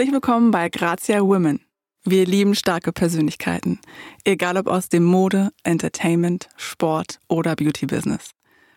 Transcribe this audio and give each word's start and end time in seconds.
Herzlich 0.00 0.14
willkommen 0.14 0.50
bei 0.50 0.70
Grazia 0.70 1.20
Women. 1.20 1.60
Wir 2.04 2.24
lieben 2.24 2.54
starke 2.54 2.90
Persönlichkeiten, 2.90 3.80
egal 4.24 4.56
ob 4.56 4.66
aus 4.66 4.88
dem 4.88 5.04
Mode, 5.04 5.50
Entertainment, 5.62 6.48
Sport 6.56 7.18
oder 7.28 7.54
Beauty-Business. 7.54 8.30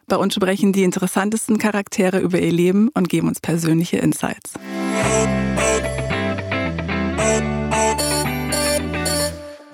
Bei 0.06 0.18
uns 0.18 0.34
sprechen 0.34 0.74
die 0.74 0.84
interessantesten 0.84 1.60
Charaktere 1.60 2.20
über 2.20 2.40
ihr 2.40 2.52
Leben 2.52 2.90
und 2.90 3.08
geben 3.08 3.30
uns 3.30 3.40
persönliche 3.40 4.00
Insights. 4.00 4.52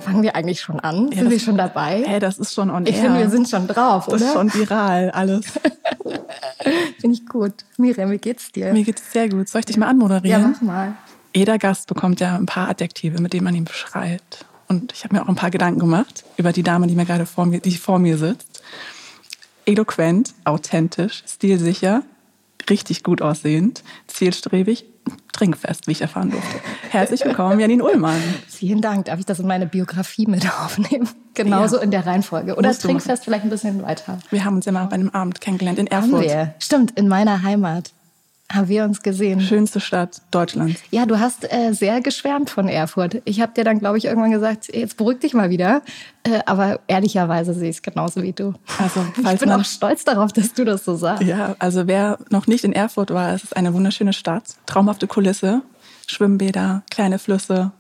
Fangen 0.02 0.22
wir 0.22 0.36
eigentlich 0.36 0.62
schon 0.62 0.80
an? 0.80 1.10
Ja, 1.12 1.18
sind 1.18 1.32
wir 1.32 1.40
schon 1.40 1.58
dabei? 1.58 2.04
Hey, 2.06 2.20
das 2.20 2.38
ist 2.38 2.54
schon 2.54 2.70
on 2.70 2.86
Ich 2.86 2.96
finde, 2.96 3.18
wir 3.18 3.30
sind 3.32 3.50
schon 3.50 3.68
drauf, 3.68 4.06
das 4.06 4.14
oder? 4.14 4.20
Das 4.20 4.28
ist 4.28 4.34
schon 4.34 4.54
viral, 4.54 5.10
alles. 5.10 5.46
finde 7.02 7.16
ich 7.16 7.26
gut. 7.26 7.54
Miriam, 7.78 8.12
wie 8.12 8.20
geht's 8.20 8.52
dir? 8.52 8.72
Mir 8.72 8.84
geht's 8.84 9.12
sehr 9.12 9.28
gut. 9.30 9.50
Soll 9.50 9.62
ich 9.62 9.66
dich 9.66 9.78
mal 9.78 9.88
anmoderieren? 9.88 10.42
Ja, 10.44 10.48
mach 10.48 10.62
mal. 10.62 10.98
Jeder 11.36 11.60
Gast 11.60 11.88
bekommt 11.88 12.20
ja 12.20 12.36
ein 12.36 12.48
paar 12.48 12.70
Adjektive, 12.70 13.22
mit 13.22 13.34
denen 13.34 13.44
man 13.44 13.54
ihn 13.54 13.66
beschreibt. 13.66 14.46
Und 14.68 14.94
ich 14.94 15.04
habe 15.04 15.16
mir 15.16 15.24
auch 15.24 15.28
ein 15.28 15.36
paar 15.36 15.52
Gedanken 15.52 15.80
gemacht 15.80 16.24
über 16.38 16.52
die 16.52 16.64
Dame, 16.64 16.88
die 16.88 16.96
mir 16.96 17.06
gerade 17.06 17.26
vor 17.26 17.46
mir, 17.46 17.60
die 17.60 17.78
vor 17.78 18.00
mir 18.00 18.18
sitzt. 18.18 18.64
Eloquent, 19.66 20.34
authentisch, 20.46 21.24
stilsicher, 21.28 22.04
richtig 22.70 23.04
gut 23.04 23.22
aussehend, 23.22 23.84
zielstrebig, 24.08 24.86
trinkfest, 25.32 25.88
wie 25.88 25.92
ich 25.92 26.02
erfahren 26.02 26.32
durfte. 26.32 26.60
Herzlich 26.90 27.24
willkommen, 27.24 27.60
Janine 27.60 27.84
Ullmann. 27.84 28.22
Vielen 28.48 28.82
Dank. 28.82 29.06
Darf 29.06 29.20
ich 29.20 29.26
das 29.26 29.40
in 29.40 29.48
meine 29.48 29.68
Biografie 29.68 30.26
mit 30.26 30.46
aufnehmen? 30.62 31.10
Genauso 31.36 31.78
ja. 31.78 31.84
in 31.84 31.92
der 31.92 32.06
Reihenfolge. 32.06 32.56
Oder 32.56 32.70
Musst 32.70 32.82
trinkfest 32.82 33.24
vielleicht 33.24 33.44
ein 33.44 33.50
bisschen 33.50 33.84
weiter. 33.84 34.20
Wir 34.32 34.46
haben 34.46 34.56
uns 34.56 34.66
ja 34.66 34.72
mal 34.72 34.86
bei 34.86 34.96
einem 34.96 35.10
Abend 35.10 35.42
kennengelernt 35.42 35.80
in 35.80 35.88
Erfurt. 35.88 36.14
Haben 36.14 36.22
wir. 36.24 36.56
Stimmt, 36.60 36.92
in 36.98 37.08
meiner 37.08 37.44
Heimat 37.44 37.92
haben 38.52 38.68
wir 38.68 38.84
uns 38.84 39.02
gesehen. 39.02 39.42
Schönste 39.42 39.80
Stadt 39.80 40.22
Deutschlands. 40.32 40.82
Ja, 40.92 41.06
du 41.06 41.20
hast 41.20 41.52
äh, 41.52 41.72
sehr 41.74 42.02
geschwärmt 42.02 42.50
von 42.50 42.68
Erfurt. 42.68 43.22
Ich 43.26 43.42
habe 43.42 43.54
dir 43.54 43.64
dann, 43.64 43.80
glaube 43.80 43.98
ich, 43.98 44.06
irgendwann 44.06 44.32
gesagt, 44.32 44.74
jetzt 44.74 44.98
beruhig 44.98 45.20
dich 45.20 45.34
mal 45.34 45.50
wieder. 45.50 45.82
Äh, 46.24 46.40
aber 46.46 46.80
ehrlicherweise 46.88 47.54
sehe 47.54 47.70
ich 47.70 47.78
es 47.78 47.82
genauso 47.82 48.24
wie 48.24 48.34
du. 48.34 48.54
Also, 48.80 49.06
ich 49.18 49.40
bin 49.40 49.52
auch 49.52 49.64
stolz 49.64 50.04
darauf, 50.04 50.34
dass 50.34 50.54
du 50.54 50.66
das 50.66 50.84
so 50.84 50.96
sagst. 50.96 51.24
Ja, 51.24 51.56
also 51.60 51.88
wer 51.88 52.18
noch 52.30 52.48
nicht 52.48 52.64
in 52.64 52.74
Erfurt 52.74 53.12
war, 53.12 53.34
es 53.34 53.44
ist 53.44 53.56
eine 53.56 53.74
wunderschöne 53.74 54.14
Stadt. 54.14 54.44
Traumhafte 54.66 55.08
Kulisse, 55.08 55.62
Schwimmbäder, 56.08 56.84
kleine 56.90 57.20
Flüsse, 57.20 57.72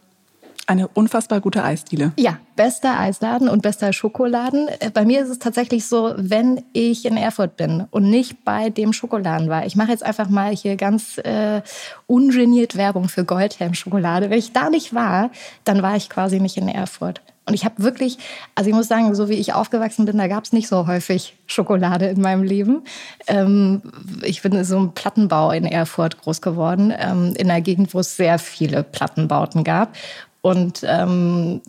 eine 0.69 0.87
unfassbar 0.87 1.41
gute 1.41 1.63
Eisdiele. 1.63 2.11
Ja, 2.15 2.37
bester 2.55 2.99
Eisladen 2.99 3.49
und 3.49 3.63
bester 3.63 3.91
Schokoladen. 3.91 4.67
Bei 4.93 5.03
mir 5.03 5.21
ist 5.21 5.29
es 5.29 5.39
tatsächlich 5.39 5.87
so, 5.87 6.13
wenn 6.15 6.63
ich 6.73 7.05
in 7.05 7.17
Erfurt 7.17 7.57
bin 7.57 7.87
und 7.89 8.07
nicht 8.09 8.45
bei 8.45 8.69
dem 8.69 8.93
Schokoladen 8.93 9.49
war. 9.49 9.65
Ich 9.65 9.75
mache 9.75 9.89
jetzt 9.89 10.03
einfach 10.03 10.29
mal 10.29 10.55
hier 10.55 10.75
ganz 10.75 11.17
äh, 11.17 11.63
ungeniert 12.05 12.77
Werbung 12.77 13.09
für 13.09 13.25
Goldhelm-Schokolade. 13.25 14.29
Wenn 14.29 14.37
ich 14.37 14.53
da 14.53 14.69
nicht 14.69 14.93
war, 14.93 15.31
dann 15.63 15.81
war 15.81 15.95
ich 15.95 16.07
quasi 16.07 16.39
nicht 16.39 16.57
in 16.57 16.69
Erfurt. 16.69 17.21
Und 17.49 17.55
ich 17.55 17.65
habe 17.65 17.81
wirklich, 17.81 18.19
also 18.53 18.69
ich 18.69 18.75
muss 18.75 18.87
sagen, 18.87 19.15
so 19.15 19.27
wie 19.27 19.33
ich 19.33 19.55
aufgewachsen 19.55 20.05
bin, 20.05 20.19
da 20.19 20.27
gab 20.27 20.43
es 20.43 20.53
nicht 20.53 20.67
so 20.67 20.85
häufig 20.85 21.35
Schokolade 21.47 22.05
in 22.05 22.21
meinem 22.21 22.43
Leben. 22.43 22.83
Ähm, 23.25 23.81
ich 24.21 24.43
bin 24.43 24.51
in 24.51 24.63
so 24.63 24.77
einem 24.77 24.91
Plattenbau 24.91 25.49
in 25.49 25.65
Erfurt 25.65 26.21
groß 26.21 26.41
geworden, 26.41 26.93
ähm, 26.95 27.33
in 27.35 27.49
einer 27.49 27.61
Gegend, 27.61 27.95
wo 27.95 28.01
es 28.01 28.15
sehr 28.15 28.37
viele 28.37 28.83
Plattenbauten 28.83 29.63
gab. 29.63 29.95
Und 30.41 30.85
ähm, 30.87 31.61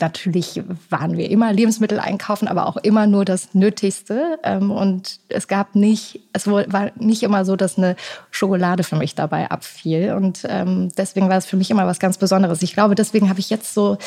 natürlich 0.00 0.62
waren 0.88 1.18
wir 1.18 1.30
immer 1.30 1.52
Lebensmittel 1.52 2.00
einkaufen, 2.00 2.48
aber 2.48 2.66
auch 2.66 2.78
immer 2.78 3.06
nur 3.06 3.26
das 3.26 3.52
Nötigste. 3.52 4.38
Ähm, 4.42 4.70
und 4.70 5.20
es 5.28 5.48
gab 5.48 5.74
nicht, 5.74 6.20
es 6.32 6.46
war 6.46 6.92
nicht 6.96 7.22
immer 7.22 7.44
so, 7.44 7.56
dass 7.56 7.76
eine 7.76 7.96
Schokolade 8.30 8.84
für 8.84 8.96
mich 8.96 9.14
dabei 9.14 9.50
abfiel. 9.50 10.14
Und 10.14 10.46
ähm, 10.48 10.88
deswegen 10.96 11.28
war 11.28 11.36
es 11.36 11.44
für 11.44 11.58
mich 11.58 11.70
immer 11.70 11.86
was 11.86 11.98
ganz 11.98 12.16
Besonderes. 12.16 12.62
Ich 12.62 12.72
glaube, 12.72 12.94
deswegen 12.94 13.28
habe 13.28 13.40
ich 13.40 13.50
jetzt 13.50 13.74
so, 13.74 13.98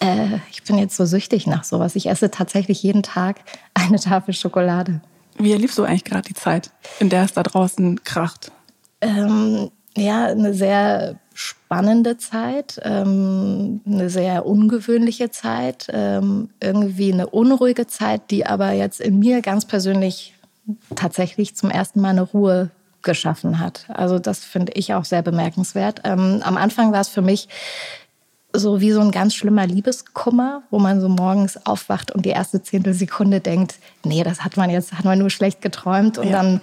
äh, 0.00 0.38
ich 0.50 0.62
bin 0.64 0.76
jetzt 0.76 0.96
so 0.96 1.06
süchtig 1.06 1.46
nach 1.46 1.64
sowas. 1.64 1.96
Ich 1.96 2.06
esse 2.06 2.30
tatsächlich 2.30 2.82
jeden 2.82 3.02
Tag 3.02 3.40
eine 3.72 3.98
Tafel 3.98 4.34
Schokolade. 4.34 5.00
Wie 5.38 5.52
erlebst 5.52 5.78
du 5.78 5.84
eigentlich 5.84 6.04
gerade 6.04 6.28
die 6.28 6.34
Zeit, 6.34 6.70
in 6.98 7.08
der 7.08 7.22
es 7.24 7.32
da 7.32 7.42
draußen 7.44 8.04
kracht? 8.04 8.52
Ähm, 9.00 9.70
ja, 9.96 10.26
eine 10.26 10.52
sehr 10.52 11.18
spannende 11.38 12.18
Zeit, 12.18 12.80
ähm, 12.82 13.80
eine 13.86 14.10
sehr 14.10 14.44
ungewöhnliche 14.44 15.30
Zeit, 15.30 15.86
ähm, 15.92 16.50
irgendwie 16.58 17.12
eine 17.12 17.28
unruhige 17.28 17.86
Zeit, 17.86 18.32
die 18.32 18.44
aber 18.44 18.72
jetzt 18.72 19.00
in 19.00 19.20
mir 19.20 19.40
ganz 19.40 19.64
persönlich 19.64 20.34
tatsächlich 20.96 21.54
zum 21.54 21.70
ersten 21.70 22.00
Mal 22.00 22.08
eine 22.08 22.22
Ruhe 22.22 22.70
geschaffen 23.02 23.60
hat. 23.60 23.84
Also 23.86 24.18
das 24.18 24.40
finde 24.40 24.72
ich 24.72 24.94
auch 24.94 25.04
sehr 25.04 25.22
bemerkenswert. 25.22 26.00
Ähm, 26.02 26.40
am 26.42 26.56
Anfang 26.56 26.90
war 26.90 27.02
es 27.02 27.08
für 27.08 27.22
mich 27.22 27.48
so 28.52 28.80
wie 28.80 28.90
so 28.90 29.00
ein 29.00 29.12
ganz 29.12 29.36
schlimmer 29.36 29.64
Liebeskummer, 29.64 30.64
wo 30.70 30.80
man 30.80 31.00
so 31.00 31.08
morgens 31.08 31.64
aufwacht 31.66 32.10
und 32.10 32.26
die 32.26 32.30
erste 32.30 32.64
Zehntelsekunde 32.64 33.38
denkt, 33.38 33.76
nee, 34.04 34.24
das 34.24 34.42
hat 34.42 34.56
man 34.56 34.70
jetzt, 34.70 34.94
hat 34.94 35.04
man 35.04 35.20
nur 35.20 35.30
schlecht 35.30 35.62
geträumt 35.62 36.18
und 36.18 36.30
ja. 36.30 36.32
dann 36.32 36.60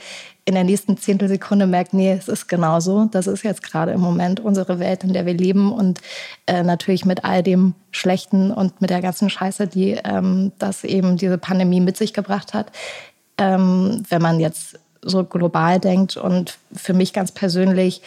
in 0.47 0.53
der 0.53 0.63
nächsten 0.63 0.95
Zehntelsekunde 0.97 1.65
merkt, 1.65 1.95
nee, 1.95 2.11
es 2.11 2.27
ist 2.27 2.47
genauso. 2.47 3.05
Das 3.05 3.25
ist 3.25 3.43
jetzt 3.43 3.63
gerade 3.63 3.91
im 3.91 3.99
Moment 3.99 4.39
unsere 4.39 4.77
Welt, 4.79 5.03
in 5.03 5.11
der 5.11 5.25
wir 5.25 5.33
leben 5.33 5.73
und 5.73 6.01
äh, 6.45 6.61
natürlich 6.61 7.03
mit 7.03 7.25
all 7.25 7.41
dem 7.41 7.73
Schlechten 7.89 8.51
und 8.51 8.79
mit 8.79 8.91
der 8.91 9.01
ganzen 9.01 9.31
Scheiße, 9.31 9.65
die 9.65 9.99
ähm, 10.03 10.51
das 10.59 10.83
eben 10.83 11.17
diese 11.17 11.39
Pandemie 11.39 11.81
mit 11.81 11.97
sich 11.97 12.13
gebracht 12.13 12.53
hat. 12.53 12.71
Ähm, 13.39 14.03
wenn 14.07 14.21
man 14.21 14.39
jetzt 14.39 14.79
so 15.01 15.23
global 15.23 15.79
denkt 15.79 16.15
und 16.15 16.57
für 16.73 16.93
mich 16.93 17.11
ganz 17.11 17.31
persönlich 17.31 18.03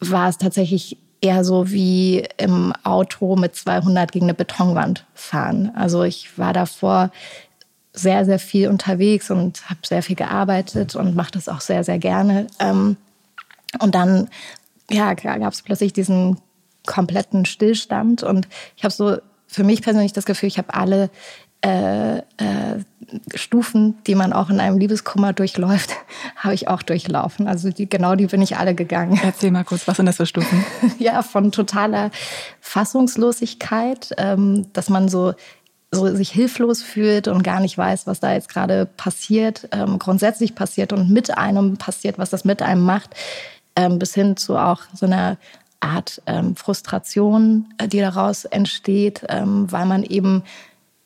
war 0.00 0.30
es 0.30 0.38
tatsächlich 0.38 0.96
eher 1.20 1.44
so 1.44 1.70
wie 1.70 2.26
im 2.38 2.72
Auto 2.84 3.36
mit 3.36 3.54
200 3.54 4.10
gegen 4.12 4.26
eine 4.26 4.34
Betonwand 4.34 5.04
fahren. 5.14 5.72
Also 5.74 6.04
ich 6.04 6.38
war 6.38 6.54
davor 6.54 7.10
sehr, 7.92 8.24
sehr 8.24 8.38
viel 8.38 8.68
unterwegs 8.68 9.30
und 9.30 9.68
habe 9.68 9.80
sehr 9.84 10.02
viel 10.02 10.16
gearbeitet 10.16 10.94
und 10.94 11.16
mache 11.16 11.32
das 11.32 11.48
auch 11.48 11.60
sehr, 11.60 11.84
sehr 11.84 11.98
gerne. 11.98 12.46
Ähm, 12.58 12.96
und 13.80 13.94
dann 13.94 14.28
ja, 14.90 15.14
gab 15.14 15.52
es 15.52 15.62
plötzlich 15.62 15.92
diesen 15.92 16.38
kompletten 16.86 17.44
Stillstand 17.44 18.22
und 18.22 18.48
ich 18.76 18.84
habe 18.84 18.92
so 18.92 19.18
für 19.46 19.64
mich 19.64 19.82
persönlich 19.82 20.12
das 20.12 20.24
Gefühl, 20.24 20.48
ich 20.48 20.58
habe 20.58 20.74
alle 20.74 21.10
äh, 21.62 22.18
äh, 22.18 22.22
Stufen, 23.34 23.98
die 24.06 24.14
man 24.14 24.32
auch 24.32 24.48
in 24.48 24.60
einem 24.60 24.78
Liebeskummer 24.78 25.32
durchläuft, 25.32 25.90
habe 26.36 26.54
ich 26.54 26.68
auch 26.68 26.82
durchlaufen. 26.82 27.48
Also 27.48 27.70
die, 27.70 27.88
genau 27.88 28.14
die 28.14 28.26
bin 28.26 28.40
ich 28.40 28.56
alle 28.56 28.74
gegangen. 28.74 29.20
Erzähl 29.22 29.50
mal 29.50 29.64
kurz, 29.64 29.86
was 29.86 29.96
sind 29.96 30.06
das 30.06 30.16
für 30.16 30.26
Stufen? 30.26 30.64
ja, 30.98 31.22
von 31.22 31.52
totaler 31.52 32.10
Fassungslosigkeit, 32.60 34.14
ähm, 34.16 34.66
dass 34.72 34.88
man 34.88 35.08
so 35.08 35.34
so 35.92 36.14
sich 36.14 36.30
hilflos 36.30 36.82
fühlt 36.82 37.26
und 37.26 37.42
gar 37.42 37.60
nicht 37.60 37.76
weiß, 37.76 38.06
was 38.06 38.20
da 38.20 38.32
jetzt 38.32 38.48
gerade 38.48 38.86
passiert, 38.86 39.68
ähm, 39.72 39.98
grundsätzlich 39.98 40.54
passiert 40.54 40.92
und 40.92 41.10
mit 41.10 41.36
einem 41.36 41.76
passiert, 41.76 42.18
was 42.18 42.30
das 42.30 42.44
mit 42.44 42.62
einem 42.62 42.84
macht, 42.84 43.10
ähm, 43.74 43.98
bis 43.98 44.14
hin 44.14 44.36
zu 44.36 44.56
auch 44.56 44.82
so 44.94 45.06
einer 45.06 45.36
Art 45.80 46.22
ähm, 46.26 46.54
Frustration, 46.54 47.66
äh, 47.78 47.88
die 47.88 48.00
daraus 48.00 48.44
entsteht, 48.44 49.24
ähm, 49.28 49.70
weil 49.70 49.86
man 49.86 50.04
eben 50.04 50.44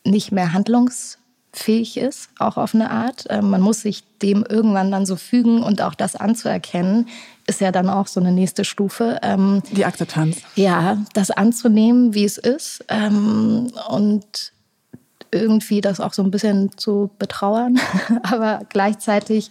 nicht 0.04 0.32
mehr 0.32 0.52
handlungsfähig 0.52 1.96
ist, 1.96 2.28
auch 2.38 2.58
auf 2.58 2.74
eine 2.74 2.90
Art. 2.90 3.24
Ähm, 3.30 3.48
man 3.48 3.62
muss 3.62 3.80
sich 3.80 4.04
dem 4.20 4.44
irgendwann 4.46 4.90
dann 4.90 5.06
so 5.06 5.16
fügen 5.16 5.62
und 5.62 5.80
auch 5.80 5.94
das 5.94 6.14
anzuerkennen, 6.14 7.08
ist 7.46 7.62
ja 7.62 7.72
dann 7.72 7.88
auch 7.88 8.06
so 8.06 8.20
eine 8.20 8.32
nächste 8.32 8.64
Stufe. 8.66 9.18
Ähm, 9.22 9.62
die 9.70 9.86
Akzeptanz. 9.86 10.42
Ja, 10.56 10.98
das 11.14 11.30
anzunehmen, 11.30 12.12
wie 12.12 12.24
es 12.24 12.36
ist 12.36 12.84
und 13.88 14.52
irgendwie 15.36 15.80
das 15.80 16.00
auch 16.00 16.12
so 16.12 16.22
ein 16.22 16.30
bisschen 16.30 16.76
zu 16.76 17.10
betrauern. 17.18 17.78
Aber 18.22 18.60
gleichzeitig, 18.68 19.50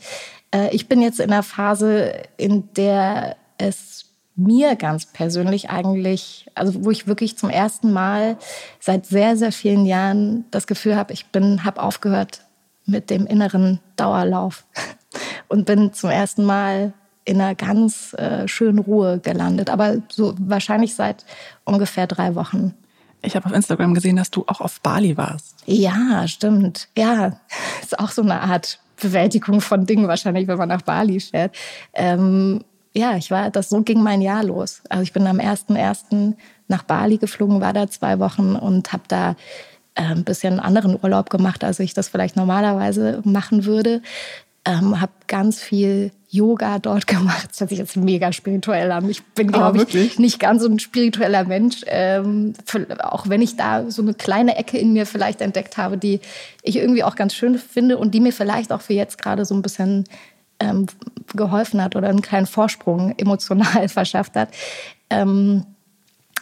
äh, 0.54 0.74
ich 0.74 0.88
bin 0.88 1.02
jetzt 1.02 1.20
in 1.20 1.32
einer 1.32 1.44
Phase, 1.44 2.14
in 2.38 2.70
der 2.76 3.36
es 3.58 4.06
mir 4.36 4.76
ganz 4.76 5.06
persönlich 5.06 5.70
eigentlich, 5.70 6.50
also 6.56 6.84
wo 6.84 6.92
ich 6.92 7.08
wirklich 7.08 7.38
zum 7.38 7.50
ersten 7.50 7.94
Mal 7.94 8.38
seit 8.80 9.06
sehr, 9.06 9.38
sehr 9.38 9.52
vielen 9.52 9.86
Jahren 9.86 10.46
das 10.50 10.66
Gefühl 10.66 10.96
habe, 10.96 11.14
ich 11.14 11.28
bin, 11.28 11.64
habe 11.64 11.82
aufgehört 11.82 12.42
mit 12.86 13.10
dem 13.10 13.28
inneren 13.28 13.80
Dauerlauf 13.96 14.66
und 15.48 15.66
bin 15.66 15.94
zum 15.94 16.10
ersten 16.10 16.46
Mal 16.46 16.94
in 17.26 17.40
einer 17.40 17.56
ganz 17.56 18.14
äh, 18.16 18.48
schönen 18.48 18.80
Ruhe 18.80 19.20
gelandet. 19.20 19.70
Aber 19.70 19.98
so 20.10 20.34
wahrscheinlich 20.38 20.96
seit 20.96 21.26
ungefähr 21.64 22.08
drei 22.08 22.36
Wochen. 22.36 22.74
Ich 23.24 23.36
habe 23.36 23.46
auf 23.46 23.54
Instagram 23.54 23.94
gesehen, 23.94 24.18
dass 24.18 24.32
du 24.32 24.44
auch 24.48 24.62
auf 24.62 24.82
Bali 24.82 25.18
warst. 25.18 25.56
Ja, 25.66 26.28
stimmt. 26.28 26.90
Ja, 26.98 27.40
ist 27.82 27.98
auch 27.98 28.12
so 28.12 28.22
eine 28.22 28.42
Art 28.42 28.80
Bewältigung 29.02 29.62
von 29.62 29.86
Dingen 29.86 30.08
wahrscheinlich, 30.08 30.48
wenn 30.48 30.58
man 30.58 30.70
nach 30.70 30.82
Bali 30.82 31.20
fährt. 31.20 31.56
Ähm, 31.94 32.64
ja, 32.94 33.18
ich 33.18 33.32
war, 33.32 33.50
das 33.50 33.70
so 33.70 33.82
ging 33.82 34.04
mein 34.04 34.22
Jahr 34.22 34.44
los. 34.44 34.82
Also 34.90 35.04
ich 35.04 35.14
bin 35.14 35.26
am 35.26 35.40
1.1. 35.40 36.36
nach 36.68 36.84
Bali 36.84 37.18
geflogen, 37.18 37.60
war 37.60 37.74
da 37.74 37.88
zwei 37.88 38.20
Wochen 38.20 38.56
und 38.56 38.94
habe 38.94 39.04
da 39.08 39.36
ein 39.96 40.24
bisschen 40.24 40.60
anderen 40.60 40.98
Urlaub 41.02 41.30
gemacht, 41.30 41.64
als 41.64 41.80
ich 41.80 41.94
das 41.94 42.10
vielleicht 42.10 42.36
normalerweise 42.36 43.22
machen 43.24 43.66
würde. 43.66 44.02
Ähm, 44.66 45.02
habe 45.02 45.12
ganz 45.28 45.60
viel 45.60 46.12
Yoga 46.34 46.80
dort 46.80 47.06
gemacht. 47.08 47.50
Das 47.52 47.60
hört 47.60 47.70
sich 47.70 47.80
jetzt 47.80 47.96
mega 47.96 48.34
spirituell 48.34 48.92
an. 48.92 49.10
Ich 49.10 49.24
bin, 49.24 49.52
glaube 49.52 49.80
oh, 49.80 49.96
ich, 49.96 50.18
nicht 50.18 50.40
ganz 50.40 50.64
so 50.64 50.70
ein 50.70 50.80
spiritueller 50.80 51.46
Mensch. 51.46 51.82
Ähm, 51.86 52.54
auch 53.00 53.30
wenn 53.30 53.42
ich 53.42 53.56
da 53.56 53.90
so 53.90 54.02
eine 54.02 54.16
kleine 54.16 54.58
Ecke 54.58 54.78
in 54.78 54.94
mir 54.94 55.06
vielleicht 55.06 55.42
entdeckt 55.42 55.78
habe, 55.78 55.98
die 55.98 56.20
ich 56.64 56.78
irgendwie 56.78 57.04
auch 57.04 57.16
ganz 57.16 57.36
schön 57.36 57.58
finde 57.58 57.98
und 57.98 58.14
die 58.14 58.20
mir 58.20 58.34
vielleicht 58.34 58.72
auch 58.72 58.82
für 58.82 58.94
jetzt 58.94 59.22
gerade 59.22 59.46
so 59.46 59.54
ein 59.54 59.62
bisschen 59.62 60.06
ähm, 60.60 60.88
geholfen 61.36 61.84
hat 61.84 61.96
oder 61.96 62.10
einen 62.10 62.22
kleinen 62.22 62.48
Vorsprung 62.48 63.14
emotional 63.18 63.88
verschafft 63.88 64.36
hat. 64.36 64.50
Ähm, 65.10 65.66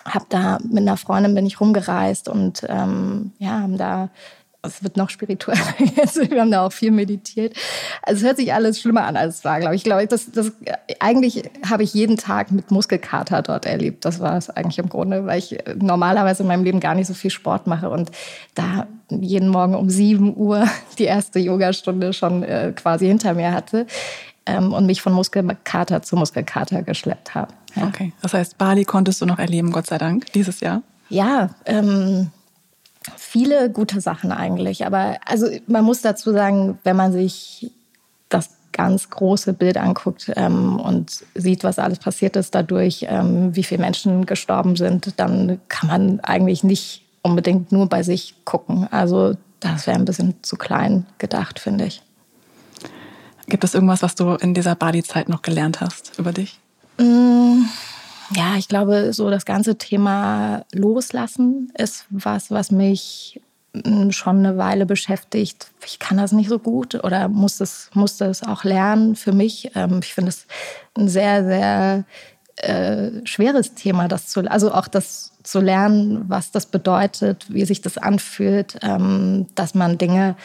hab 0.05 0.29
da 0.29 0.57
mit 0.63 0.79
einer 0.79 0.97
Freundin 0.97 1.35
bin 1.35 1.45
ich 1.45 1.59
rumgereist 1.59 2.27
und 2.27 2.63
ähm, 2.67 3.33
ja, 3.37 3.59
haben 3.59 3.77
da 3.77 4.09
es 4.63 4.83
wird 4.83 4.95
noch 4.95 5.09
spiritueller 5.09 5.73
jetzt. 5.95 6.29
Wir 6.29 6.41
haben 6.41 6.51
da 6.51 6.65
auch 6.65 6.71
viel 6.71 6.91
meditiert. 6.91 7.55
Also 8.03 8.19
es 8.19 8.27
hört 8.27 8.37
sich 8.37 8.53
alles 8.53 8.79
schlimmer 8.79 9.05
an, 9.05 9.17
als 9.17 9.39
es 9.39 9.45
war, 9.45 9.59
glaube 9.59 9.75
ich. 9.75 9.81
Ich 9.81 9.85
glaube, 9.85 10.05
das, 10.05 10.31
das, 10.31 10.51
eigentlich 10.99 11.43
habe 11.67 11.83
ich 11.83 11.93
jeden 11.93 12.17
Tag 12.17 12.51
mit 12.51 12.69
Muskelkater 12.69 13.41
dort 13.41 13.65
erlebt. 13.65 14.05
Das 14.05 14.19
war 14.19 14.37
es 14.37 14.49
eigentlich 14.49 14.77
im 14.77 14.89
Grunde, 14.89 15.25
weil 15.25 15.39
ich 15.39 15.57
normalerweise 15.75 16.43
in 16.43 16.47
meinem 16.47 16.63
Leben 16.63 16.79
gar 16.79 16.93
nicht 16.93 17.07
so 17.07 17.13
viel 17.13 17.31
Sport 17.31 17.65
mache 17.67 17.89
und 17.89 18.11
da 18.53 18.87
jeden 19.09 19.49
Morgen 19.49 19.75
um 19.75 19.89
7 19.89 20.35
Uhr 20.35 20.67
die 20.99 21.05
erste 21.05 21.39
Yogastunde 21.39 22.13
schon 22.13 22.43
äh, 22.43 22.71
quasi 22.75 23.07
hinter 23.07 23.33
mir 23.33 23.53
hatte 23.53 23.87
ähm, 24.45 24.73
und 24.73 24.85
mich 24.85 25.01
von 25.01 25.13
Muskelkater 25.13 26.03
zu 26.03 26.15
Muskelkater 26.15 26.83
geschleppt 26.83 27.33
habe. 27.33 27.53
Ja. 27.75 27.87
Okay, 27.87 28.13
das 28.21 28.33
heißt, 28.33 28.57
Bali 28.57 28.85
konntest 28.85 29.21
du 29.21 29.25
noch 29.25 29.39
erleben, 29.39 29.71
Gott 29.71 29.87
sei 29.87 29.97
Dank, 29.97 30.31
dieses 30.33 30.59
Jahr? 30.59 30.83
Ja, 31.09 31.49
ähm, 31.65 32.31
viele 33.31 33.69
gute 33.69 34.01
Sachen 34.01 34.33
eigentlich. 34.33 34.85
Aber 34.85 35.15
also 35.25 35.47
man 35.67 35.85
muss 35.85 36.01
dazu 36.01 36.33
sagen, 36.33 36.77
wenn 36.83 36.97
man 36.97 37.13
sich 37.13 37.71
das 38.27 38.49
ganz 38.73 39.09
große 39.09 39.53
Bild 39.53 39.77
anguckt 39.77 40.31
ähm, 40.35 40.79
und 40.79 41.23
sieht, 41.35 41.63
was 41.63 41.79
alles 41.79 41.99
passiert 41.99 42.35
ist 42.35 42.53
dadurch, 42.53 43.05
ähm, 43.09 43.55
wie 43.55 43.63
viele 43.63 43.81
Menschen 43.81 44.25
gestorben 44.25 44.75
sind, 44.75 45.13
dann 45.17 45.59
kann 45.69 45.87
man 45.87 46.19
eigentlich 46.21 46.63
nicht 46.63 47.03
unbedingt 47.21 47.71
nur 47.71 47.87
bei 47.87 48.03
sich 48.03 48.35
gucken. 48.43 48.87
Also 48.91 49.35
das 49.61 49.87
wäre 49.87 49.97
ein 49.97 50.05
bisschen 50.05 50.35
zu 50.41 50.57
klein 50.57 51.05
gedacht, 51.17 51.59
finde 51.59 51.85
ich. 51.85 52.01
Gibt 53.47 53.63
es 53.63 53.73
irgendwas, 53.73 54.01
was 54.01 54.15
du 54.15 54.35
in 54.35 54.53
dieser 54.53 54.75
Bali-Zeit 54.75 55.29
noch 55.29 55.41
gelernt 55.41 55.79
hast 55.81 56.17
über 56.17 56.33
dich? 56.33 56.59
Mm, 56.97 57.63
ja, 58.35 58.55
ich 58.57 58.67
glaube, 58.67 59.13
so 59.13 59.29
das 59.29 59.45
ganze 59.45 59.77
Thema 59.77 60.65
Loslassen 60.73 61.71
ist 61.77 62.05
was, 62.09 62.51
was 62.51 62.71
mich 62.71 63.41
mm, 63.73 64.11
schon 64.11 64.37
eine 64.37 64.57
Weile 64.57 64.85
beschäftigt. 64.85 65.71
Ich 65.85 65.99
kann 65.99 66.17
das 66.17 66.31
nicht 66.31 66.49
so 66.49 66.59
gut 66.59 66.95
oder 67.03 67.27
muss 67.27 67.57
das, 67.57 67.89
muss 67.93 68.17
das 68.17 68.43
auch 68.43 68.63
lernen 68.63 69.15
für 69.15 69.33
mich. 69.33 69.71
Ähm, 69.75 69.99
ich 70.03 70.13
finde 70.13 70.29
es 70.29 70.47
ein 70.97 71.09
sehr, 71.09 71.45
sehr 71.45 72.03
äh, 72.57 73.25
schweres 73.25 73.73
Thema, 73.73 74.07
das 74.07 74.27
zu, 74.27 74.49
also 74.49 74.73
auch 74.73 74.87
das 74.87 75.33
zu 75.43 75.59
lernen, 75.59 76.25
was 76.27 76.51
das 76.51 76.67
bedeutet, 76.67 77.47
wie 77.49 77.65
sich 77.65 77.81
das 77.81 77.97
anfühlt, 77.97 78.77
ähm, 78.81 79.47
dass 79.55 79.73
man 79.73 79.97
Dinge 79.97 80.35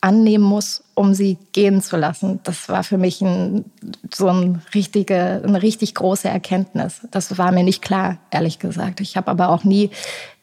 annehmen 0.00 0.44
muss, 0.44 0.84
um 0.96 1.12
sie 1.12 1.36
gehen 1.52 1.82
zu 1.82 1.96
lassen. 1.96 2.40
Das 2.42 2.70
war 2.70 2.82
für 2.82 2.96
mich 2.96 3.20
ein, 3.20 3.66
so 4.12 4.28
ein 4.28 4.62
richtige, 4.74 5.42
eine 5.44 5.62
richtig 5.62 5.94
große 5.94 6.28
Erkenntnis. 6.28 7.06
Das 7.10 7.36
war 7.36 7.52
mir 7.52 7.62
nicht 7.62 7.82
klar, 7.82 8.16
ehrlich 8.30 8.58
gesagt. 8.58 9.00
Ich 9.00 9.16
habe 9.16 9.30
aber 9.30 9.50
auch 9.50 9.62
nie 9.62 9.90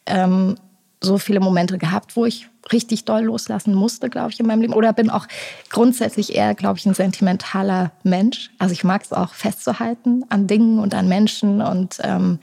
ähm, 0.06 0.54
so 1.00 1.18
viele 1.18 1.40
Momente 1.40 1.76
gehabt, 1.76 2.14
wo 2.16 2.24
ich 2.24 2.48
richtig 2.72 3.04
doll 3.04 3.24
loslassen 3.24 3.74
musste, 3.74 4.08
glaube 4.08 4.30
ich, 4.30 4.38
in 4.38 4.46
meinem 4.46 4.62
Leben. 4.62 4.74
Oder 4.74 4.92
bin 4.92 5.10
auch 5.10 5.26
grundsätzlich 5.70 6.34
eher, 6.34 6.54
glaube 6.54 6.78
ich, 6.78 6.86
ein 6.86 6.94
sentimentaler 6.94 7.90
Mensch. 8.04 8.52
Also 8.58 8.72
ich 8.72 8.84
mag 8.84 9.02
es 9.02 9.12
auch 9.12 9.34
festzuhalten 9.34 10.24
an 10.28 10.46
Dingen 10.46 10.78
und 10.78 10.94
an 10.94 11.08
Menschen 11.08 11.60
und 11.60 11.98
ähm, 12.02 12.38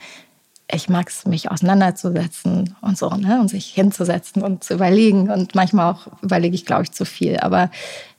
ich 0.72 0.88
mag 0.88 1.08
es, 1.08 1.26
mich 1.26 1.50
auseinanderzusetzen 1.50 2.74
und 2.80 2.96
so, 2.96 3.10
ne? 3.10 3.40
und 3.40 3.48
sich 3.48 3.66
hinzusetzen 3.66 4.42
und 4.42 4.64
zu 4.64 4.74
überlegen. 4.74 5.30
Und 5.30 5.54
manchmal 5.54 5.92
auch 5.92 6.06
überlege 6.22 6.54
ich, 6.54 6.64
glaube 6.64 6.84
ich, 6.84 6.92
zu 6.92 7.04
viel. 7.04 7.38
Aber 7.38 7.70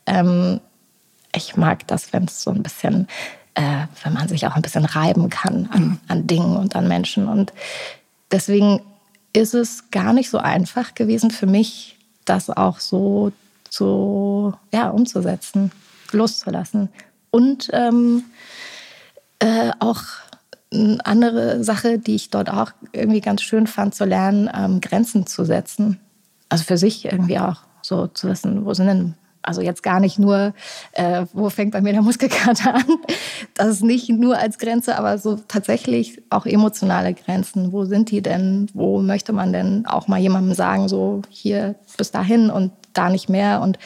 ähm, 0.06 0.60
ich 1.36 1.58
mag 1.58 1.88
das, 1.88 2.14
wenn 2.14 2.26
es 2.26 2.44
so 2.44 2.52
ein 2.52 2.62
bisschen, 2.62 3.08
äh, 3.56 3.88
wenn 4.04 4.14
man 4.14 4.28
sich 4.28 4.46
auch 4.46 4.56
ein 4.56 4.62
bisschen 4.62 4.86
reiben 4.86 5.30
kann 5.30 5.68
an, 5.72 5.84
mhm. 5.84 6.00
an 6.08 6.28
Dingen 6.28 6.56
und 6.56 6.76
an 6.76 6.88
Menschen. 6.88 7.28
Und 7.28 7.54
deswegen 8.32 8.82
ist 9.34 9.56
es 9.56 9.90
gar 9.90 10.14
nicht 10.14 10.30
so 10.30 10.38
einfach 10.38 10.94
gewesen 10.94 11.32
für 11.32 11.48
mich, 11.48 11.98
das 12.26 12.52
auch 12.52 12.80
so 12.80 13.32
zu, 13.68 14.54
ja, 14.72 14.90
umzusetzen, 14.90 15.72
loszulassen. 16.12 16.90
Und 17.32 17.72
ähm, 17.74 18.26
äh, 19.40 19.72
auch 19.80 20.04
eine 20.74 21.06
andere 21.06 21.64
Sache, 21.64 22.00
die 22.00 22.16
ich 22.16 22.30
dort 22.30 22.50
auch 22.50 22.72
irgendwie 22.92 23.22
ganz 23.22 23.42
schön 23.42 23.68
fand, 23.68 23.96
zu 23.96 24.06
lernen, 24.06 24.50
ähm, 24.54 24.82
Grenzen 24.82 25.28
zu 25.28 25.46
setzen. 25.46 26.00
Also 26.50 26.64
für 26.64 26.78
sich 26.78 27.06
irgendwie 27.06 27.40
auch 27.40 27.62
so 27.82 28.08
zu 28.08 28.28
wissen, 28.30 28.66
wo 28.66 28.74
sind 28.74 28.88
denn, 28.88 29.16
also 29.42 29.62
jetzt 29.62 29.84
gar 29.84 30.00
nicht 30.00 30.20
nur, 30.20 30.54
äh, 30.94 31.26
wo 31.34 31.50
fängt 31.50 31.72
bei 31.72 31.82
mir 31.82 31.94
der 31.94 32.02
Muskelkater 32.02 32.76
an. 32.76 32.86
Das 33.56 33.68
ist 33.68 33.84
nicht 33.84 34.10
nur 34.10 34.38
als 34.38 34.58
Grenze, 34.58 34.98
aber 34.98 35.18
so 35.18 35.38
tatsächlich 35.48 36.22
auch 36.30 36.46
emotionale 36.46 37.14
Grenzen. 37.14 37.72
Wo 37.72 37.86
sind 37.86 38.10
die 38.12 38.22
denn? 38.22 38.68
Wo 38.74 39.02
möchte 39.02 39.34
man 39.34 39.54
denn 39.54 39.86
auch 39.86 40.08
mal 40.08 40.20
jemandem 40.20 40.54
sagen, 40.54 40.88
so 40.88 41.22
hier 41.30 41.76
bis 41.98 42.12
dahin 42.12 42.50
und 42.50 42.72
da 42.94 43.10
nicht 43.10 43.30
mehr? 43.30 43.62
Und 43.62 43.78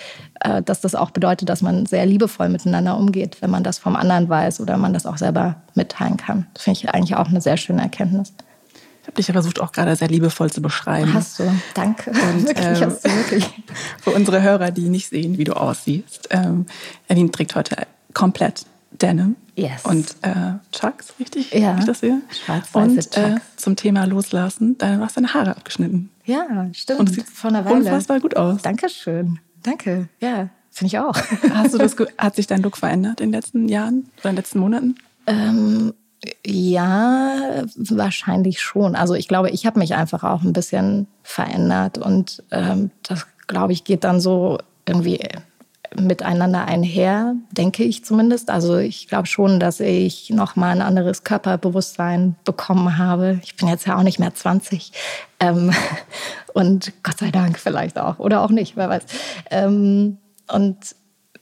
äh, 0.42 0.62
dass 0.62 0.81
das 0.81 0.95
auch 0.95 1.12
bedeutet, 1.12 1.50
dass 1.50 1.62
man 1.62 1.86
sehr 1.86 2.06
liebevoll 2.06 2.50
miteinander 2.50 2.98
umgeht, 2.98 3.38
wenn 3.42 3.50
man 3.50 3.63
das 3.63 3.80
vom 3.80 3.95
anderen 3.95 4.30
weiß 4.30 4.59
oder 4.59 4.77
man 4.77 4.94
das 4.94 5.06
auch 5.06 5.18
selber 5.18 5.56
mitteilen 5.75 6.18
kann. 6.18 6.48
Das 6.54 6.63
finde 6.63 6.80
ich 6.80 6.89
eigentlich 6.89 7.15
auch 7.15 7.27
eine 7.27 7.42
sehr 7.42 7.57
schöne 7.57 7.81
Erkenntnis. 7.81 8.33
Ich 9.01 9.07
habe 9.07 9.15
dich 9.15 9.27
ja 9.30 9.33
versucht, 9.33 9.62
auch 9.62 9.71
gerade 9.71 9.95
sehr 9.95 10.09
liebevoll 10.09 10.51
zu 10.51 10.62
beschreiben. 10.62 11.13
Hast 11.13 11.39
du, 11.39 11.44
danke. 11.74 12.12
Und, 12.12 12.18
wirklich, 12.48 12.81
ähm, 12.81 12.89
hast 12.89 13.06
du 13.06 13.09
wirklich. 13.09 13.50
Für 14.01 14.12
unsere 14.12 14.42
Hörer, 14.42 14.71
die 14.71 14.89
nicht 14.89 15.07
sehen, 15.07 15.38
wie 15.38 15.45
du 15.45 15.54
aussiehst, 15.54 16.27
ähm, 16.31 16.65
Erwin 17.07 17.31
trägt 17.31 17.56
heute 17.56 17.88
komplett 18.13 18.65
Denim. 18.92 19.38
Yes. 19.56 19.86
Und 19.86 20.15
äh, 20.21 20.54
Chucks, 20.71 21.13
richtig? 21.19 21.54
Ja. 21.54 21.77
Ich 21.80 21.86
das 21.86 22.01
sehe. 22.01 22.21
Und 22.74 23.18
äh, 23.18 23.38
zum 23.56 23.75
Thema 23.75 24.06
Loslassen, 24.06 24.77
dann 24.77 25.01
hast 25.01 25.15
du 25.15 25.21
deine 25.21 25.33
Haare 25.33 25.51
abgeschnitten. 25.51 26.09
Ja, 26.28 26.69
stimmt. 26.74 27.00
Und 27.00 27.10
es 27.10 27.16
sieht 27.16 27.30
von 27.30 27.54
der 27.54 27.66
Weile. 27.66 27.78
unfassbar 27.78 28.19
gut 28.19 28.36
aus. 28.36 28.62
Dankeschön. 28.62 29.40
Danke, 29.64 30.10
ja, 30.19 30.50
finde 30.69 30.88
ich 30.88 31.00
auch. 31.00 31.16
Hast 31.54 31.74
du 31.74 31.78
das, 31.78 31.96
hat 32.18 32.36
sich 32.36 32.48
dein 32.48 32.62
Look 32.62 32.78
verändert 32.78 33.22
in 33.22 33.28
den 33.28 33.34
letzten 33.34 33.68
Jahren 33.68 34.10
oder 34.19 34.30
in 34.30 34.36
den 34.36 34.36
letzten 34.36 34.60
Monaten? 34.60 34.96
Ähm, 35.26 35.94
ja, 36.46 37.64
wahrscheinlich 37.76 38.62
schon. 38.62 38.96
Also 38.96 39.14
ich 39.14 39.28
glaube, 39.28 39.50
ich 39.50 39.66
habe 39.66 39.80
mich 39.80 39.96
einfach 39.96 40.24
auch 40.24 40.44
ein 40.44 40.54
bisschen 40.54 41.07
verändert 41.24 41.98
und 41.98 42.44
ähm, 42.52 42.92
das, 43.04 43.26
glaube 43.48 43.74
ich, 43.74 43.84
geht 43.84 44.04
dann 44.04 44.19
so 44.19 44.57
irgendwie 44.86 45.19
miteinander 45.96 46.66
einher, 46.66 47.36
denke 47.52 47.84
ich 47.84 48.04
zumindest. 48.04 48.50
Also 48.50 48.78
ich 48.78 49.08
glaube 49.08 49.28
schon, 49.28 49.60
dass 49.60 49.80
ich 49.80 50.30
noch 50.30 50.56
mal 50.56 50.72
ein 50.72 50.82
anderes 50.82 51.24
Körperbewusstsein 51.24 52.36
bekommen 52.44 52.98
habe. 52.98 53.40
Ich 53.44 53.56
bin 53.56 53.68
jetzt 53.68 53.88
ja 53.88 53.98
auch 53.98 54.04
nicht 54.04 54.20
mehr 54.20 54.34
20 54.34 54.92
ähm, 55.40 55.74
und 56.54 56.92
Gott 57.04 57.20
sei 57.20 57.32
Dank 57.32 57.60
vielleicht 57.60 57.98
auch 57.98 58.20
oder 58.20 58.42
auch 58.42 58.52
nicht, 58.52 58.76
wer 58.76 58.90
weiß. 58.90 59.04
Ähm, 59.52 60.18
und 60.52 60.96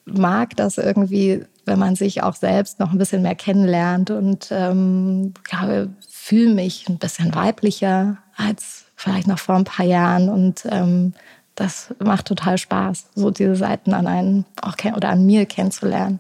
mag 0.05 0.55
das 0.55 0.77
irgendwie, 0.77 1.45
wenn 1.65 1.79
man 1.79 1.95
sich 1.95 2.23
auch 2.23 2.35
selbst 2.35 2.79
noch 2.79 2.91
ein 2.91 2.97
bisschen 2.97 3.21
mehr 3.21 3.35
kennenlernt 3.35 4.11
und 4.11 4.49
ähm, 4.51 5.33
glaube, 5.43 5.89
fühle 6.07 6.53
mich 6.53 6.87
ein 6.87 6.97
bisschen 6.97 7.33
weiblicher 7.35 8.17
als 8.35 8.85
vielleicht 8.95 9.27
noch 9.27 9.39
vor 9.39 9.55
ein 9.55 9.63
paar 9.63 9.85
Jahren 9.85 10.29
und 10.29 10.63
ähm, 10.69 11.13
das 11.55 11.93
macht 12.03 12.27
total 12.27 12.57
Spaß, 12.57 13.07
so 13.15 13.31
diese 13.31 13.55
Seiten 13.55 13.93
an 13.93 14.07
einen 14.07 14.45
auch 14.61 14.75
oder 14.95 15.09
an 15.09 15.25
mir 15.25 15.45
kennenzulernen. 15.45 16.19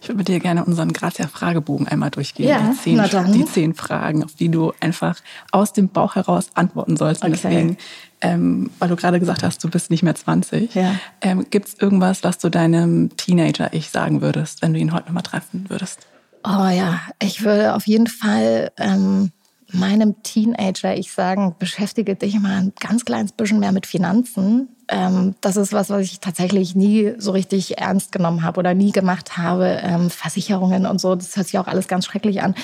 Ich 0.00 0.08
würde 0.08 0.18
mit 0.18 0.28
dir 0.28 0.38
gerne 0.38 0.64
unseren 0.64 0.92
Grazia-Fragebogen 0.92 1.88
einmal 1.88 2.10
durchgehen. 2.10 2.48
Ja, 2.48 2.60
die, 2.60 2.76
zehn, 2.76 3.32
die 3.32 3.44
zehn 3.44 3.74
Fragen, 3.74 4.22
auf 4.22 4.34
die 4.34 4.48
du 4.48 4.72
einfach 4.80 5.18
aus 5.50 5.72
dem 5.72 5.88
Bauch 5.88 6.14
heraus 6.14 6.50
antworten 6.54 6.96
sollst. 6.96 7.24
Und 7.24 7.32
deswegen, 7.32 7.78
ähm, 8.20 8.70
weil 8.78 8.88
du 8.88 8.96
gerade 8.96 9.18
gesagt 9.18 9.42
hast, 9.42 9.62
du 9.64 9.68
bist 9.68 9.90
nicht 9.90 10.04
mehr 10.04 10.14
20, 10.14 10.74
ja. 10.74 10.94
ähm, 11.20 11.46
gibt 11.50 11.68
es 11.68 11.74
irgendwas, 11.74 12.22
was 12.22 12.38
du 12.38 12.48
deinem 12.48 13.16
Teenager-Ich 13.16 13.90
sagen 13.90 14.20
würdest, 14.20 14.62
wenn 14.62 14.72
du 14.72 14.78
ihn 14.78 14.92
heute 14.92 15.06
nochmal 15.06 15.24
treffen 15.24 15.64
würdest? 15.68 16.06
Oh 16.44 16.68
ja, 16.68 17.00
ich 17.20 17.42
würde 17.42 17.74
auf 17.74 17.86
jeden 17.88 18.06
Fall 18.06 18.70
ähm, 18.78 19.32
meinem 19.70 20.22
Teenager 20.22 20.96
ich 20.96 21.12
sagen, 21.12 21.54
beschäftige 21.58 22.14
dich 22.14 22.38
mal 22.40 22.58
ein 22.58 22.72
ganz 22.80 23.04
kleines 23.04 23.32
bisschen 23.32 23.60
mehr 23.60 23.72
mit 23.72 23.86
Finanzen. 23.86 24.68
Ähm, 24.88 25.34
das 25.42 25.56
ist 25.56 25.74
was, 25.74 25.90
was 25.90 26.02
ich 26.02 26.20
tatsächlich 26.20 26.74
nie 26.74 27.12
so 27.18 27.32
richtig 27.32 27.76
ernst 27.76 28.10
genommen 28.10 28.42
habe 28.42 28.58
oder 28.58 28.72
nie 28.72 28.92
gemacht 28.92 29.36
habe. 29.36 29.78
Ähm, 29.82 30.08
Versicherungen 30.08 30.86
und 30.86 31.00
so, 31.00 31.14
das 31.14 31.36
hört 31.36 31.46
sich 31.48 31.58
auch 31.58 31.66
alles 31.66 31.88
ganz 31.88 32.06
schrecklich 32.06 32.42
an. 32.42 32.54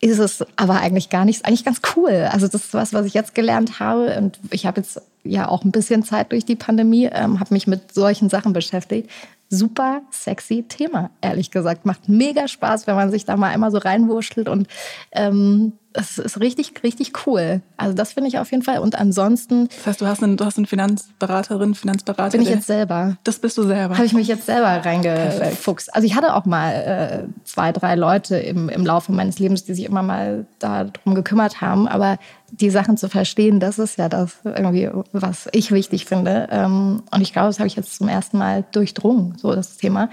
Ist 0.00 0.18
es 0.18 0.44
aber 0.56 0.80
eigentlich 0.80 1.08
gar 1.08 1.24
nicht, 1.24 1.46
eigentlich 1.46 1.64
ganz 1.64 1.80
cool. 1.96 2.28
Also 2.30 2.46
das 2.46 2.66
ist 2.66 2.74
was, 2.74 2.92
was 2.92 3.06
ich 3.06 3.14
jetzt 3.14 3.34
gelernt 3.34 3.80
habe 3.80 4.16
und 4.18 4.38
ich 4.50 4.66
habe 4.66 4.80
jetzt 4.80 5.00
ja 5.24 5.48
auch 5.48 5.64
ein 5.64 5.72
bisschen 5.72 6.02
Zeit 6.02 6.32
durch 6.32 6.44
die 6.44 6.56
Pandemie, 6.56 7.08
ähm, 7.10 7.40
habe 7.40 7.54
mich 7.54 7.66
mit 7.66 7.94
solchen 7.94 8.28
Sachen 8.28 8.52
beschäftigt. 8.52 9.08
super 9.48 10.02
sexy 10.10 10.64
Thema, 10.68 11.10
ehrlich 11.22 11.50
gesagt. 11.50 11.86
Macht 11.86 12.08
mega 12.08 12.46
Spaß, 12.46 12.86
wenn 12.86 12.94
man 12.94 13.10
sich 13.10 13.24
da 13.24 13.36
mal 13.36 13.48
einmal 13.48 13.70
so 13.70 13.78
reinwurschtelt 13.78 14.48
und 14.48 14.68
ähm, 15.12 15.72
es 15.92 16.18
ist 16.18 16.38
richtig, 16.38 16.72
richtig 16.84 17.26
cool. 17.26 17.62
Also 17.76 17.94
das 17.94 18.12
finde 18.12 18.28
ich 18.28 18.38
auf 18.38 18.50
jeden 18.50 18.62
Fall. 18.62 18.78
Und 18.78 18.94
ansonsten. 18.94 19.68
Das 19.68 19.86
heißt, 19.86 20.00
du 20.00 20.06
hast 20.06 20.22
eine, 20.22 20.36
du 20.36 20.44
hast 20.44 20.56
eine 20.56 20.66
Finanzberaterin, 20.66 21.74
Finanzberater. 21.74 22.30
Bin 22.30 22.42
ich 22.42 22.48
jetzt 22.48 22.66
selber. 22.66 23.16
Das 23.24 23.40
bist 23.40 23.58
du 23.58 23.64
selber. 23.64 23.96
Habe 23.96 24.06
ich 24.06 24.12
mich 24.12 24.28
jetzt 24.28 24.46
selber 24.46 24.68
reingefuchst. 24.68 25.94
Also 25.94 26.06
ich 26.06 26.14
hatte 26.14 26.34
auch 26.34 26.44
mal 26.44 26.70
äh, 26.72 27.44
zwei, 27.44 27.72
drei 27.72 27.96
Leute 27.96 28.36
im, 28.36 28.68
im 28.68 28.86
Laufe 28.86 29.10
meines 29.10 29.38
Lebens, 29.40 29.64
die 29.64 29.74
sich 29.74 29.84
immer 29.84 30.02
mal 30.02 30.46
darum 30.60 31.14
gekümmert 31.14 31.60
haben. 31.60 31.88
Aber 31.88 32.18
die 32.52 32.70
Sachen 32.70 32.96
zu 32.96 33.08
verstehen, 33.08 33.58
das 33.58 33.78
ist 33.78 33.98
ja 33.98 34.08
das 34.08 34.36
irgendwie, 34.44 34.88
was 35.12 35.48
ich 35.52 35.72
wichtig 35.72 36.04
finde. 36.04 36.48
Ähm, 36.52 37.02
und 37.10 37.20
ich 37.20 37.32
glaube, 37.32 37.48
das 37.48 37.58
habe 37.58 37.66
ich 37.66 37.76
jetzt 37.76 37.96
zum 37.96 38.08
ersten 38.08 38.38
Mal 38.38 38.64
durchdrungen, 38.70 39.36
so 39.38 39.54
das 39.54 39.76
Thema. 39.76 40.08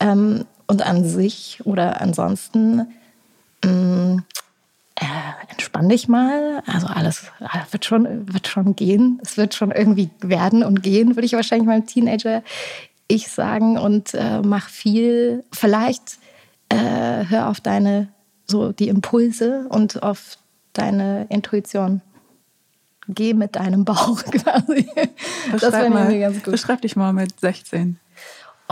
Ähm, 0.00 0.46
und 0.66 0.82
an 0.84 1.04
sich 1.04 1.60
oder 1.64 2.00
ansonsten 2.00 2.86
mh, 3.64 3.70
mm, 3.70 4.22
äh, 4.96 5.04
entspann 5.50 5.88
dich 5.88 6.08
mal. 6.08 6.62
Also 6.66 6.86
alles, 6.86 7.30
wird, 7.70 7.84
schon, 7.84 8.32
wird 8.32 8.48
schon 8.48 8.76
gehen. 8.76 9.20
Es 9.22 9.36
wird 9.36 9.54
schon 9.54 9.70
irgendwie 9.70 10.10
werden 10.20 10.62
und 10.62 10.82
gehen, 10.82 11.16
würde 11.16 11.26
ich 11.26 11.32
wahrscheinlich 11.32 11.66
meinem 11.66 11.86
Teenager 11.86 12.42
ich 13.08 13.28
sagen. 13.28 13.78
Und 13.78 14.14
äh, 14.14 14.40
mach 14.42 14.68
viel. 14.68 15.44
Vielleicht 15.52 16.18
äh, 16.68 17.24
hör 17.28 17.48
auf 17.48 17.60
deine, 17.60 18.08
so 18.46 18.72
die 18.72 18.88
Impulse 18.88 19.66
und 19.68 20.02
auf 20.02 20.38
deine 20.72 21.26
Intuition. 21.28 22.00
Geh 23.08 23.34
mit 23.34 23.56
deinem 23.56 23.84
Bauch 23.84 24.22
quasi. 24.30 24.88
Das 25.50 25.72
wäre 25.72 25.90
mir 25.90 26.18
ganz 26.20 26.42
gut. 26.42 26.52
Beschreib 26.52 26.80
dich 26.82 26.96
mal 26.96 27.12
mit 27.12 27.40
16. 27.40 27.98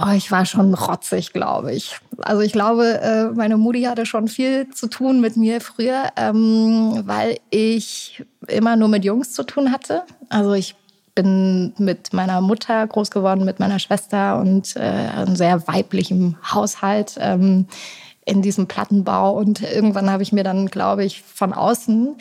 Oh, 0.02 0.12
ich 0.14 0.30
war 0.30 0.46
schon 0.46 0.72
rotzig, 0.72 1.32
glaube 1.32 1.72
ich. 1.72 1.98
Also 2.18 2.40
ich 2.42 2.52
glaube, 2.52 3.00
äh, 3.00 3.24
meine 3.34 3.56
Mutti 3.56 3.82
hatte 3.82 4.06
schon 4.06 4.28
viel 4.28 4.68
zu 4.70 4.88
tun 4.88 5.20
mit 5.20 5.36
mir 5.36 5.60
früher, 5.60 6.04
ähm, 6.16 7.02
weil 7.04 7.38
ich 7.50 8.24
immer 8.46 8.76
nur 8.76 8.88
mit 8.88 9.04
Jungs 9.04 9.32
zu 9.32 9.42
tun 9.42 9.72
hatte. 9.72 10.04
Also 10.30 10.54
ich 10.54 10.74
bin 11.14 11.74
mit 11.76 12.12
meiner 12.14 12.40
Mutter 12.40 12.86
groß 12.86 13.10
geworden, 13.10 13.44
mit 13.44 13.60
meiner 13.60 13.78
Schwester 13.78 14.38
und 14.38 14.74
äh, 14.76 14.80
einem 14.80 15.36
sehr 15.36 15.66
weiblichen 15.68 16.38
Haushalt 16.50 17.16
ähm, 17.18 17.66
in 18.24 18.40
diesem 18.40 18.68
Plattenbau. 18.68 19.32
Und 19.36 19.60
irgendwann 19.60 20.10
habe 20.10 20.22
ich 20.22 20.32
mir 20.32 20.44
dann, 20.44 20.68
glaube 20.68 21.04
ich, 21.04 21.22
von 21.22 21.52
außen 21.52 22.16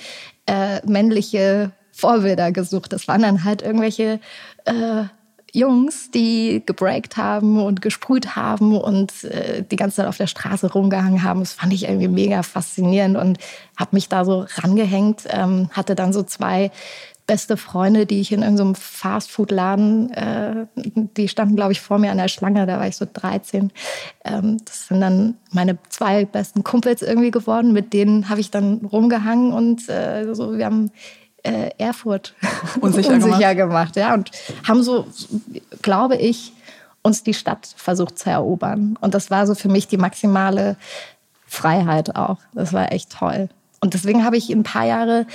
äh, 0.48 0.86
männliche 0.86 1.72
Vorbilder 1.92 2.52
gesucht. 2.52 2.92
Das 2.92 3.08
waren 3.08 3.22
dann 3.22 3.44
halt 3.44 3.62
irgendwelche 3.62 4.20
äh, 4.66 5.04
Jungs, 5.54 6.12
die 6.12 6.64
gebreakt 6.66 7.18
haben 7.18 7.62
und 7.62 7.82
gesprüht 7.82 8.36
haben 8.36 8.78
und 8.78 9.24
äh, 9.24 9.64
die 9.64 9.76
ganze 9.76 9.98
Zeit 9.98 10.08
auf 10.08 10.18
der 10.18 10.28
Straße 10.28 10.72
rumgehangen 10.72 11.24
haben. 11.24 11.40
Das 11.40 11.54
fand 11.54 11.74
ich 11.74 11.84
irgendwie 11.84 12.08
mega 12.08 12.44
faszinierend 12.44 13.18
und 13.18 13.38
habe 13.78 13.92
mich 13.94 14.10
da 14.10 14.26
so 14.26 14.46
rangehängt. 14.56 15.24
Ähm, 15.30 15.70
hatte 15.74 15.96
dann 15.96 16.14
so 16.14 16.24
zwei 16.24 16.72
beste 17.30 17.58
Freunde, 17.58 18.08
die 18.08 18.22
ich 18.22 18.32
in 18.32 18.42
irgendeinem 18.42 18.74
Fastfood-Laden, 18.74 20.12
äh, 20.14 20.66
die 21.16 21.28
standen, 21.28 21.56
glaube 21.56 21.74
ich, 21.74 21.80
vor 21.80 22.00
mir 22.00 22.10
an 22.10 22.18
der 22.18 22.28
Schlange, 22.28 22.66
da 22.66 22.80
war 22.80 22.88
ich 22.88 22.96
so 22.96 23.06
13. 23.06 23.72
Ähm, 24.26 24.58
das 24.66 24.88
sind 24.88 25.00
dann 25.00 25.36
meine 25.52 25.78
zwei 25.90 26.26
besten 26.26 26.64
Kumpels 26.64 27.04
irgendwie 27.04 27.30
geworden, 27.30 27.72
mit 27.72 27.94
denen 27.94 28.30
habe 28.30 28.42
ich 28.42 28.50
dann 28.50 28.78
rumgehangen 28.84 29.54
und 29.54 29.88
äh, 29.90 30.34
so, 30.34 30.58
wir 30.58 30.66
haben 30.66 30.90
äh, 31.44 31.70
Erfurt 31.78 32.36
unsicher, 32.82 33.14
unsicher 33.14 33.56
gemacht. 33.56 33.94
gemacht. 33.94 33.96
Ja, 33.96 34.14
und 34.14 34.32
haben 34.68 34.84
so, 34.84 35.08
glaube 35.82 36.16
ich, 36.16 36.54
uns 37.02 37.24
die 37.24 37.34
Stadt 37.34 37.74
versucht 37.76 38.20
zu 38.20 38.30
erobern. 38.30 38.98
Und 39.02 39.14
das 39.14 39.32
war 39.32 39.48
so 39.48 39.56
für 39.56 39.70
mich 39.70 39.88
die 39.88 39.98
maximale 39.98 40.76
Freiheit 41.48 42.16
auch. 42.16 42.38
Das 42.54 42.74
war 42.74 42.92
echt 42.92 43.12
toll. 43.12 43.50
Und 43.82 43.94
deswegen 43.94 44.26
habe 44.26 44.38
ich 44.38 44.50
ein 44.50 44.64
paar 44.64 44.86
Jahre 44.86 45.26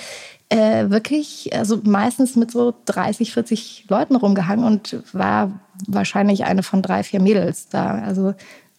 äh, 0.51 0.91
wirklich, 0.91 1.51
also 1.55 1.81
meistens 1.83 2.37
mit 2.37 2.51
so 2.51 2.75
30, 2.85 3.33
40 3.33 3.87
Leuten 3.89 4.15
rumgehangen 4.15 4.65
und 4.65 5.03
war 5.13 5.51
wahrscheinlich 5.87 6.45
eine 6.45 6.63
von 6.63 6.83
drei, 6.83 7.03
vier 7.03 7.21
Mädels 7.21 7.69
da. 7.69 8.03
Also 8.03 8.35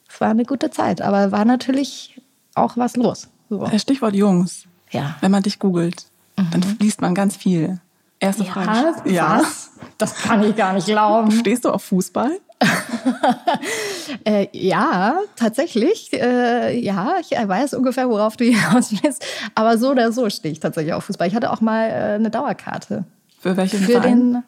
es 0.08 0.22
war 0.22 0.30
eine 0.30 0.46
gute 0.46 0.70
Zeit, 0.70 1.02
aber 1.02 1.32
war 1.32 1.46
natürlich 1.46 2.22
auch 2.54 2.78
was 2.78 2.96
los. 2.96 3.28
So. 3.50 3.68
Stichwort 3.78 4.16
Jungs. 4.16 4.66
Ja. 4.92 5.16
Wenn 5.22 5.32
man 5.32 5.44
dich 5.44 5.60
googelt. 5.60 6.06
Mhm. 6.38 6.52
Dann 6.52 6.78
liest 6.80 7.02
man 7.02 7.16
ganz 7.16 7.36
viel. 7.36 7.80
Erste 8.20 8.44
ja, 8.44 8.52
Frage. 8.52 9.10
Ja. 9.10 9.40
Was? 9.40 9.72
Das 9.98 10.16
kann 10.16 10.44
ich 10.44 10.56
gar 10.56 10.74
nicht 10.74 10.88
glauben. 10.88 11.32
Stehst 11.32 11.66
du 11.66 11.70
auf 11.70 11.84
Fußball? 11.84 12.32
äh, 14.26 14.48
ja, 14.54 15.20
tatsächlich. 15.36 16.12
Äh, 16.14 16.80
ja, 16.80 17.16
ich 17.20 17.32
weiß 17.32 17.74
ungefähr, 17.74 18.10
worauf 18.10 18.38
du 18.38 18.46
hinaus 18.52 18.94
willst. 19.04 19.26
Aber 19.54 19.78
so 19.78 19.92
oder 19.92 20.12
so 20.12 20.30
stehe 20.30 20.52
ich 20.52 20.60
tatsächlich 20.60 20.94
auf 20.94 21.06
Fußball. 21.06 21.28
Ich 21.28 21.36
hatte 21.36 21.52
auch 21.52 21.62
mal 21.62 21.90
äh, 21.90 21.94
eine 22.16 22.30
Dauerkarte. 22.30 23.04
Für 23.40 23.58
welchen 23.58 23.80
Für 23.80 23.94
Verein? 23.94 24.34
den 24.34 24.44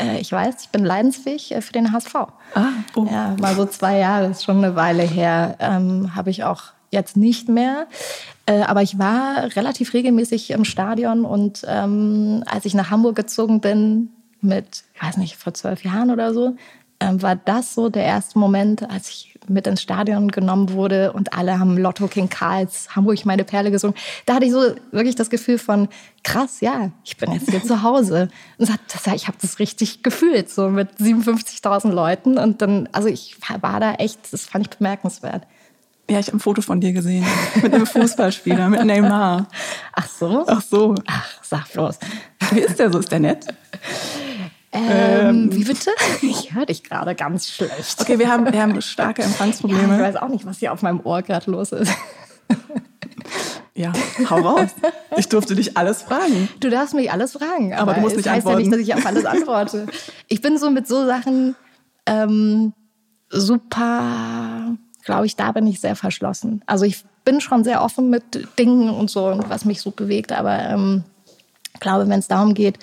äh, 0.00 0.20
ich 0.20 0.30
weiß, 0.32 0.62
ich 0.62 0.68
bin 0.68 0.84
leidensfähig 0.84 1.52
äh, 1.52 1.60
für 1.60 1.72
den 1.72 1.92
HSV. 1.92 2.14
Ah, 2.14 2.68
oh. 2.94 3.06
Ja, 3.10 3.34
mal 3.40 3.54
so 3.54 3.66
zwei 3.66 3.98
Jahre, 3.98 4.26
ist 4.26 4.44
schon 4.44 4.58
eine 4.58 4.76
Weile 4.76 5.02
her. 5.02 5.56
Ähm, 5.58 6.14
Habe 6.14 6.30
ich 6.30 6.44
auch 6.44 6.62
jetzt 6.90 7.16
nicht 7.16 7.48
mehr. 7.48 7.86
Äh, 8.48 8.62
aber 8.62 8.80
ich 8.80 8.98
war 8.98 9.54
relativ 9.56 9.92
regelmäßig 9.92 10.52
im 10.52 10.64
Stadion 10.64 11.26
und 11.26 11.66
ähm, 11.68 12.42
als 12.46 12.64
ich 12.64 12.72
nach 12.72 12.90
Hamburg 12.90 13.14
gezogen 13.14 13.60
bin, 13.60 14.08
mit, 14.40 14.84
ich 14.94 15.02
weiß 15.02 15.18
nicht, 15.18 15.36
vor 15.36 15.52
zwölf 15.52 15.84
Jahren 15.84 16.10
oder 16.10 16.32
so, 16.32 16.56
ähm, 16.98 17.20
war 17.20 17.36
das 17.36 17.74
so 17.74 17.90
der 17.90 18.04
erste 18.04 18.38
Moment, 18.38 18.88
als 18.88 19.10
ich 19.10 19.38
mit 19.48 19.66
ins 19.66 19.82
Stadion 19.82 20.30
genommen 20.30 20.72
wurde 20.72 21.12
und 21.12 21.34
alle 21.34 21.58
haben 21.58 21.76
Lotto 21.76 22.06
King 22.08 22.30
Karls 22.30 22.96
Hamburg 22.96 23.26
meine 23.26 23.44
Perle 23.44 23.70
gesungen. 23.70 23.96
Da 24.24 24.36
hatte 24.36 24.46
ich 24.46 24.52
so 24.52 24.62
wirklich 24.92 25.14
das 25.14 25.28
Gefühl 25.28 25.58
von 25.58 25.88
krass, 26.24 26.62
ja, 26.62 26.90
ich 27.04 27.18
bin 27.18 27.30
jetzt 27.32 27.50
hier 27.50 27.62
zu 27.62 27.82
Hause. 27.82 28.30
Und 28.56 28.70
das, 28.70 29.14
ich 29.14 29.28
habe 29.28 29.36
das 29.42 29.58
richtig 29.58 30.02
gefühlt, 30.02 30.48
so 30.48 30.70
mit 30.70 30.92
57.000 30.98 31.90
Leuten. 31.90 32.38
Und 32.38 32.62
dann, 32.62 32.88
also 32.92 33.08
ich 33.08 33.36
war 33.60 33.78
da 33.78 33.94
echt, 33.94 34.32
das 34.32 34.46
fand 34.46 34.68
ich 34.68 34.78
bemerkenswert. 34.78 35.46
Ja, 36.10 36.18
ich 36.18 36.26
habe 36.28 36.38
ein 36.38 36.40
Foto 36.40 36.62
von 36.62 36.80
dir 36.80 36.92
gesehen. 36.92 37.24
Mit 37.62 37.74
einem 37.74 37.86
Fußballspieler, 37.86 38.68
mit 38.68 38.84
Neymar. 38.84 39.46
Ach 39.92 40.08
so? 40.08 40.44
Ach 40.46 40.62
so. 40.62 40.94
Ach, 41.06 41.28
sag 41.42 41.70
bloß. 41.72 41.98
Wie 42.52 42.60
ist 42.60 42.78
der 42.78 42.90
so? 42.90 42.98
Ist 42.98 43.12
der 43.12 43.20
nett? 43.20 43.46
Ähm, 44.72 44.82
ähm, 44.90 45.54
wie 45.54 45.64
bitte? 45.64 45.90
Ich 46.22 46.54
höre 46.54 46.66
dich 46.66 46.82
gerade 46.82 47.14
ganz 47.14 47.48
schlecht. 47.48 48.00
Okay, 48.00 48.18
wir 48.18 48.30
haben, 48.30 48.50
wir 48.50 48.62
haben 48.62 48.80
starke 48.80 49.22
Empfangsprobleme. 49.22 49.88
Ja, 49.88 49.94
ich 49.96 50.14
weiß 50.14 50.16
auch 50.16 50.28
nicht, 50.28 50.46
was 50.46 50.58
hier 50.58 50.72
auf 50.72 50.82
meinem 50.82 51.00
Ohr 51.00 51.22
gerade 51.22 51.50
los 51.50 51.72
ist. 51.72 51.92
Ja, 53.74 53.92
hau 54.28 54.40
raus. 54.40 54.70
Ich 55.18 55.28
durfte 55.28 55.54
dich 55.54 55.76
alles 55.76 56.02
fragen. 56.02 56.48
Du 56.58 56.68
darfst 56.68 56.94
mich 56.94 57.12
alles 57.12 57.34
fragen. 57.34 57.72
Aber, 57.74 57.82
aber 57.82 57.94
du 57.94 58.00
musst 58.00 58.16
nicht 58.16 58.26
antworten. 58.28 58.58
heißt 58.58 58.72
ja 58.72 58.76
nicht, 58.76 58.90
dass 58.90 58.96
ich 58.96 59.00
auf 59.00 59.06
alles 59.06 59.24
antworte. 59.24 59.86
Ich 60.26 60.40
bin 60.40 60.58
so 60.58 60.68
mit 60.70 60.88
so 60.88 61.06
Sachen 61.06 61.54
ähm, 62.04 62.72
super 63.30 64.76
glaube 65.08 65.24
ich, 65.24 65.36
da 65.36 65.52
bin 65.52 65.66
ich 65.66 65.80
sehr 65.80 65.96
verschlossen. 65.96 66.60
Also 66.66 66.84
ich 66.84 67.02
bin 67.24 67.40
schon 67.40 67.64
sehr 67.64 67.82
offen 67.82 68.10
mit 68.10 68.46
Dingen 68.58 68.90
und 68.90 69.08
so 69.08 69.28
und 69.28 69.48
was 69.48 69.64
mich 69.64 69.80
so 69.80 69.90
bewegt, 69.90 70.32
aber 70.32 70.58
ähm, 70.68 71.02
glaube, 71.80 72.06
wenn 72.10 72.18
es 72.18 72.28
darum 72.28 72.52
geht, 72.52 72.78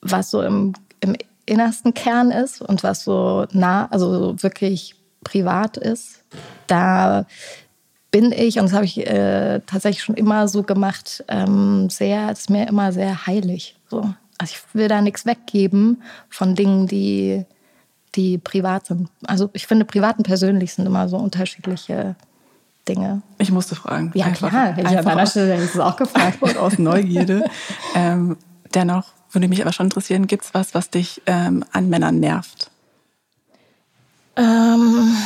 was 0.00 0.32
so 0.32 0.42
im, 0.42 0.72
im 0.98 1.14
innersten 1.46 1.94
Kern 1.94 2.32
ist 2.32 2.60
und 2.60 2.82
was 2.82 3.04
so 3.04 3.46
nah, 3.52 3.86
also 3.92 4.42
wirklich 4.42 4.96
privat 5.22 5.76
ist, 5.76 6.24
da 6.66 7.24
bin 8.10 8.32
ich, 8.32 8.58
und 8.58 8.64
das 8.64 8.72
habe 8.72 8.84
ich 8.84 9.06
äh, 9.06 9.60
tatsächlich 9.64 10.02
schon 10.02 10.16
immer 10.16 10.48
so 10.48 10.64
gemacht, 10.64 11.22
ähm, 11.28 11.88
sehr, 11.88 12.32
ist 12.32 12.50
mir 12.50 12.66
immer 12.66 12.90
sehr 12.90 13.28
heilig. 13.28 13.76
So. 13.88 14.12
Also 14.38 14.54
ich 14.56 14.74
will 14.74 14.88
da 14.88 15.00
nichts 15.02 15.24
weggeben 15.24 16.02
von 16.28 16.56
Dingen, 16.56 16.88
die 16.88 17.44
die 18.14 18.38
privat 18.38 18.86
sind. 18.86 19.08
Also 19.26 19.50
ich 19.52 19.66
finde, 19.66 19.84
privat 19.84 20.18
und 20.18 20.24
persönlich 20.24 20.74
sind 20.74 20.86
immer 20.86 21.08
so 21.08 21.16
unterschiedliche 21.16 22.16
Dinge. 22.88 23.22
Ich 23.38 23.50
musste 23.50 23.74
fragen. 23.74 24.12
Ja, 24.14 24.26
einfach, 24.26 24.50
klar. 24.50 24.72
Hätte 24.72 24.90
ich 24.92 24.98
an 24.98 25.04
deiner 25.04 25.26
Stelle 25.26 25.54
hätte 25.54 25.84
auch 25.84 25.96
gefragt. 25.96 26.42
Und 26.42 26.56
aus 26.58 26.78
Neugierde. 26.78 27.44
ähm, 27.94 28.36
dennoch 28.74 29.06
würde 29.30 29.48
mich 29.48 29.62
aber 29.62 29.72
schon 29.72 29.86
interessieren, 29.86 30.26
gibt 30.26 30.44
es 30.44 30.54
was, 30.54 30.74
was 30.74 30.90
dich 30.90 31.22
ähm, 31.26 31.64
an 31.72 31.88
Männern 31.88 32.20
nervt? 32.20 32.70
Ähm, 34.36 35.16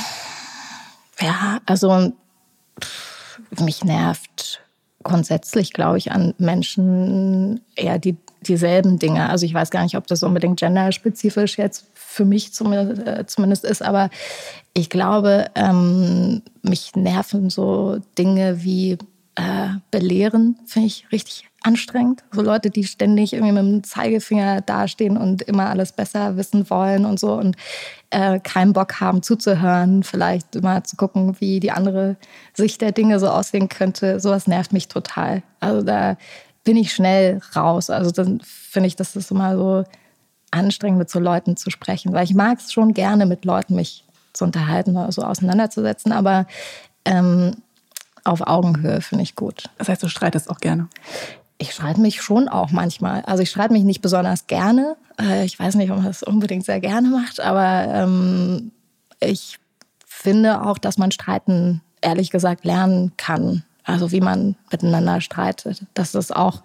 ja, 1.21 1.61
also 1.67 2.13
mich 3.59 3.85
nervt 3.85 4.61
grundsätzlich, 5.03 5.73
glaube 5.73 5.99
ich, 5.99 6.13
an 6.13 6.35
Menschen 6.39 7.61
eher 7.75 7.99
die, 7.99 8.17
dieselben 8.43 8.99
Dinge. 8.99 9.29
Also 9.29 9.47
ich 9.47 9.55
weiß 9.55 9.71
gar 9.71 9.83
nicht, 9.83 9.97
ob 9.97 10.07
das 10.07 10.23
unbedingt 10.23 10.61
genderspezifisch 10.61 11.59
jetzt 11.59 11.87
für 12.11 12.25
mich 12.25 12.47
äh, 12.47 13.27
zumindest 13.27 13.65
ist. 13.65 13.83
Aber 13.83 14.09
ich 14.73 14.89
glaube, 14.89 15.47
ähm, 15.55 16.43
mich 16.63 16.97
nerven 16.97 17.51
so 17.51 17.99
Dinge 18.17 18.65
wie 18.65 18.97
äh, 19.35 19.69
belehren, 19.91 20.59
finde 20.67 20.87
ich 20.87 21.07
richtig 21.13 21.49
anstrengend. 21.63 22.25
So 22.33 22.41
Leute, 22.41 22.71
die 22.71 22.85
ständig 22.85 23.35
irgendwie 23.35 23.53
mit 23.53 23.63
dem 23.63 23.85
Zeigefinger 23.85 24.63
dastehen 24.63 25.19
und 25.19 25.43
immer 25.43 25.69
alles 25.69 25.93
besser 25.93 26.37
wissen 26.39 26.71
wollen 26.71 27.05
und 27.05 27.21
so 27.21 27.35
und 27.35 27.57
äh, 28.11 28.41
keinen 28.41 28.73
Bock 28.73 29.01
haben 29.01 29.23
zuzuhören, 29.23 30.03
vielleicht 30.03 30.57
immer 30.57 30.83
zu 30.85 30.97
gucken, 30.97 31.37
wie 31.41 31.61
die 31.61 31.73
andere 31.73 32.17
Sicht 32.55 32.81
der 32.81 32.93
Dinge 32.93 33.21
so 33.21 33.29
aussehen 33.29 33.69
könnte. 33.69 34.19
Sowas 34.19 34.47
nervt 34.47 34.73
mich 34.73 34.89
total. 34.89 35.43
Also 35.61 35.83
da 35.83 36.17
bin 36.65 36.79
ich 36.79 36.93
schnell 36.93 37.41
raus. 37.55 37.91
Also 37.91 38.11
dann 38.11 38.41
finde 38.43 38.87
ich, 38.87 38.97
das 38.97 39.15
ist 39.15 39.31
immer 39.31 39.57
so 39.57 39.85
anstrengend, 40.51 40.99
mit 40.99 41.11
so 41.11 41.19
Leuten 41.19 41.57
zu 41.57 41.71
sprechen, 41.71 42.13
weil 42.13 42.25
ich 42.25 42.35
mag 42.35 42.59
es 42.59 42.73
schon 42.73 42.95
gerne, 42.95 43.27
mit 43.27 43.45
Leuten 43.45 43.75
mich 43.75 44.05
zu 44.33 44.45
unterhalten 44.45 44.97
oder 44.97 45.13
so 45.13 45.23
auseinanderzusetzen, 45.23 46.13
aber 46.13 46.47
ähm, 47.05 47.57
auf 48.25 48.47
Augenhöhe 48.47 49.01
finde 49.01 49.25
ich 49.25 49.35
gut. 49.35 49.71
Das 49.79 49.89
heißt, 49.89 50.03
du 50.03 50.09
streitest 50.09 50.51
auch 50.51 50.59
gerne? 50.59 50.89
Ich 51.59 51.73
streite 51.73 52.01
mich 52.01 52.23
schon 52.23 52.49
auch 52.49 52.71
manchmal. 52.71 53.23
Also 53.23 53.43
ich 53.43 53.51
streite 53.51 53.73
mich 53.73 53.83
nicht 53.83 54.01
besonders 54.01 54.47
gerne. 54.47 54.97
Äh, 55.21 55.45
ich 55.45 55.59
weiß 55.59 55.75
nicht, 55.75 55.91
ob 55.91 55.97
man 55.97 56.07
das 56.07 56.23
unbedingt 56.23 56.65
sehr 56.65 56.81
gerne 56.81 57.09
macht, 57.09 57.41
aber 57.41 57.93
ähm, 57.93 58.71
ich 59.21 59.59
finde 60.07 60.63
auch, 60.63 60.79
dass 60.79 60.99
man 60.99 61.11
streiten, 61.11 61.81
ehrlich 62.01 62.31
gesagt, 62.31 62.65
lernen 62.65 63.13
kann. 63.17 63.65
Also 63.85 64.13
wie 64.13 64.21
man 64.21 64.57
miteinander 64.71 65.21
streitet. 65.21 65.83
Dass 65.95 66.13
das 66.13 66.31
auch 66.31 66.63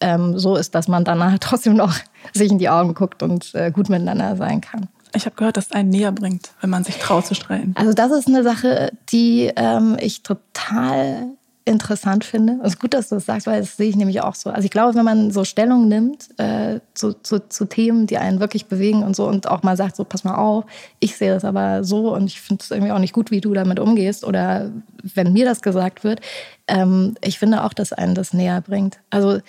ähm, 0.00 0.38
so 0.38 0.56
ist, 0.56 0.74
dass 0.74 0.88
man 0.88 1.04
danach 1.04 1.36
trotzdem 1.40 1.74
noch 1.74 1.94
sich 2.32 2.50
in 2.50 2.58
die 2.58 2.68
Augen 2.68 2.94
guckt 2.94 3.22
und 3.22 3.54
äh, 3.54 3.70
gut 3.70 3.88
miteinander 3.88 4.36
sein 4.36 4.60
kann. 4.60 4.88
Ich 5.14 5.24
habe 5.24 5.36
gehört, 5.36 5.56
dass 5.56 5.66
es 5.66 5.72
einen 5.72 5.88
näher 5.88 6.12
bringt, 6.12 6.50
wenn 6.60 6.70
man 6.70 6.84
sich 6.84 6.98
traut 6.98 7.26
zu 7.26 7.34
streiten. 7.34 7.74
Also 7.76 7.94
das 7.94 8.12
ist 8.12 8.28
eine 8.28 8.42
Sache, 8.42 8.92
die 9.10 9.50
ähm, 9.56 9.96
ich 9.98 10.22
total 10.22 11.28
interessant 11.68 12.24
finde. 12.24 12.58
Es 12.62 12.74
ist 12.74 12.80
gut, 12.80 12.94
dass 12.94 13.10
du 13.10 13.16
das 13.16 13.26
sagst, 13.26 13.46
weil 13.46 13.60
das 13.60 13.76
sehe 13.76 13.90
ich 13.90 13.96
nämlich 13.96 14.22
auch 14.22 14.34
so. 14.34 14.50
Also 14.50 14.64
ich 14.64 14.70
glaube, 14.70 14.94
wenn 14.94 15.04
man 15.04 15.30
so 15.30 15.44
Stellung 15.44 15.86
nimmt 15.86 16.28
äh, 16.38 16.80
zu, 16.94 17.12
zu, 17.12 17.46
zu, 17.48 17.66
Themen, 17.66 18.06
die 18.06 18.16
einen 18.16 18.40
wirklich 18.40 18.66
bewegen 18.66 19.02
und 19.02 19.14
so 19.14 19.28
und 19.28 19.48
auch 19.48 19.62
mal 19.62 19.76
sagt, 19.76 19.94
so 19.94 20.04
pass 20.04 20.24
mal 20.24 20.36
auf, 20.36 20.64
ich 20.98 21.16
sehe 21.16 21.32
das 21.32 21.44
aber 21.44 21.84
so 21.84 22.14
und 22.14 22.24
ich 22.24 22.40
finde 22.40 22.62
es 22.62 22.70
irgendwie 22.70 22.92
auch 22.92 22.98
nicht 22.98 23.12
gut, 23.12 23.30
wie 23.30 23.42
du 23.42 23.52
damit 23.52 23.78
umgehst 23.78 24.24
oder 24.24 24.70
wenn 25.02 25.32
mir 25.34 25.44
das 25.44 25.60
gesagt 25.60 26.04
wird, 26.04 26.20
ähm, 26.68 27.16
ich 27.22 27.38
finde 27.38 27.62
auch, 27.62 27.74
dass 27.74 27.92
einen 27.92 28.14
das 28.14 28.32
näher 28.32 28.62
bringt. 28.62 28.98
Also 29.10 29.40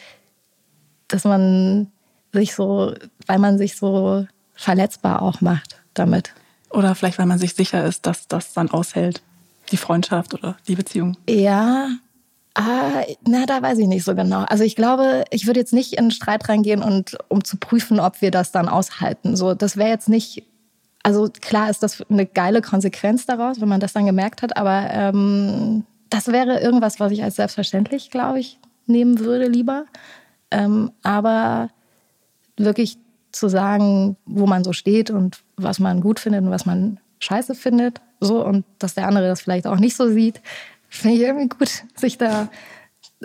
dass 1.09 1.25
man 1.25 1.91
sich 2.31 2.55
so, 2.55 2.93
weil 3.27 3.39
man 3.39 3.57
sich 3.57 3.75
so 3.75 4.25
verletzbar 4.53 5.21
auch 5.21 5.41
macht 5.41 5.81
damit. 5.93 6.33
Oder 6.69 6.95
vielleicht, 6.95 7.19
weil 7.19 7.25
man 7.25 7.39
sich 7.39 7.55
sicher 7.55 7.83
ist, 7.85 8.05
dass 8.05 8.27
das 8.27 8.53
dann 8.53 8.69
aushält, 8.69 9.21
die 9.71 9.77
Freundschaft 9.77 10.33
oder 10.33 10.55
die 10.67 10.75
Beziehung. 10.75 11.17
Ja, 11.27 11.89
Ah, 12.55 13.05
na, 13.25 13.45
da 13.45 13.61
weiß 13.61 13.77
ich 13.77 13.87
nicht 13.87 14.03
so 14.03 14.15
genau. 14.15 14.41
Also 14.41 14.65
ich 14.65 14.75
glaube, 14.75 15.23
ich 15.29 15.47
würde 15.47 15.61
jetzt 15.61 15.71
nicht 15.71 15.93
in 15.93 15.99
einen 15.99 16.11
Streit 16.11 16.49
reingehen 16.49 16.83
und 16.83 17.17
um 17.29 17.43
zu 17.43 17.55
prüfen, 17.55 18.01
ob 18.01 18.21
wir 18.21 18.31
das 18.31 18.51
dann 18.51 18.67
aushalten. 18.67 19.37
So, 19.37 19.53
das 19.53 19.77
wäre 19.77 19.89
jetzt 19.89 20.09
nicht. 20.09 20.43
Also 21.01 21.29
klar 21.29 21.69
ist 21.69 21.83
das 21.83 22.03
eine 22.09 22.25
geile 22.25 22.61
Konsequenz 22.61 23.25
daraus, 23.25 23.61
wenn 23.61 23.69
man 23.69 23.79
das 23.79 23.93
dann 23.93 24.05
gemerkt 24.05 24.41
hat. 24.41 24.57
Aber 24.57 24.89
ähm, 24.91 25.85
das 26.09 26.27
wäre 26.27 26.59
irgendwas, 26.59 26.99
was 26.99 27.13
ich 27.13 27.23
als 27.23 27.37
selbstverständlich, 27.37 28.09
glaube 28.09 28.39
ich, 28.39 28.59
nehmen 28.87 29.19
würde 29.19 29.47
lieber. 29.47 29.85
Ähm, 30.51 30.91
aber 31.03 31.69
wirklich 32.57 32.97
zu 33.31 33.47
sagen, 33.47 34.17
wo 34.25 34.47
man 34.47 34.63
so 34.63 34.73
steht 34.73 35.11
und 35.11 35.39
was 35.55 35.79
man 35.79 36.01
gut 36.01 36.19
findet 36.19 36.43
und 36.43 36.51
was 36.51 36.65
man 36.65 36.99
scheiße 37.19 37.55
findet, 37.55 38.01
so 38.19 38.45
und 38.45 38.65
dass 38.79 38.95
der 38.95 39.07
andere 39.07 39.27
das 39.27 39.41
vielleicht 39.41 39.67
auch 39.67 39.77
nicht 39.77 39.95
so 39.95 40.09
sieht, 40.09 40.41
finde 40.89 41.15
ich 41.17 41.21
irgendwie 41.21 41.49
gut, 41.49 41.83
sich 41.95 42.17
da. 42.17 42.49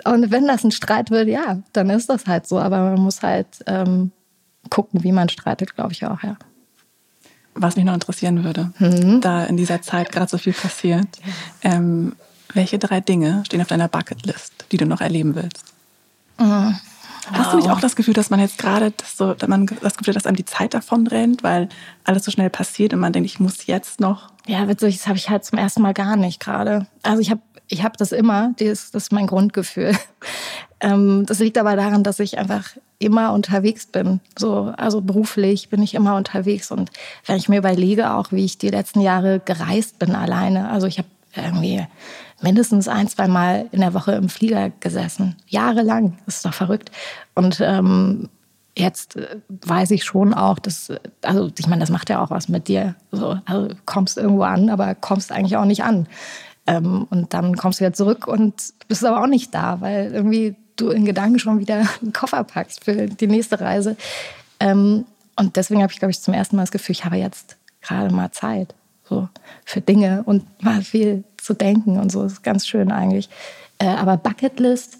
Und 0.03 0.31
wenn 0.31 0.47
das 0.47 0.63
ein 0.63 0.71
Streit 0.71 1.09
wird, 1.09 1.27
ja, 1.27 1.61
dann 1.73 1.89
ist 1.89 2.09
das 2.09 2.27
halt 2.27 2.47
so. 2.47 2.59
Aber 2.59 2.77
man 2.79 3.01
muss 3.01 3.23
halt 3.23 3.47
ähm, 3.65 4.11
gucken, 4.69 5.03
wie 5.03 5.11
man 5.11 5.29
streitet, 5.29 5.75
glaube 5.75 5.93
ich 5.93 6.05
auch, 6.05 6.21
ja. 6.21 6.37
Was 7.53 7.77
mich 7.77 7.85
noch 7.85 7.93
interessieren 7.93 8.43
würde, 8.43 8.71
mhm. 8.79 9.21
da 9.21 9.45
in 9.45 9.55
dieser 9.55 9.81
Zeit 9.81 10.11
gerade 10.11 10.29
so 10.29 10.37
viel 10.37 10.51
passiert, 10.51 11.07
ähm, 11.61 12.15
welche 12.53 12.77
drei 12.77 12.99
Dinge 12.99 13.43
stehen 13.45 13.61
auf 13.61 13.67
deiner 13.67 13.87
Bucketlist, 13.87 14.65
die 14.71 14.77
du 14.77 14.85
noch 14.85 14.99
erleben 14.99 15.35
willst? 15.35 15.63
Mhm. 16.37 16.75
Hast 17.31 17.53
du 17.53 17.57
nicht 17.57 17.69
auch 17.69 17.79
das 17.79 17.95
Gefühl, 17.95 18.13
dass 18.13 18.29
man 18.29 18.39
jetzt 18.39 18.57
gerade 18.57 18.91
das 18.91 19.17
so, 19.17 19.33
dass 19.33 19.49
man 19.49 19.67
das 19.81 19.97
Gefühl, 19.97 20.13
dass 20.13 20.25
einem 20.25 20.35
die 20.35 20.45
Zeit 20.45 20.73
davon 20.73 21.07
rennt, 21.07 21.43
weil 21.43 21.69
alles 22.03 22.23
so 22.25 22.31
schnell 22.31 22.49
passiert 22.49 22.93
und 22.93 22.99
man 22.99 23.13
denkt, 23.13 23.29
ich 23.29 23.39
muss 23.39 23.65
jetzt 23.65 23.99
noch? 23.99 24.29
Ja, 24.47 24.67
witzig, 24.67 24.97
das 24.97 25.07
habe 25.07 25.17
ich 25.17 25.29
halt 25.29 25.43
zum 25.43 25.57
ersten 25.57 25.81
Mal 25.81 25.93
gar 25.93 26.15
nicht 26.15 26.39
gerade. 26.39 26.87
Also 27.03 27.21
ich 27.21 27.31
habe 27.31 27.41
ich 27.67 27.83
hab 27.83 27.97
das 27.97 28.11
immer, 28.11 28.53
das, 28.57 28.91
das 28.91 29.03
ist 29.03 29.11
mein 29.11 29.27
Grundgefühl. 29.27 29.95
Ähm, 30.81 31.25
das 31.25 31.39
liegt 31.39 31.57
aber 31.57 31.77
daran, 31.77 32.03
dass 32.03 32.19
ich 32.19 32.37
einfach 32.37 32.75
immer 32.99 33.31
unterwegs 33.31 33.85
bin. 33.85 34.19
So, 34.37 34.73
also 34.75 34.99
beruflich 34.99 35.69
bin 35.69 35.81
ich 35.81 35.95
immer 35.95 36.17
unterwegs. 36.17 36.69
Und 36.69 36.91
wenn 37.25 37.37
ich 37.37 37.47
mir 37.47 37.59
überlege, 37.59 38.11
auch 38.11 38.33
wie 38.33 38.43
ich 38.43 38.57
die 38.57 38.69
letzten 38.69 38.99
Jahre 38.99 39.39
gereist 39.39 39.99
bin 39.99 40.15
alleine, 40.15 40.69
also 40.69 40.85
ich 40.85 40.97
habe 40.97 41.07
irgendwie 41.35 41.85
mindestens 42.41 42.87
ein, 42.87 43.07
zwei 43.07 43.27
Mal 43.27 43.67
in 43.71 43.81
der 43.81 43.93
Woche 43.93 44.13
im 44.13 44.29
Flieger 44.29 44.71
gesessen. 44.79 45.35
Jahrelang. 45.47 46.17
Das 46.25 46.37
ist 46.37 46.45
doch 46.45 46.53
verrückt. 46.53 46.91
Und 47.33 47.59
ähm, 47.61 48.29
jetzt 48.77 49.15
äh, 49.15 49.37
weiß 49.49 49.91
ich 49.91 50.03
schon 50.03 50.33
auch, 50.33 50.59
dass, 50.59 50.91
also 51.21 51.49
ich 51.57 51.67
meine, 51.67 51.81
das 51.81 51.89
macht 51.89 52.09
ja 52.09 52.21
auch 52.21 52.29
was 52.29 52.49
mit 52.49 52.67
dir. 52.67 52.95
So, 53.11 53.39
also 53.45 53.69
kommst 53.85 54.17
irgendwo 54.17 54.43
an, 54.43 54.69
aber 54.69 54.95
kommst 54.95 55.31
eigentlich 55.31 55.57
auch 55.57 55.65
nicht 55.65 55.83
an. 55.83 56.07
Ähm, 56.67 57.07
und 57.09 57.33
dann 57.33 57.55
kommst 57.55 57.79
du 57.79 57.85
wieder 57.85 57.93
zurück 57.93 58.27
und 58.27 58.73
bist 58.87 59.05
aber 59.05 59.21
auch 59.21 59.27
nicht 59.27 59.53
da, 59.53 59.81
weil 59.81 60.11
irgendwie 60.13 60.55
du 60.75 60.89
in 60.89 61.05
Gedanken 61.05 61.39
schon 61.39 61.59
wieder 61.59 61.83
einen 62.01 62.13
Koffer 62.13 62.43
packst 62.43 62.83
für 62.83 63.07
die 63.07 63.27
nächste 63.27 63.59
Reise. 63.59 63.95
Ähm, 64.59 65.05
und 65.37 65.55
deswegen 65.55 65.81
habe 65.81 65.91
ich, 65.91 65.99
glaube 65.99 66.11
ich, 66.11 66.21
zum 66.21 66.33
ersten 66.33 66.55
Mal 66.55 66.63
das 66.63 66.71
Gefühl, 66.71 66.93
ich 66.93 67.05
habe 67.05 67.17
jetzt 67.17 67.57
gerade 67.81 68.13
mal 68.13 68.31
Zeit 68.31 68.73
so 69.07 69.29
für 69.63 69.81
Dinge 69.81 70.23
und 70.25 70.43
mal 70.63 70.81
viel 70.81 71.23
zu 71.37 71.53
denken 71.53 71.99
und 71.99 72.11
so. 72.11 72.23
Das 72.23 72.33
ist 72.33 72.43
ganz 72.43 72.67
schön 72.67 72.91
eigentlich. 72.91 73.29
Äh, 73.79 73.87
aber 73.87 74.17
Bucketlist, 74.17 74.97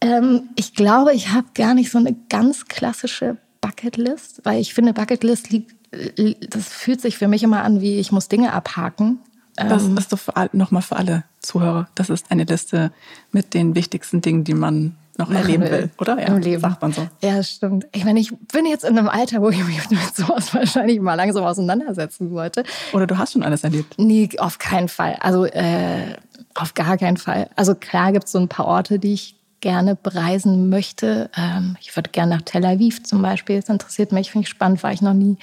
ähm, 0.00 0.48
ich 0.56 0.74
glaube, 0.74 1.14
ich 1.14 1.30
habe 1.30 1.46
gar 1.54 1.74
nicht 1.74 1.90
so 1.90 1.98
eine 1.98 2.14
ganz 2.28 2.66
klassische 2.66 3.36
Bucketlist, 3.60 4.40
weil 4.44 4.60
ich 4.60 4.74
finde, 4.74 4.92
Bucketlist 4.92 5.50
liegt, 5.50 5.74
äh, 5.92 6.34
das 6.48 6.68
fühlt 6.68 7.00
sich 7.00 7.18
für 7.18 7.28
mich 7.28 7.42
immer 7.42 7.62
an, 7.62 7.80
wie 7.80 7.98
ich 7.98 8.12
muss 8.12 8.28
Dinge 8.28 8.52
abhaken. 8.52 9.20
Das 9.56 9.84
ähm, 9.84 9.98
ist 9.98 10.12
doch 10.12 10.20
nochmal 10.52 10.82
für 10.82 10.96
alle 10.96 11.24
Zuhörer. 11.40 11.88
Das 11.96 12.10
ist 12.10 12.30
eine 12.30 12.44
Liste 12.44 12.92
mit 13.32 13.54
den 13.54 13.74
wichtigsten 13.74 14.20
Dingen, 14.20 14.44
die 14.44 14.54
man 14.54 14.96
noch 15.18 15.30
erleben 15.30 15.64
will, 15.64 15.90
oder? 15.98 16.18
Ja, 16.18 16.28
Im 16.28 16.38
Leben. 16.38 16.60
sagt 16.60 16.80
man 16.80 16.92
so. 16.92 17.06
Ja, 17.20 17.42
stimmt. 17.42 17.86
Ich 17.92 18.04
meine, 18.04 18.20
ich 18.20 18.32
bin 18.52 18.66
jetzt 18.66 18.84
in 18.84 18.96
einem 18.96 19.08
Alter, 19.08 19.42
wo 19.42 19.50
ich 19.50 19.64
mich 19.64 19.90
mit 19.90 20.16
sowas 20.16 20.54
wahrscheinlich 20.54 21.00
mal 21.00 21.14
langsam 21.14 21.44
auseinandersetzen 21.44 22.30
wollte. 22.30 22.62
Oder 22.92 23.06
du 23.06 23.18
hast 23.18 23.32
schon 23.32 23.42
alles 23.42 23.64
erlebt? 23.64 23.94
Nee, 23.98 24.28
auf 24.38 24.58
keinen 24.58 24.88
Fall. 24.88 25.16
Also 25.20 25.44
äh, 25.44 26.14
auf 26.54 26.74
gar 26.74 26.96
keinen 26.96 27.16
Fall. 27.16 27.50
Also 27.56 27.74
klar 27.74 28.12
gibt 28.12 28.26
es 28.26 28.32
so 28.32 28.38
ein 28.38 28.48
paar 28.48 28.66
Orte, 28.66 28.98
die 28.98 29.14
ich 29.14 29.36
gerne 29.60 29.96
bereisen 29.96 30.68
möchte. 30.68 31.30
Ähm, 31.36 31.76
ich 31.80 31.94
würde 31.96 32.10
gerne 32.10 32.36
nach 32.36 32.42
Tel 32.42 32.64
Aviv 32.64 33.02
zum 33.02 33.22
Beispiel. 33.22 33.60
Das 33.60 33.68
interessiert 33.68 34.12
mich, 34.12 34.30
finde 34.30 34.44
ich 34.44 34.48
spannend, 34.48 34.82
war 34.82 34.92
ich 34.92 35.02
noch 35.02 35.14
nie. 35.14 35.36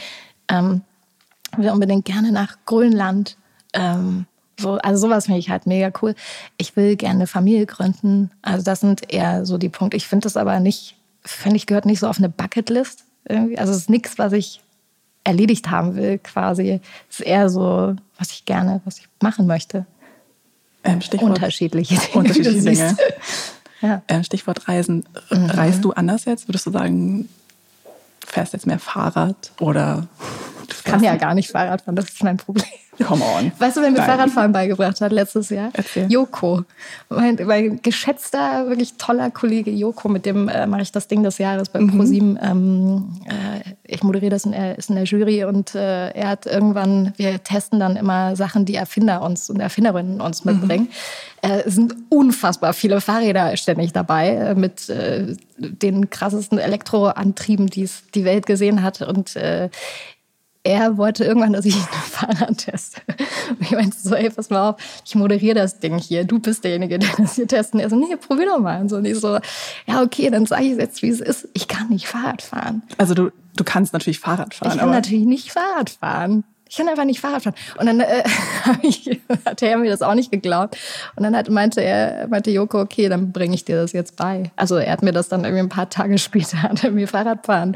Ähm, 0.50 0.82
ich 1.52 1.58
will 1.58 1.70
unbedingt 1.70 2.06
gerne 2.06 2.32
nach 2.32 2.58
Grönland. 2.66 3.38
Ähm, 3.74 4.26
so, 4.60 4.74
also 4.78 5.08
sowas 5.08 5.26
finde 5.26 5.40
ich 5.40 5.50
halt 5.50 5.66
mega 5.68 5.92
cool. 6.02 6.16
Ich 6.58 6.76
will 6.76 6.96
gerne 6.96 7.16
eine 7.16 7.28
Familie 7.28 7.66
gründen. 7.66 8.32
Also 8.42 8.64
das 8.64 8.80
sind 8.80 9.14
eher 9.14 9.46
so 9.46 9.58
die 9.58 9.70
Punkte. 9.70 9.98
Ich 9.98 10.08
finde 10.08 10.24
das 10.24 10.38
aber 10.38 10.60
nicht, 10.60 10.96
finde 11.24 11.58
ich, 11.58 11.66
gehört 11.66 11.86
nicht 11.86 12.00
so 12.00 12.08
auf 12.08 12.18
eine 12.18 12.30
Bucketlist. 12.30 13.04
Irgendwie. 13.28 13.58
Also 13.58 13.72
es 13.72 13.80
ist 13.80 13.90
nichts, 13.90 14.18
was 14.18 14.34
ich 14.34 14.62
erledigt 15.24 15.70
haben 15.72 15.96
will, 15.96 16.20
quasi. 16.20 16.80
Es 17.10 17.20
ist 17.20 17.26
eher 17.26 17.50
so, 17.50 17.96
was 18.18 18.32
ich 18.32 18.46
gerne, 18.46 18.82
was 18.86 19.00
ich 19.00 19.08
machen 19.22 19.48
möchte. 19.48 19.86
Ähm, 20.84 21.02
Stichwort, 21.02 21.32
unterschiedliche 21.32 21.96
Dinge. 21.96 22.14
Unterschiedliche 22.14 22.62
Dinge. 22.62 22.98
ja. 23.82 24.02
ähm, 24.08 24.24
Stichwort 24.24 24.68
Reisen. 24.68 25.06
Mhm. 25.32 25.46
Reist 25.50 25.84
du 25.84 25.92
anders 25.92 26.26
jetzt? 26.26 26.48
Würdest 26.48 26.68
du 26.68 26.72
sagen, 26.72 27.28
fährst 28.26 28.54
jetzt 28.54 28.68
mehr 28.68 28.80
Fahrrad 28.80 29.52
oder? 29.60 30.08
Ich 30.70 30.84
kann 30.84 31.04
ja 31.04 31.16
gar 31.16 31.34
nicht 31.34 31.50
Fahrrad 31.50 31.82
fahren, 31.82 31.96
das 31.96 32.06
ist 32.06 32.24
mein 32.24 32.38
Problem. 32.38 32.66
Come 33.04 33.24
on. 33.24 33.52
Weißt 33.58 33.78
du, 33.78 33.82
wer 33.82 33.92
mir 33.92 33.98
Nein. 33.98 34.08
Fahrradfahren 34.08 34.52
beigebracht 34.52 35.02
hat 35.02 35.12
letztes 35.12 35.50
Jahr? 35.50 35.70
Erzähl. 35.74 36.12
Joko. 36.12 36.64
Mein, 37.10 37.38
mein 37.46 37.82
geschätzter, 37.82 38.68
wirklich 38.68 38.94
toller 38.98 39.32
Kollege 39.32 39.72
Joko, 39.72 40.08
mit 40.08 40.26
dem 40.26 40.48
äh, 40.48 40.66
mache 40.66 40.84
ich 40.84 40.92
das 40.92 41.08
Ding 41.08 41.24
des 41.24 41.38
Jahres 41.38 41.70
bei 41.70 41.80
mhm. 41.80 41.98
ProSieben. 41.98 42.40
Ähm, 42.42 43.10
äh, 43.26 43.74
ich 43.84 44.04
moderiere 44.04 44.32
das 44.32 44.46
und 44.46 44.54
er 44.54 44.78
ist 44.78 44.90
in 44.90 44.96
der 44.96 45.06
Jury 45.06 45.44
und 45.44 45.76
äh, 45.76 46.10
er 46.10 46.30
hat 46.30 46.46
irgendwann, 46.46 47.14
wir 47.18 47.44
testen 47.44 47.80
dann 47.80 47.96
immer 47.96 48.36
Sachen, 48.36 48.66
die 48.66 48.76
Erfinder 48.76 49.22
uns 49.22 49.50
und 49.50 49.60
Erfinderinnen 49.60 50.22
uns 50.22 50.46
mhm. 50.46 50.54
mitbringen. 50.54 50.90
Mhm. 51.44 51.52
es 51.66 51.76
sind 51.76 51.96
unfassbar 52.10 52.74
viele 52.74 53.02
Fahrräder 53.02 53.58
ständig 53.58 53.94
dabei 53.94 54.30
äh, 54.30 54.56
mit 54.56 54.90
äh, 54.90 55.36
den 55.58 56.10
krassesten 56.10 56.60
Elektroantrieben, 56.60 57.68
die 57.68 57.84
es 57.84 58.04
die 58.14 58.26
Welt 58.26 58.46
gesehen 58.46 58.84
hat 58.84 59.02
und 59.02 59.36
er 60.66 60.98
wollte 60.98 61.24
irgendwann, 61.24 61.54
dass 61.54 61.66
ich 61.66 61.76
ein 61.76 61.82
Fahrrad 61.82 62.58
teste. 62.58 63.02
Und 63.50 63.62
ich 63.62 63.72
meinte 63.72 63.96
so, 63.98 64.16
ey, 64.16 64.30
pass 64.30 64.50
mal 64.50 64.70
auf, 64.70 64.76
ich 65.06 65.16
moderiere 65.16 65.56
das 65.56 65.80
Ding 65.80 65.98
hier. 65.98 66.26
Du 66.26 66.40
bist 66.40 66.64
derjenige, 66.64 67.00
der 67.00 67.10
das 67.18 67.36
hier 67.36 67.48
testen. 67.48 67.80
Er 67.80 67.90
so, 67.90 67.96
nee, 67.96 68.16
probier 68.16 68.48
doch 68.48 68.60
mal. 68.60 68.82
Und 68.82 68.90
so, 68.90 68.98
und 68.98 69.06
ich 69.06 69.20
so, 69.20 69.38
ja, 69.86 70.02
okay, 70.02 70.30
dann 70.30 70.46
sage 70.46 70.64
ich 70.64 70.78
jetzt, 70.78 71.02
wie 71.04 71.10
es 71.10 71.22
ist. 71.22 71.48
Ich 71.54 71.68
kann 71.68 71.90
nicht 71.90 72.08
Fahrrad 72.08 72.42
fahren. 72.42 72.82
Also 72.98 73.14
du, 73.14 73.30
du 73.56 73.64
kannst 73.64 73.94
natürlich 73.94 74.20
Fahrrad 74.20 74.56
fahren. 74.56 74.72
Ich 74.74 74.80
kann 74.80 74.90
natürlich 74.90 75.26
nicht 75.26 75.52
Fahrrad 75.52 75.92
fahren 75.92 76.44
ich 76.68 76.78
kann 76.78 76.88
einfach 76.88 77.06
nicht 77.06 77.20
Fahrrad 77.20 77.44
fahren. 77.44 77.56
Und 77.78 77.86
dann 77.86 78.00
äh, 78.00 78.24
ich, 78.82 79.22
hat 79.46 79.62
er 79.62 79.78
mir 79.78 79.90
das 79.90 80.02
auch 80.02 80.16
nicht 80.16 80.32
geglaubt. 80.32 80.78
Und 81.16 81.24
dann 81.24 81.36
hat, 81.36 81.50
meinte 81.50 81.82
er, 81.82 82.28
meinte 82.28 82.52
Joko, 82.52 82.82
okay, 82.82 83.10
dann 83.10 83.32
bringe 83.32 83.56
ich 83.56 83.66
dir 83.66 83.78
das 83.78 83.92
jetzt 83.92 84.16
bei. 84.16 84.52
Also 84.56 84.78
er 84.78 84.92
hat 84.92 85.04
mir 85.04 85.12
das 85.12 85.30
dann 85.30 85.44
irgendwie 85.44 85.64
ein 85.64 85.70
paar 85.70 85.90
Tage 85.90 86.18
später, 86.20 86.62
hat 86.64 86.84
er 86.84 86.92
mir 86.92 87.08
Fahrradfahren 87.08 87.76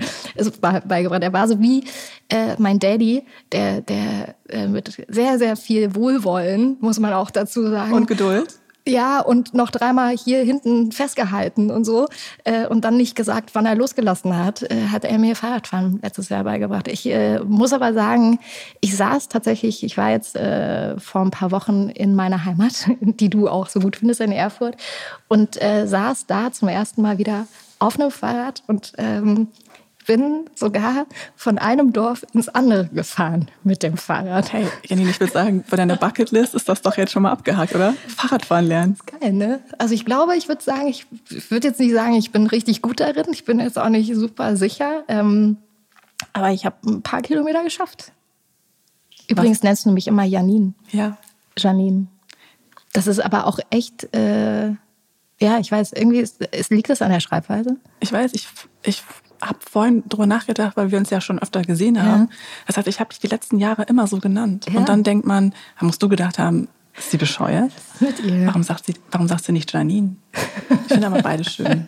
beigebracht. 0.87 1.23
Er 1.23 1.33
war 1.33 1.47
so 1.47 1.59
wie 1.59 1.83
äh, 2.29 2.55
mein 2.57 2.79
Daddy, 2.79 3.25
der, 3.51 3.81
der 3.81 4.35
äh, 4.49 4.67
mit 4.67 4.91
sehr, 5.07 5.37
sehr 5.37 5.55
viel 5.55 5.95
Wohlwollen, 5.95 6.77
muss 6.79 6.99
man 6.99 7.13
auch 7.13 7.31
dazu 7.31 7.69
sagen. 7.69 7.93
Und 7.93 8.07
Geduld 8.07 8.58
ja, 8.89 9.21
und 9.21 9.53
noch 9.53 9.71
dreimal 9.71 10.15
hier 10.15 10.43
hinten 10.43 10.91
festgehalten 10.91 11.71
und 11.71 11.85
so. 11.85 12.07
Äh, 12.43 12.67
und 12.67 12.83
dann 12.83 12.97
nicht 12.97 13.15
gesagt, 13.15 13.51
wann 13.53 13.65
er 13.65 13.75
losgelassen 13.75 14.35
hat, 14.35 14.63
äh, 14.63 14.87
hat 14.91 15.05
er 15.05 15.17
mir 15.17 15.35
Fahrradfahren 15.35 15.99
letztes 16.01 16.29
Jahr 16.29 16.43
beigebracht. 16.43 16.87
Ich 16.87 17.05
äh, 17.05 17.39
muss 17.39 17.73
aber 17.73 17.93
sagen, 17.93 18.39
ich 18.81 18.95
saß 18.95 19.29
tatsächlich, 19.29 19.83
ich 19.83 19.97
war 19.97 20.11
jetzt 20.11 20.35
äh, 20.35 20.99
vor 20.99 21.21
ein 21.21 21.31
paar 21.31 21.51
Wochen 21.51 21.89
in 21.89 22.15
meiner 22.15 22.45
Heimat, 22.45 22.89
die 22.99 23.29
du 23.29 23.47
auch 23.47 23.69
so 23.69 23.79
gut 23.79 23.95
findest 23.95 24.21
in 24.21 24.31
Erfurt, 24.31 24.75
und 25.27 25.61
äh, 25.61 25.87
saß 25.87 26.25
da 26.25 26.51
zum 26.51 26.67
ersten 26.67 27.01
Mal 27.01 27.17
wieder 27.17 27.47
auf 27.79 27.99
einem 27.99 28.11
Fahrrad 28.11 28.63
und 28.67 28.93
ähm, 28.97 29.47
bin 30.09 30.49
sogar 30.55 31.05
von 31.35 31.59
einem 31.59 31.93
Dorf 31.93 32.25
ins 32.33 32.49
andere 32.49 32.87
gefahren 32.87 33.47
mit 33.63 33.83
dem 33.83 33.95
Fahrrad. 33.95 34.51
Hey, 34.51 34.65
Janine, 34.87 35.11
ich 35.11 35.19
würde 35.19 35.31
sagen, 35.31 35.63
bei 35.69 35.77
deiner 35.77 35.97
Bucketlist 35.97 36.55
ist 36.55 36.67
das 36.67 36.81
doch 36.81 36.97
jetzt 36.97 37.11
schon 37.11 37.21
mal 37.21 37.31
abgehakt, 37.31 37.75
oder? 37.75 37.93
Fahrradfahren 38.07 38.65
lernen. 38.65 38.97
Geil, 39.05 39.33
ne? 39.33 39.59
Also 39.77 39.93
ich 39.93 40.05
glaube, 40.05 40.35
ich 40.35 40.47
würde 40.47 40.63
sagen, 40.63 40.87
ich 40.87 41.05
würde 41.51 41.67
jetzt 41.67 41.79
nicht 41.79 41.93
sagen, 41.93 42.15
ich 42.15 42.31
bin 42.31 42.47
richtig 42.47 42.81
gut 42.81 42.99
darin. 42.99 43.27
Ich 43.33 43.45
bin 43.45 43.59
jetzt 43.59 43.77
auch 43.77 43.89
nicht 43.89 44.11
super 44.15 44.57
sicher. 44.57 45.03
Ähm, 45.07 45.57
aber 46.33 46.49
ich 46.49 46.65
habe 46.65 46.77
ein 46.87 47.03
paar 47.03 47.21
Kilometer 47.21 47.63
geschafft. 47.63 48.11
Übrigens 49.27 49.59
Was? 49.59 49.63
nennst 49.63 49.85
du 49.85 49.91
mich 49.91 50.07
immer 50.07 50.23
Janine. 50.23 50.73
Ja. 50.89 51.19
Janine. 51.55 52.07
Das 52.93 53.05
ist 53.05 53.19
aber 53.19 53.45
auch 53.45 53.59
echt, 53.69 54.11
äh, 54.15 54.69
ja, 55.39 55.59
ich 55.59 55.71
weiß, 55.71 55.93
irgendwie 55.93 56.17
ist, 56.17 56.43
ist, 56.45 56.71
liegt 56.71 56.89
das 56.89 57.03
an 57.03 57.11
der 57.11 57.19
Schreibweise. 57.19 57.77
Ich 57.99 58.11
weiß, 58.11 58.33
ich, 58.33 58.47
ich 58.81 59.03
habe 59.41 59.59
vorhin 59.69 60.03
drüber 60.07 60.25
nachgedacht, 60.25 60.75
weil 60.77 60.91
wir 60.91 60.97
uns 60.97 61.09
ja 61.09 61.21
schon 61.21 61.39
öfter 61.39 61.61
gesehen 61.61 62.01
haben. 62.01 62.23
Ja. 62.23 62.37
Das 62.67 62.77
heißt, 62.77 62.87
ich 62.87 62.99
habe 62.99 63.09
dich 63.09 63.19
die 63.19 63.27
letzten 63.27 63.57
Jahre 63.57 63.83
immer 63.83 64.07
so 64.07 64.19
genannt. 64.19 64.65
Ja. 64.71 64.79
Und 64.79 64.89
dann 64.89 65.03
denkt 65.03 65.25
man, 65.25 65.53
da 65.79 65.85
musst 65.85 66.01
du 66.01 66.09
gedacht 66.09 66.39
haben, 66.39 66.67
ist 66.97 67.11
sie 67.11 67.17
bescheuert? 67.17 67.71
mit 67.99 68.19
ihr? 68.19 68.47
Warum 68.47 68.63
sagt 68.63 68.85
sie, 68.85 68.93
warum 69.11 69.27
sagt 69.27 69.45
sie 69.45 69.51
nicht 69.51 69.71
Janine? 69.71 70.15
Ich 70.69 70.93
finde 70.93 71.07
aber 71.07 71.21
beide 71.21 71.43
schön. 71.43 71.87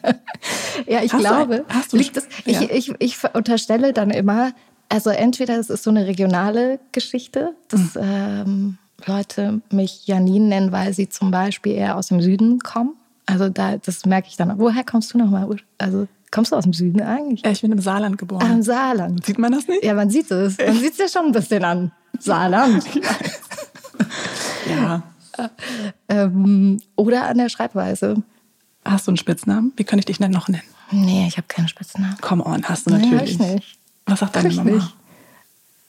ja, 0.87 1.03
ich 1.03 1.11
hast 1.11 1.19
glaube, 1.19 1.65
du, 1.67 1.73
hast 1.73 1.93
du 1.93 1.97
liegt 1.97 2.17
es, 2.17 2.27
ja. 2.45 2.61
ich, 2.61 2.71
ich, 2.71 2.93
ich 2.99 3.17
unterstelle 3.33 3.93
dann 3.93 4.09
immer, 4.09 4.53
also 4.89 5.09
entweder 5.09 5.59
es 5.59 5.69
ist 5.69 5.83
so 5.83 5.89
eine 5.89 6.07
regionale 6.07 6.79
Geschichte, 6.91 7.55
dass 7.67 7.95
mhm. 7.95 8.01
ähm, 8.01 8.77
Leute 9.05 9.61
mich 9.71 10.07
Janine 10.07 10.47
nennen, 10.47 10.71
weil 10.71 10.93
sie 10.93 11.09
zum 11.09 11.31
Beispiel 11.31 11.73
eher 11.73 11.97
aus 11.97 12.07
dem 12.07 12.21
Süden 12.21 12.59
kommen. 12.59 12.95
Also 13.25 13.49
da, 13.49 13.77
das 13.77 14.05
merke 14.05 14.27
ich 14.29 14.37
dann. 14.37 14.57
Woher 14.59 14.83
kommst 14.83 15.13
du 15.13 15.17
nochmal? 15.17 15.47
Also 15.77 16.07
Kommst 16.31 16.53
du 16.53 16.55
aus 16.55 16.63
dem 16.63 16.73
Süden 16.73 17.01
eigentlich? 17.01 17.41
Ja, 17.43 17.51
ich 17.51 17.61
bin 17.61 17.73
im 17.73 17.81
Saarland 17.81 18.17
geboren. 18.17 18.43
Ah, 18.43 18.53
im 18.53 18.63
Saarland. 18.63 19.25
Sieht 19.25 19.37
man 19.37 19.51
das 19.51 19.67
nicht? 19.67 19.83
Ja, 19.83 19.93
man 19.93 20.09
sieht 20.09 20.31
es. 20.31 20.57
Man 20.57 20.77
sieht 20.77 20.93
es 20.93 20.97
ja 20.97 21.07
schon 21.09 21.27
ein 21.27 21.31
bisschen 21.33 21.63
an. 21.65 21.91
Saarland. 22.19 22.85
ja. 24.69 25.03
Ähm, 26.07 26.79
oder 26.95 27.27
an 27.27 27.37
der 27.37 27.49
Schreibweise. 27.49 28.23
Hast 28.85 29.07
du 29.07 29.11
einen 29.11 29.17
Spitznamen? 29.17 29.73
Wie 29.75 29.83
kann 29.83 29.99
ich 29.99 30.05
dich 30.05 30.19
denn 30.19 30.31
noch 30.31 30.47
nennen? 30.47 30.63
Nee, 30.91 31.25
ich 31.27 31.37
habe 31.37 31.47
keinen 31.47 31.67
Spitznamen. 31.67 32.17
Come 32.21 32.45
on, 32.45 32.63
hast 32.63 32.87
du 32.87 32.91
natürlich. 32.91 33.37
Nee, 33.37 33.45
ich 33.45 33.53
nicht. 33.53 33.77
Was 34.05 34.19
sagt 34.19 34.35
deine 34.35 34.53
Mama? 34.53 34.71
Nicht. 34.71 34.95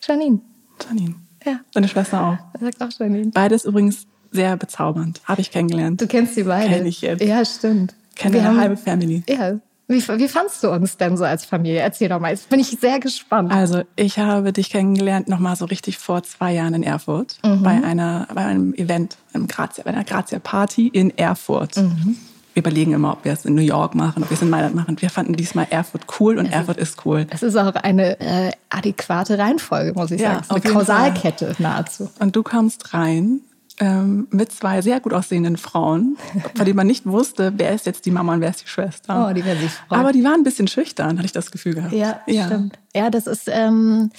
Janine. 0.07 0.40
Janine. 0.88 1.14
Ja. 1.44 1.61
Deine 1.72 1.88
Schwester 1.88 2.24
auch. 2.24 2.61
Sagt 2.61 2.83
auch 2.83 2.90
Janine. 2.98 3.31
Beides 3.31 3.64
übrigens 3.64 4.07
sehr 4.33 4.57
bezaubernd. 4.57 5.20
Habe 5.24 5.40
ich 5.40 5.50
kennengelernt. 5.50 6.00
Du 6.00 6.07
kennst 6.07 6.35
sie 6.35 6.44
beide. 6.44 6.68
Kenn 6.68 6.87
ich 6.87 7.00
jetzt. 7.00 7.22
Ja, 7.22 7.44
stimmt. 7.44 7.94
Kenne 8.14 8.40
eine 8.40 8.61
halbe 8.61 8.76
Family. 8.76 9.22
Ja, 9.28 9.59
wie, 9.92 10.02
wie 10.18 10.28
fandst 10.28 10.62
du 10.64 10.70
uns 10.70 10.96
denn 10.96 11.16
so 11.16 11.24
als 11.24 11.44
Familie? 11.44 11.81
Erzähl 11.81 12.09
doch 12.09 12.20
mal. 12.20 12.31
Jetzt 12.31 12.48
bin 12.48 12.61
ich 12.61 12.70
sehr 12.81 12.98
gespannt. 13.00 13.52
Also, 13.52 13.83
ich 13.96 14.18
habe 14.18 14.52
dich 14.52 14.70
kennengelernt 14.70 15.28
nochmal 15.28 15.57
so 15.57 15.66
richtig 15.66 15.98
vor 15.98 16.22
zwei 16.22 16.52
Jahren 16.52 16.74
in 16.74 16.83
Erfurt. 16.83 17.38
Mhm. 17.44 17.62
Bei, 17.62 17.83
einer, 17.83 18.26
bei 18.35 18.44
einem 18.44 18.74
Event, 18.74 19.16
einem 19.33 19.46
Grazia, 19.46 19.85
bei 19.85 19.90
einer 19.90 20.05
Grazia-Party 20.05 20.88
in 20.88 21.16
Erfurt. 21.16 21.76
Mhm. 21.76 22.16
Wir 22.55 22.62
überlegen 22.62 22.92
immer, 22.92 23.12
ob 23.12 23.24
wir 23.24 23.33
es 23.33 23.46
in 23.46 23.55
New 23.55 23.62
York 23.62 23.94
machen, 23.94 24.22
ob 24.22 24.31
wir 24.31 24.35
es 24.35 24.42
in 24.42 24.50
Mailand 24.50 24.74
machen. 24.74 25.00
Wir 25.00 25.09
fanden 25.09 25.35
diesmal 25.35 25.66
Erfurt 25.70 26.02
cool 26.20 26.37
und 26.37 26.46
es 26.46 26.52
Erfurt 26.52 26.76
ist, 26.76 26.90
ist 26.90 27.07
cool. 27.07 27.26
Es 27.31 27.42
ist 27.42 27.57
auch 27.57 27.74
eine 27.76 28.20
äh, 28.20 28.50
adäquate 28.68 29.38
Reihenfolge, 29.38 29.94
muss 29.94 30.11
ich 30.11 30.20
ja, 30.20 30.42
sagen. 30.44 30.62
Eine 30.62 30.74
Kausalkette 30.74 31.55
nahezu. 31.59 32.11
Und 32.18 32.37
du 32.37 32.42
kamst 32.42 32.92
rein 32.92 33.40
ähm, 33.81 34.29
mit 34.31 34.53
zwei 34.53 34.83
sehr 34.83 35.01
gut 35.01 35.13
aussehenden 35.13 35.57
Frauen, 35.57 36.17
von 36.55 36.65
denen 36.65 36.77
man 36.77 36.87
nicht 36.87 37.07
wusste, 37.07 37.53
wer 37.57 37.73
ist 37.73 37.87
jetzt 37.87 38.05
die 38.07 38.11
Mama 38.11 38.35
und 38.35 38.41
wer 38.41 38.51
ist 38.51 38.63
die 38.63 38.69
Schwester. 38.69 39.29
Oh, 39.29 39.33
die 39.33 39.45
werden 39.45 39.61
sich 39.61 39.73
freuen. 39.73 40.01
Aber 40.01 40.13
die 40.13 40.23
waren 40.25 40.41
ein 40.41 40.45
bisschen 40.45 40.69
schüchtern, 40.69 41.17
hatte 41.19 41.27
ich 41.27 41.33
das 41.33 41.51
Gefühl 41.51 41.75
gehabt. 41.75 41.93
Ja, 41.93 42.21
ja. 42.27 42.47
stimmt. 42.47 42.79
Ja, 42.95 43.11
das 43.11 43.27
ist 43.27 43.49
ähm, 43.51 44.11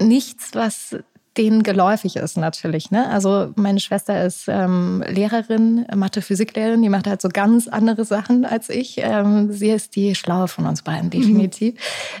nichts, 0.00 0.50
was 0.54 0.96
denen 1.38 1.62
geläufig 1.62 2.16
ist 2.16 2.36
natürlich. 2.36 2.90
Ne? 2.90 3.08
Also 3.08 3.52
meine 3.54 3.78
Schwester 3.78 4.24
ist 4.24 4.48
ähm, 4.48 5.04
Lehrerin, 5.06 5.86
Mathe-Physiklehrerin, 5.94 6.82
die 6.82 6.88
macht 6.88 7.06
halt 7.06 7.22
so 7.22 7.28
ganz 7.28 7.68
andere 7.68 8.04
Sachen 8.04 8.44
als 8.44 8.68
ich. 8.68 8.96
Ähm, 8.98 9.52
sie 9.52 9.70
ist 9.70 9.94
die 9.94 10.16
Schlaue 10.16 10.48
von 10.48 10.66
uns 10.66 10.82
beiden, 10.82 11.10
definitiv. 11.10 11.74
Mhm. 11.74 11.78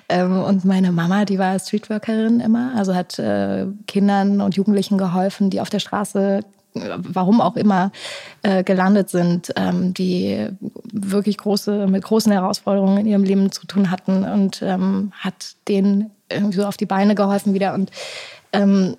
Ähm, 0.08 0.42
und 0.42 0.64
meine 0.64 0.92
Mama, 0.92 1.24
die 1.24 1.38
war 1.38 1.58
Streetworkerin 1.58 2.38
immer, 2.38 2.74
also 2.76 2.94
hat 2.94 3.18
äh, 3.18 3.66
Kindern 3.88 4.40
und 4.40 4.54
Jugendlichen 4.54 4.98
geholfen, 4.98 5.50
die 5.50 5.60
auf 5.60 5.70
der 5.70 5.80
Straße 5.80 6.42
warum 6.98 7.40
auch 7.40 7.56
immer, 7.56 7.92
äh, 8.42 8.62
gelandet 8.64 9.10
sind, 9.10 9.52
ähm, 9.56 9.94
die 9.94 10.48
wirklich 10.92 11.38
große, 11.38 11.86
mit 11.86 12.04
großen 12.04 12.32
Herausforderungen 12.32 12.98
in 12.98 13.06
ihrem 13.06 13.24
Leben 13.24 13.52
zu 13.52 13.66
tun 13.66 13.90
hatten 13.90 14.24
und 14.24 14.62
ähm, 14.62 15.12
hat 15.18 15.56
denen 15.68 16.10
irgendwie 16.30 16.58
so 16.58 16.66
auf 16.66 16.76
die 16.76 16.86
Beine 16.86 17.14
geholfen 17.14 17.54
wieder. 17.54 17.74
Und 17.74 17.90
ähm, 18.52 18.96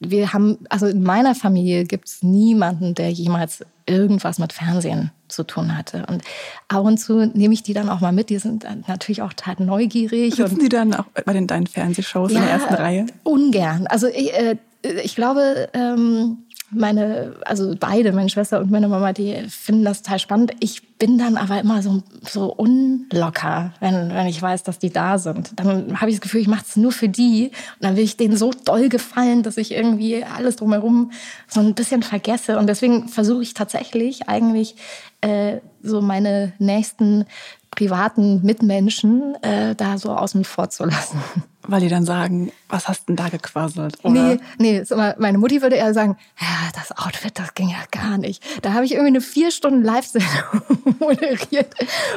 wir 0.00 0.32
haben, 0.32 0.58
also 0.68 0.86
in 0.86 1.02
meiner 1.02 1.34
Familie 1.34 1.84
gibt 1.84 2.08
es 2.08 2.22
niemanden, 2.22 2.94
der 2.94 3.10
jemals 3.10 3.64
irgendwas 3.86 4.38
mit 4.38 4.52
Fernsehen 4.52 5.10
zu 5.28 5.44
tun 5.44 5.76
hatte. 5.76 6.06
Und 6.08 6.22
ab 6.68 6.84
und 6.84 6.98
zu 6.98 7.26
nehme 7.26 7.54
ich 7.54 7.62
die 7.62 7.72
dann 7.72 7.88
auch 7.88 8.00
mal 8.00 8.12
mit. 8.12 8.30
Die 8.30 8.38
sind 8.38 8.66
natürlich 8.88 9.22
auch 9.22 9.32
total 9.32 9.64
neugierig. 9.64 10.36
Sitzen 10.36 10.54
und 10.54 10.62
die 10.62 10.68
dann 10.68 10.94
auch 10.94 11.06
bei 11.24 11.32
den, 11.32 11.46
deinen 11.46 11.66
Fernsehshows 11.66 12.32
ja, 12.32 12.38
in 12.38 12.44
der 12.44 12.52
ersten 12.52 12.74
Reihe? 12.74 13.06
Ungern. 13.24 13.86
Also 13.86 14.08
ich, 14.08 14.32
äh, 14.34 14.56
ich 15.02 15.14
glaube, 15.14 15.68
ähm, 15.74 16.38
meine, 16.74 17.34
also 17.44 17.74
beide, 17.78 18.12
meine 18.12 18.28
Schwester 18.28 18.60
und 18.60 18.70
meine 18.70 18.88
Mama, 18.88 19.12
die 19.12 19.34
finden 19.48 19.84
das 19.84 20.02
total 20.02 20.18
spannend. 20.18 20.52
Ich 20.60 20.96
bin 20.96 21.18
dann 21.18 21.36
aber 21.36 21.60
immer 21.60 21.82
so, 21.82 22.02
so 22.22 22.52
unlocker, 22.52 23.72
wenn, 23.80 24.10
wenn 24.10 24.26
ich 24.26 24.40
weiß, 24.40 24.62
dass 24.62 24.78
die 24.78 24.90
da 24.90 25.18
sind. 25.18 25.52
Dann 25.56 26.00
habe 26.00 26.10
ich 26.10 26.16
das 26.16 26.22
Gefühl, 26.22 26.40
ich 26.40 26.48
mache 26.48 26.64
es 26.66 26.76
nur 26.76 26.92
für 26.92 27.08
die. 27.08 27.46
Und 27.48 27.82
dann 27.82 27.96
will 27.96 28.04
ich 28.04 28.16
denen 28.16 28.36
so 28.36 28.52
doll 28.64 28.88
gefallen, 28.88 29.42
dass 29.42 29.56
ich 29.56 29.72
irgendwie 29.72 30.24
alles 30.24 30.56
drumherum 30.56 31.12
so 31.48 31.60
ein 31.60 31.74
bisschen 31.74 32.02
vergesse. 32.02 32.58
Und 32.58 32.68
deswegen 32.68 33.08
versuche 33.08 33.42
ich 33.42 33.54
tatsächlich 33.54 34.28
eigentlich 34.28 34.76
äh, 35.20 35.58
so 35.82 36.00
meine 36.00 36.52
nächsten 36.58 37.26
privaten 37.72 38.42
Mitmenschen 38.42 39.34
äh, 39.42 39.74
da 39.74 39.98
so 39.98 40.10
außen 40.10 40.44
vor 40.44 40.70
zu 40.70 40.84
lassen. 40.84 41.22
Weil 41.66 41.80
die 41.80 41.88
dann 41.88 42.04
sagen, 42.04 42.52
was 42.68 42.88
hast 42.88 43.08
denn 43.08 43.16
da 43.16 43.28
gequasselt? 43.28 43.96
Oder? 44.02 44.12
Nee, 44.12 44.40
nee, 44.58 44.82
meine 45.18 45.38
Mutti 45.38 45.62
würde 45.62 45.76
eher 45.76 45.94
sagen, 45.94 46.16
ja, 46.40 46.46
das 46.74 46.96
Outfit, 46.96 47.38
das 47.38 47.54
ging 47.54 47.68
ja 47.68 47.78
gar 47.90 48.18
nicht. 48.18 48.42
Da 48.62 48.72
habe 48.72 48.84
ich 48.84 48.92
irgendwie 48.92 49.08
eine 49.08 49.20
vier 49.20 49.50
Stunden 49.50 49.82
Live-Sendung 49.82 50.62
moderiert 50.98 51.74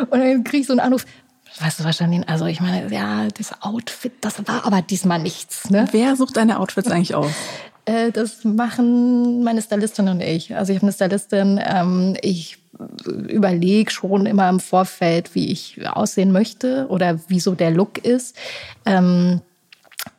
und 0.10 0.20
dann 0.20 0.44
kriege 0.44 0.62
ich 0.62 0.68
so 0.68 0.74
einen 0.74 0.80
Anruf, 0.80 1.06
Weißt 1.58 1.80
du 1.80 1.84
wahrscheinlich, 1.86 2.28
also 2.28 2.48
ich 2.48 2.60
meine, 2.60 2.94
ja, 2.94 3.30
das 3.30 3.62
Outfit, 3.62 4.12
das 4.20 4.46
war 4.46 4.66
aber 4.66 4.82
diesmal 4.82 5.20
nichts. 5.20 5.70
Ne? 5.70 5.88
Wer 5.92 6.18
sucht 6.18 6.36
deine 6.36 6.60
Outfits 6.60 6.92
eigentlich 6.92 7.16
aus? 7.16 7.32
Äh, 7.86 8.12
das 8.12 8.44
machen 8.44 9.44
meine 9.44 9.62
Stylistin 9.62 10.10
und 10.10 10.20
ich. 10.20 10.54
Also 10.54 10.74
ich 10.74 10.80
habe 10.80 10.88
eine 10.88 10.92
Stylistin, 10.92 11.62
ähm, 11.64 12.18
ich 12.22 12.58
überlege 13.28 13.92
schon 13.92 14.26
immer 14.26 14.50
im 14.50 14.60
Vorfeld, 14.60 15.36
wie 15.36 15.52
ich 15.52 15.88
aussehen 15.88 16.32
möchte 16.32 16.88
oder 16.90 17.20
wieso 17.28 17.56
der 17.56 17.72
Look 17.72 18.00
ist. 18.00 18.36
Ähm, 18.86 19.42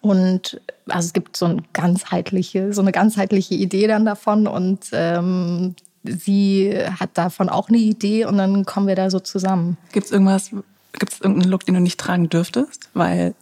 und 0.00 0.60
also 0.88 1.06
es 1.06 1.12
gibt 1.12 1.36
so, 1.36 1.46
ein 1.46 1.62
ganzheitliche, 1.72 2.72
so 2.72 2.80
eine 2.80 2.92
ganzheitliche 2.92 3.54
Idee 3.54 3.86
dann 3.86 4.04
davon 4.04 4.46
und 4.46 4.86
ähm, 4.92 5.74
sie 6.04 6.72
hat 6.98 7.10
davon 7.14 7.48
auch 7.48 7.68
eine 7.68 7.78
Idee 7.78 8.24
und 8.24 8.38
dann 8.38 8.64
kommen 8.64 8.86
wir 8.86 8.96
da 8.96 9.10
so 9.10 9.20
zusammen. 9.20 9.76
Gibt 9.92 10.06
es 10.06 10.12
irgendwas, 10.12 10.50
gibt 10.92 11.12
es 11.12 11.20
irgendeinen 11.20 11.50
Look, 11.50 11.64
den 11.66 11.74
du 11.74 11.80
nicht 11.80 11.98
tragen 11.98 12.28
dürftest? 12.28 12.88
Weil 12.94 13.34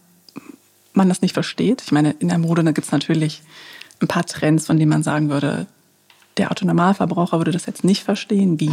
man 0.93 1.09
das 1.09 1.21
nicht 1.21 1.33
versteht. 1.33 1.81
Ich 1.83 1.91
meine, 1.91 2.11
in 2.19 2.29
der 2.29 2.37
Mode 2.37 2.63
gibt 2.63 2.85
es 2.85 2.91
natürlich 2.91 3.43
ein 4.01 4.07
paar 4.07 4.25
Trends, 4.25 4.65
von 4.65 4.77
denen 4.77 4.89
man 4.89 5.03
sagen 5.03 5.29
würde, 5.29 5.67
der 6.37 6.51
Autonormalverbraucher 6.51 7.37
würde 7.37 7.51
das 7.51 7.65
jetzt 7.65 7.83
nicht 7.83 8.03
verstehen, 8.03 8.59
wie 8.59 8.71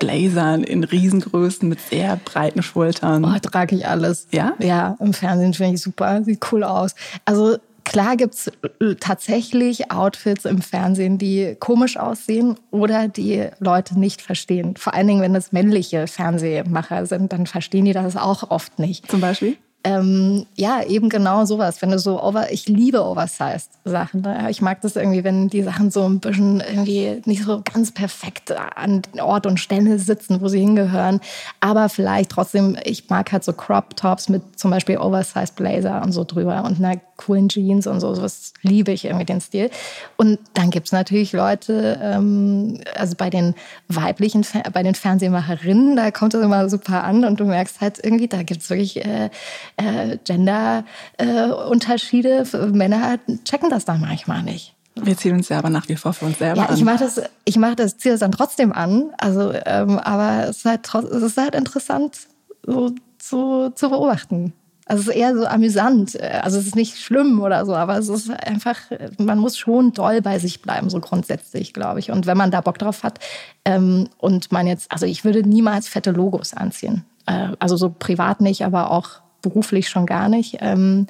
Blazern 0.00 0.64
in 0.64 0.84
Riesengrößen 0.84 1.68
mit 1.68 1.80
sehr 1.80 2.16
breiten 2.24 2.62
Schultern. 2.62 3.24
Oh, 3.24 3.38
trage 3.40 3.76
ich 3.76 3.86
alles. 3.86 4.26
Ja? 4.32 4.54
Ja, 4.58 4.96
im 5.00 5.12
Fernsehen 5.12 5.54
finde 5.54 5.74
ich 5.74 5.82
super, 5.82 6.22
sieht 6.24 6.40
cool 6.52 6.64
aus. 6.64 6.94
Also 7.24 7.58
klar 7.84 8.16
gibt 8.16 8.34
es 8.34 8.48
äh, 8.48 8.96
tatsächlich 8.98 9.92
Outfits 9.92 10.44
im 10.44 10.62
Fernsehen, 10.62 11.18
die 11.18 11.56
komisch 11.60 11.96
aussehen 11.96 12.56
oder 12.70 13.08
die 13.08 13.48
Leute 13.60 13.98
nicht 13.98 14.20
verstehen. 14.20 14.76
Vor 14.76 14.94
allen 14.94 15.06
Dingen, 15.06 15.20
wenn 15.20 15.34
das 15.34 15.52
männliche 15.52 16.06
Fernsehmacher 16.06 17.06
sind, 17.06 17.32
dann 17.32 17.46
verstehen 17.46 17.84
die 17.84 17.92
das 17.92 18.16
auch 18.16 18.50
oft 18.50 18.78
nicht. 18.78 19.10
Zum 19.10 19.20
Beispiel? 19.20 19.56
Ähm, 19.86 20.46
ja, 20.56 20.82
eben 20.82 21.10
genau 21.10 21.44
sowas. 21.44 21.82
Wenn 21.82 21.90
du 21.90 21.98
so 21.98 22.22
over, 22.22 22.50
ich 22.50 22.66
liebe 22.68 23.04
oversized 23.04 23.70
Sachen. 23.84 24.22
Ne? 24.22 24.46
Ich 24.50 24.62
mag 24.62 24.80
das 24.80 24.96
irgendwie, 24.96 25.24
wenn 25.24 25.48
die 25.48 25.62
Sachen 25.62 25.90
so 25.90 26.08
ein 26.08 26.20
bisschen 26.20 26.60
irgendwie 26.60 27.20
nicht 27.26 27.44
so 27.44 27.60
ganz 27.62 27.92
perfekt 27.92 28.50
an 28.52 29.02
Ort 29.20 29.46
und 29.46 29.60
Stelle 29.60 29.98
sitzen, 29.98 30.40
wo 30.40 30.48
sie 30.48 30.60
hingehören. 30.60 31.20
Aber 31.60 31.90
vielleicht 31.90 32.30
trotzdem, 32.30 32.78
ich 32.82 33.10
mag 33.10 33.30
halt 33.30 33.44
so 33.44 33.52
Crop 33.52 33.94
Tops 33.94 34.30
mit 34.30 34.58
zum 34.58 34.70
Beispiel 34.70 34.96
oversized 34.96 35.54
Blazer 35.54 36.02
und 36.02 36.12
so 36.12 36.24
drüber 36.24 36.64
und 36.64 36.78
einer 36.78 36.98
coolen 37.16 37.48
Jeans 37.48 37.86
und 37.86 38.00
so. 38.00 38.14
Das 38.14 38.52
liebe 38.62 38.92
ich 38.92 39.04
irgendwie 39.04 39.24
den 39.24 39.40
Stil. 39.40 39.70
Und 40.16 40.38
dann 40.54 40.70
gibt 40.70 40.86
es 40.86 40.92
natürlich 40.92 41.32
Leute, 41.32 42.00
ähm, 42.02 42.80
also 42.96 43.14
bei 43.16 43.30
den 43.30 43.54
weiblichen, 43.88 44.44
bei 44.72 44.82
den 44.82 44.94
Fernsehmacherinnen, 44.94 45.96
da 45.96 46.10
kommt 46.10 46.34
das 46.34 46.42
immer 46.42 46.68
super 46.68 47.04
an 47.04 47.24
und 47.24 47.40
du 47.40 47.44
merkst 47.44 47.80
halt 47.80 48.00
irgendwie, 48.02 48.28
da 48.28 48.42
gibt 48.42 48.60
es 48.62 48.70
wirklich 48.70 49.04
äh, 49.04 49.30
äh, 49.76 50.18
Gender-Unterschiede. 50.24 52.44
Äh, 52.52 52.66
Männer 52.66 53.18
checken 53.44 53.70
das 53.70 53.84
dann 53.84 54.00
manchmal 54.00 54.42
nicht. 54.42 54.74
Wir 54.96 55.16
ziehen 55.16 55.34
uns 55.34 55.48
ja 55.48 55.58
aber 55.58 55.70
nach 55.70 55.88
wie 55.88 55.96
vor 55.96 56.12
für 56.12 56.26
uns 56.26 56.38
selber 56.38 56.62
ja, 56.62 56.66
an. 56.66 56.76
ich 56.76 56.84
mache 56.84 56.98
das, 56.98 57.20
ich 57.44 57.56
mache 57.56 57.74
das, 57.74 57.96
ziehe 57.96 58.14
das 58.14 58.20
dann 58.20 58.30
trotzdem 58.30 58.72
an. 58.72 59.10
Also, 59.18 59.52
ähm, 59.66 59.98
aber 59.98 60.48
es 60.48 60.58
ist 60.58 60.64
halt, 60.64 60.88
es 60.94 61.22
ist 61.22 61.36
halt 61.36 61.56
interessant, 61.56 62.16
so, 62.64 62.92
so 63.20 63.70
zu 63.70 63.90
beobachten. 63.90 64.52
Also 64.86 65.02
es 65.02 65.08
ist 65.08 65.14
eher 65.14 65.34
so 65.34 65.46
amüsant. 65.46 66.20
Also 66.20 66.58
es 66.58 66.66
ist 66.66 66.76
nicht 66.76 66.98
schlimm 66.98 67.40
oder 67.40 67.64
so, 67.64 67.74
aber 67.74 67.98
es 67.98 68.08
ist 68.08 68.30
einfach, 68.30 68.76
man 69.18 69.38
muss 69.38 69.56
schon 69.56 69.92
doll 69.92 70.20
bei 70.20 70.38
sich 70.38 70.60
bleiben, 70.60 70.90
so 70.90 71.00
grundsätzlich, 71.00 71.72
glaube 71.72 72.00
ich. 72.00 72.10
Und 72.10 72.26
wenn 72.26 72.36
man 72.36 72.50
da 72.50 72.60
Bock 72.60 72.78
drauf 72.78 73.02
hat 73.02 73.18
ähm, 73.64 74.08
und 74.18 74.52
man 74.52 74.66
jetzt, 74.66 74.92
also 74.92 75.06
ich 75.06 75.24
würde 75.24 75.42
niemals 75.48 75.88
fette 75.88 76.10
Logos 76.10 76.54
anziehen. 76.54 77.04
Äh, 77.26 77.48
also 77.58 77.76
so 77.76 77.94
privat 77.98 78.40
nicht, 78.40 78.64
aber 78.64 78.90
auch 78.90 79.20
beruflich 79.42 79.88
schon 79.88 80.06
gar 80.06 80.28
nicht. 80.28 80.58
Ähm, 80.60 81.06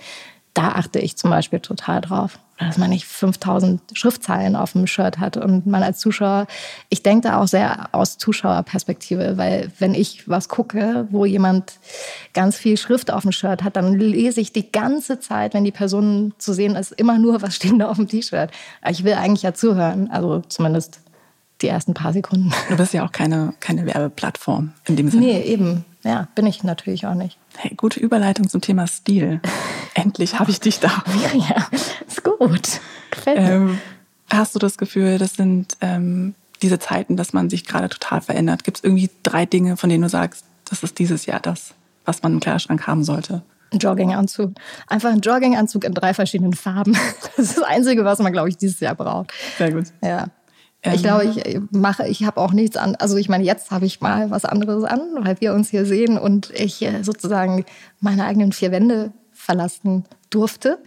da 0.55 0.69
achte 0.69 0.99
ich 0.99 1.17
zum 1.17 1.31
Beispiel 1.31 1.61
total 1.61 2.01
drauf 2.01 2.39
dass 2.59 2.79
man 2.79 2.91
nicht 2.91 3.05
5000 3.05 3.81
Schriftzeilen 3.95 4.55
auf 4.55 4.73
dem 4.73 4.87
Shirt 4.87 5.19
hat 5.19 5.37
und 5.37 5.67
man 5.67 5.83
als 5.83 5.99
Zuschauer, 5.99 6.47
ich 6.89 7.03
denke 7.03 7.29
da 7.29 7.41
auch 7.41 7.49
sehr 7.49 7.89
aus 7.93 8.17
Zuschauerperspektive, 8.17 9.37
weil 9.37 9.73
wenn 9.79 9.95
ich 9.95 10.29
was 10.29 10.49
gucke, 10.49 11.09
wo 11.11 11.25
jemand 11.25 11.75
ganz 12.33 12.57
viel 12.57 12.77
Schrift 12.77 13.13
auf 13.13 13.23
dem 13.23 13.33
Shirt 13.33 13.65
hat, 13.65 13.77
dann 13.77 13.99
lese 13.99 14.41
ich 14.41 14.53
die 14.53 14.71
ganze 14.71 15.19
Zeit, 15.19 15.55
wenn 15.55 15.65
die 15.65 15.73
Person 15.73 16.33
zu 16.39 16.53
sehen 16.53 16.77
ist, 16.77 16.93
immer 16.93 17.19
nur, 17.19 17.43
was 17.43 17.57
steht 17.57 17.81
da 17.81 17.89
auf 17.89 17.97
dem 17.97 18.09
T-Shirt. 18.09 18.51
Ich 18.89 19.03
will 19.03 19.15
eigentlich 19.15 19.43
ja 19.43 19.53
zuhören, 19.53 20.11
also 20.11 20.41
zumindest 20.49 21.01
die 21.61 21.69
ersten 21.69 21.95
paar 21.95 22.13
Sekunden. 22.13 22.53
Du 22.69 22.77
bist 22.77 22.93
ja 22.93 23.05
auch 23.05 23.13
keine, 23.13 23.55
keine 23.61 23.87
Werbeplattform 23.87 24.73
in 24.87 24.97
dem 24.97 25.09
Sinne. 25.09 25.27
Nee, 25.27 25.43
eben. 25.43 25.85
Ja, 26.05 26.29
bin 26.35 26.47
ich 26.47 26.63
natürlich 26.63 27.07
auch 27.07 27.15
nicht. 27.15 27.39
Hey, 27.57 27.75
gute 27.75 27.99
Überleitung 27.99 28.49
zum 28.49 28.61
Thema 28.61 28.87
Stil. 28.87 29.41
Endlich 29.95 30.39
habe 30.39 30.51
ich 30.51 30.61
dich 30.61 30.79
da. 30.79 31.03
Ja, 31.33 31.67
ist 32.07 32.23
gut. 32.23 32.81
Gefällt 33.11 33.41
mir. 33.41 33.51
Ähm, 33.51 33.79
hast 34.31 34.55
du 34.55 34.59
das 34.59 34.77
Gefühl, 34.77 35.19
das 35.19 35.35
sind 35.35 35.77
ähm, 35.81 36.35
diese 36.63 36.79
Zeiten, 36.79 37.17
dass 37.17 37.33
man 37.33 37.49
sich 37.49 37.65
gerade 37.65 37.89
total 37.89 38.21
verändert? 38.21 38.65
Gibt 38.65 38.79
es 38.79 38.85
irgendwie 38.85 39.11
drei 39.23 39.47
Dinge, 39.47 39.77
von 39.77 39.89
denen 39.89 40.03
du 40.03 40.09
sagst, 40.09 40.45
das 40.69 40.83
ist 40.83 40.99
dieses 40.99 41.27
Jahr 41.27 41.41
das, 41.41 41.75
was 42.05 42.23
man 42.23 42.35
im 42.35 42.41
Kleiderschrank 42.41 42.87
haben 42.87 43.03
sollte? 43.03 43.43
Ein 43.73 43.79
Jogginganzug. 43.79 44.53
Einfach 44.87 45.11
ein 45.11 45.21
Jogginganzug 45.21 45.85
in 45.85 45.95
drei 45.95 46.15
verschiedenen 46.15 46.53
Farben. 46.53 46.97
Das 47.37 47.47
ist 47.47 47.57
das 47.59 47.65
Einzige, 47.65 48.05
was 48.05 48.21
man, 48.21 48.33
glaube 48.33 48.49
ich, 48.49 48.57
dieses 48.57 48.79
Jahr 48.79 48.95
braucht. 48.95 49.33
Sehr 49.59 49.73
gut. 49.73 49.87
Ja. 50.03 50.29
Ich 50.93 51.03
glaube, 51.03 51.25
ich 51.25 51.61
mache, 51.71 52.07
ich 52.07 52.25
habe 52.25 52.41
auch 52.41 52.53
nichts 52.53 52.77
an. 52.77 52.95
Also 52.97 53.17
ich 53.17 53.29
meine, 53.29 53.45
jetzt 53.45 53.71
habe 53.71 53.87
ich 53.87 54.01
mal 54.01 54.31
was 54.31 54.45
anderes 54.45 54.85
an, 54.85 55.01
weil 55.21 55.41
wir 55.41 55.55
uns 55.55 55.71
hier 55.71 55.87
sehen 55.87 56.19
und 56.19 56.51
ich 56.51 56.83
äh, 56.83 57.03
sozusagen 57.03 57.65
meine 58.01 58.25
eigenen 58.27 58.53
vier 58.53 58.71
Wände 58.71 59.13
verlassen 59.33 60.05
durfte. 60.31 60.79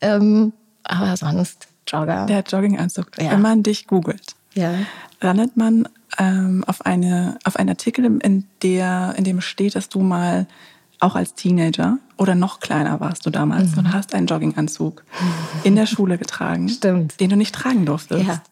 Ähm, 0.00 0.52
aber 0.84 1.16
sonst 1.16 1.68
Jogger. 1.86 2.26
Der 2.26 2.42
Jogginganzug. 2.42 3.06
Ja. 3.18 3.32
Wenn 3.32 3.42
man 3.42 3.62
dich 3.62 3.86
googelt, 3.86 4.34
ja. 4.54 4.72
landet 5.20 5.56
man 5.56 5.88
ähm, 6.18 6.64
auf, 6.66 6.84
eine, 6.86 7.38
auf 7.44 7.56
einen 7.56 7.70
Artikel, 7.70 8.04
in, 8.04 8.44
der, 8.62 9.14
in 9.16 9.24
dem 9.24 9.40
steht, 9.40 9.74
dass 9.74 9.88
du 9.88 10.00
mal 10.00 10.46
auch 11.00 11.16
als 11.16 11.34
Teenager 11.34 11.98
oder 12.18 12.34
noch 12.34 12.60
kleiner 12.60 13.00
warst 13.00 13.24
du 13.24 13.30
damals 13.30 13.72
mhm. 13.72 13.78
und 13.78 13.92
hast 13.94 14.14
einen 14.14 14.26
Jogginganzug 14.26 15.02
in 15.64 15.74
der 15.74 15.86
Schule 15.86 16.18
getragen, 16.18 16.68
Stimmt. 16.68 17.18
den 17.20 17.30
du 17.30 17.36
nicht 17.36 17.54
tragen 17.54 17.86
durftest. 17.86 18.26
Ja. 18.26 18.42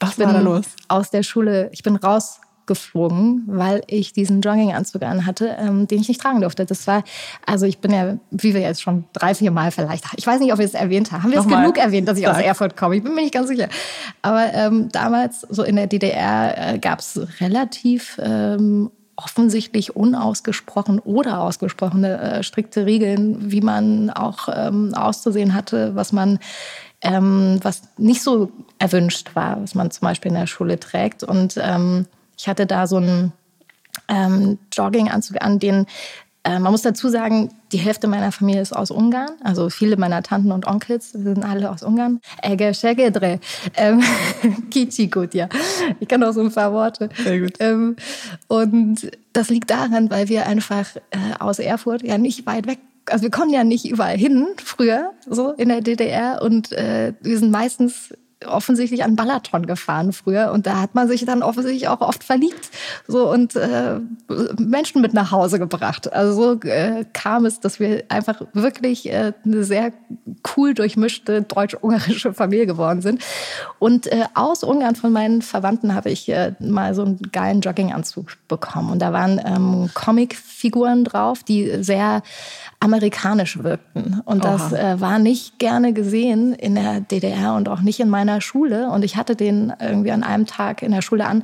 Was 0.00 0.18
war 0.18 0.32
da 0.32 0.40
los? 0.40 0.64
Aus 0.88 1.10
der 1.10 1.22
Schule, 1.22 1.68
ich 1.72 1.82
bin 1.82 1.96
rausgeflogen, 1.96 3.44
weil 3.46 3.82
ich 3.86 4.12
diesen 4.12 4.40
Jogginganzug 4.40 5.02
anhatte, 5.02 5.56
ähm, 5.58 5.86
den 5.86 6.00
ich 6.00 6.08
nicht 6.08 6.20
tragen 6.20 6.40
durfte. 6.40 6.64
Das 6.64 6.86
war, 6.86 7.04
also 7.46 7.66
ich 7.66 7.78
bin 7.78 7.92
ja, 7.92 8.16
wie 8.30 8.54
wir 8.54 8.62
jetzt 8.62 8.80
schon 8.80 9.04
drei, 9.12 9.34
vier 9.34 9.50
Mal 9.50 9.70
vielleicht, 9.70 10.04
ich 10.16 10.26
weiß 10.26 10.40
nicht, 10.40 10.52
ob 10.52 10.58
wir 10.58 10.64
es 10.64 10.74
erwähnt 10.74 11.12
haben. 11.12 11.22
Haben 11.22 11.32
wir 11.32 11.40
es 11.40 11.46
genug 11.46 11.76
erwähnt, 11.78 12.08
dass 12.08 12.18
ich 12.18 12.24
Sag. 12.24 12.36
aus 12.36 12.42
Erfurt 12.42 12.76
komme? 12.76 12.96
Ich 12.96 13.04
bin 13.04 13.14
mir 13.14 13.22
nicht 13.22 13.34
ganz 13.34 13.48
sicher. 13.48 13.68
Aber 14.22 14.52
ähm, 14.54 14.88
damals, 14.90 15.42
so 15.42 15.62
in 15.62 15.76
der 15.76 15.86
DDR, 15.86 16.74
äh, 16.74 16.78
gab 16.78 17.00
es 17.00 17.20
relativ 17.40 18.18
ähm, 18.22 18.90
offensichtlich 19.22 19.96
unausgesprochen 19.96 20.98
oder 20.98 21.40
ausgesprochene 21.40 22.20
äh, 22.20 22.42
strikte 22.42 22.86
Regeln, 22.86 23.50
wie 23.50 23.60
man 23.60 24.10
auch 24.10 24.48
ähm, 24.52 24.94
auszusehen 24.94 25.54
hatte, 25.54 25.94
was 25.94 26.12
man 26.12 26.38
ähm, 27.02 27.58
was 27.62 27.82
nicht 27.96 28.22
so 28.22 28.50
erwünscht 28.78 29.34
war, 29.34 29.62
was 29.62 29.74
man 29.74 29.90
zum 29.90 30.06
Beispiel 30.06 30.30
in 30.30 30.38
der 30.38 30.46
Schule 30.46 30.78
trägt. 30.78 31.22
Und 31.22 31.58
ähm, 31.62 32.06
ich 32.36 32.48
hatte 32.48 32.66
da 32.66 32.86
so 32.86 32.96
einen 32.96 33.32
ähm, 34.08 34.58
Jogginganzug 34.72 35.40
an, 35.42 35.58
den 35.58 35.86
äh, 36.42 36.58
man 36.58 36.72
muss 36.72 36.82
dazu 36.82 37.08
sagen, 37.08 37.50
die 37.72 37.78
Hälfte 37.78 38.08
meiner 38.08 38.32
Familie 38.32 38.62
ist 38.62 38.74
aus 38.74 38.90
Ungarn. 38.90 39.30
Also 39.44 39.68
viele 39.68 39.96
meiner 39.96 40.22
Tanten 40.22 40.52
und 40.52 40.66
Onkels 40.66 41.12
sind 41.12 41.44
alle 41.44 41.70
aus 41.70 41.82
Ungarn. 41.82 42.20
Ege. 42.42 42.72
Ähm, 43.76 44.02
Kichi 44.70 45.08
gut, 45.08 45.34
ja. 45.34 45.48
Ich 46.00 46.08
kann 46.08 46.22
auch 46.24 46.32
so 46.32 46.40
ein 46.40 46.52
paar 46.52 46.72
Worte. 46.72 47.10
Sehr 47.22 47.40
gut. 47.40 47.54
Ähm, 47.60 47.96
und 48.48 49.10
das 49.34 49.50
liegt 49.50 49.70
daran, 49.70 50.10
weil 50.10 50.28
wir 50.28 50.46
einfach 50.46 50.96
äh, 51.10 51.34
aus 51.38 51.58
Erfurt 51.58 52.02
ja 52.02 52.16
nicht 52.16 52.46
weit 52.46 52.66
weg 52.66 52.78
also 53.10 53.22
wir 53.22 53.30
konnten 53.30 53.54
ja 53.54 53.64
nicht 53.64 53.88
überall 53.88 54.16
hin 54.16 54.48
früher, 54.56 55.12
so 55.28 55.52
in 55.52 55.68
der 55.68 55.80
DDR. 55.80 56.40
Und 56.42 56.72
äh, 56.72 57.12
wir 57.20 57.38
sind 57.38 57.50
meistens 57.50 58.14
offensichtlich 58.46 59.04
an 59.04 59.16
Balaton 59.16 59.66
gefahren 59.66 60.12
früher 60.12 60.52
und 60.52 60.66
da 60.66 60.80
hat 60.80 60.94
man 60.94 61.08
sich 61.08 61.24
dann 61.24 61.42
offensichtlich 61.42 61.88
auch 61.88 62.00
oft 62.00 62.24
verliebt 62.24 62.70
so 63.06 63.30
und 63.30 63.54
äh, 63.56 64.00
Menschen 64.58 65.02
mit 65.02 65.12
nach 65.12 65.30
Hause 65.30 65.58
gebracht. 65.58 66.12
Also 66.12 66.32
so 66.32 66.68
äh, 66.68 67.04
kam 67.12 67.44
es, 67.44 67.60
dass 67.60 67.80
wir 67.80 68.04
einfach 68.08 68.40
wirklich 68.54 69.10
äh, 69.10 69.32
eine 69.44 69.64
sehr 69.64 69.92
cool 70.56 70.72
durchmischte 70.72 71.42
deutsch-ungarische 71.42 72.32
Familie 72.32 72.66
geworden 72.66 73.02
sind. 73.02 73.22
Und 73.78 74.06
äh, 74.06 74.24
aus 74.34 74.62
Ungarn 74.62 74.96
von 74.96 75.12
meinen 75.12 75.42
Verwandten 75.42 75.94
habe 75.94 76.10
ich 76.10 76.28
äh, 76.28 76.54
mal 76.60 76.94
so 76.94 77.02
einen 77.02 77.18
geilen 77.32 77.60
Jogginganzug 77.60 78.36
bekommen 78.48 78.90
und 78.90 79.00
da 79.00 79.12
waren 79.12 79.40
ähm, 79.44 79.90
Comicfiguren 79.94 81.04
drauf, 81.04 81.42
die 81.42 81.82
sehr 81.82 82.22
amerikanisch 82.80 83.62
wirkten. 83.62 84.22
Und 84.24 84.44
das 84.44 84.72
äh, 84.72 85.00
war 85.00 85.18
nicht 85.18 85.58
gerne 85.58 85.92
gesehen 85.92 86.54
in 86.54 86.74
der 86.74 87.00
DDR 87.00 87.54
und 87.54 87.68
auch 87.68 87.82
nicht 87.82 88.00
in 88.00 88.08
meiner 88.08 88.29
Schule. 88.40 88.90
Und 88.90 89.04
ich 89.04 89.16
hatte 89.16 89.34
den 89.34 89.72
irgendwie 89.80 90.12
an 90.12 90.22
einem 90.22 90.46
Tag 90.46 90.82
in 90.82 90.92
der 90.92 91.02
Schule 91.02 91.26
an 91.26 91.42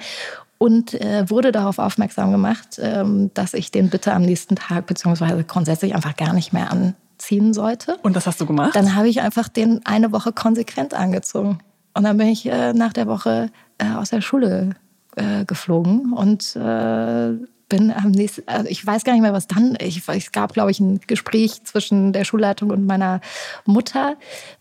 und 0.58 0.94
äh, 0.94 1.28
wurde 1.28 1.52
darauf 1.52 1.78
aufmerksam 1.78 2.30
gemacht, 2.32 2.78
ähm, 2.80 3.30
dass 3.34 3.54
ich 3.54 3.70
den 3.70 3.90
bitte 3.90 4.12
am 4.12 4.22
nächsten 4.22 4.56
Tag 4.56 4.86
beziehungsweise 4.86 5.44
grundsätzlich 5.44 5.94
einfach 5.94 6.16
gar 6.16 6.32
nicht 6.32 6.52
mehr 6.52 6.70
anziehen 6.70 7.52
sollte. 7.52 7.96
Und 8.02 8.14
was 8.14 8.26
hast 8.26 8.40
du 8.40 8.46
gemacht? 8.46 8.74
Dann 8.74 8.94
habe 8.94 9.08
ich 9.08 9.20
einfach 9.20 9.48
den 9.48 9.84
eine 9.84 10.12
Woche 10.12 10.32
konsequent 10.32 10.94
angezogen. 10.94 11.58
Und 11.94 12.04
dann 12.04 12.16
bin 12.16 12.28
ich 12.28 12.46
äh, 12.46 12.72
nach 12.72 12.92
der 12.92 13.06
Woche 13.06 13.50
äh, 13.78 13.90
aus 13.92 14.10
der 14.10 14.20
Schule 14.20 14.76
äh, 15.16 15.44
geflogen 15.44 16.12
und 16.12 16.56
äh, 16.56 17.32
bin 17.68 17.92
am 17.92 18.10
nächsten, 18.10 18.46
also 18.46 18.68
ich 18.68 18.86
weiß 18.86 19.04
gar 19.04 19.12
nicht 19.12 19.22
mehr, 19.22 19.32
was 19.32 19.48
dann, 19.48 19.76
ich, 19.80 20.06
es 20.06 20.32
gab, 20.32 20.52
glaube 20.52 20.70
ich, 20.70 20.78
ein 20.78 21.00
Gespräch 21.06 21.64
zwischen 21.64 22.12
der 22.12 22.24
Schulleitung 22.24 22.70
und 22.70 22.86
meiner 22.86 23.20
Mutter. 23.64 24.16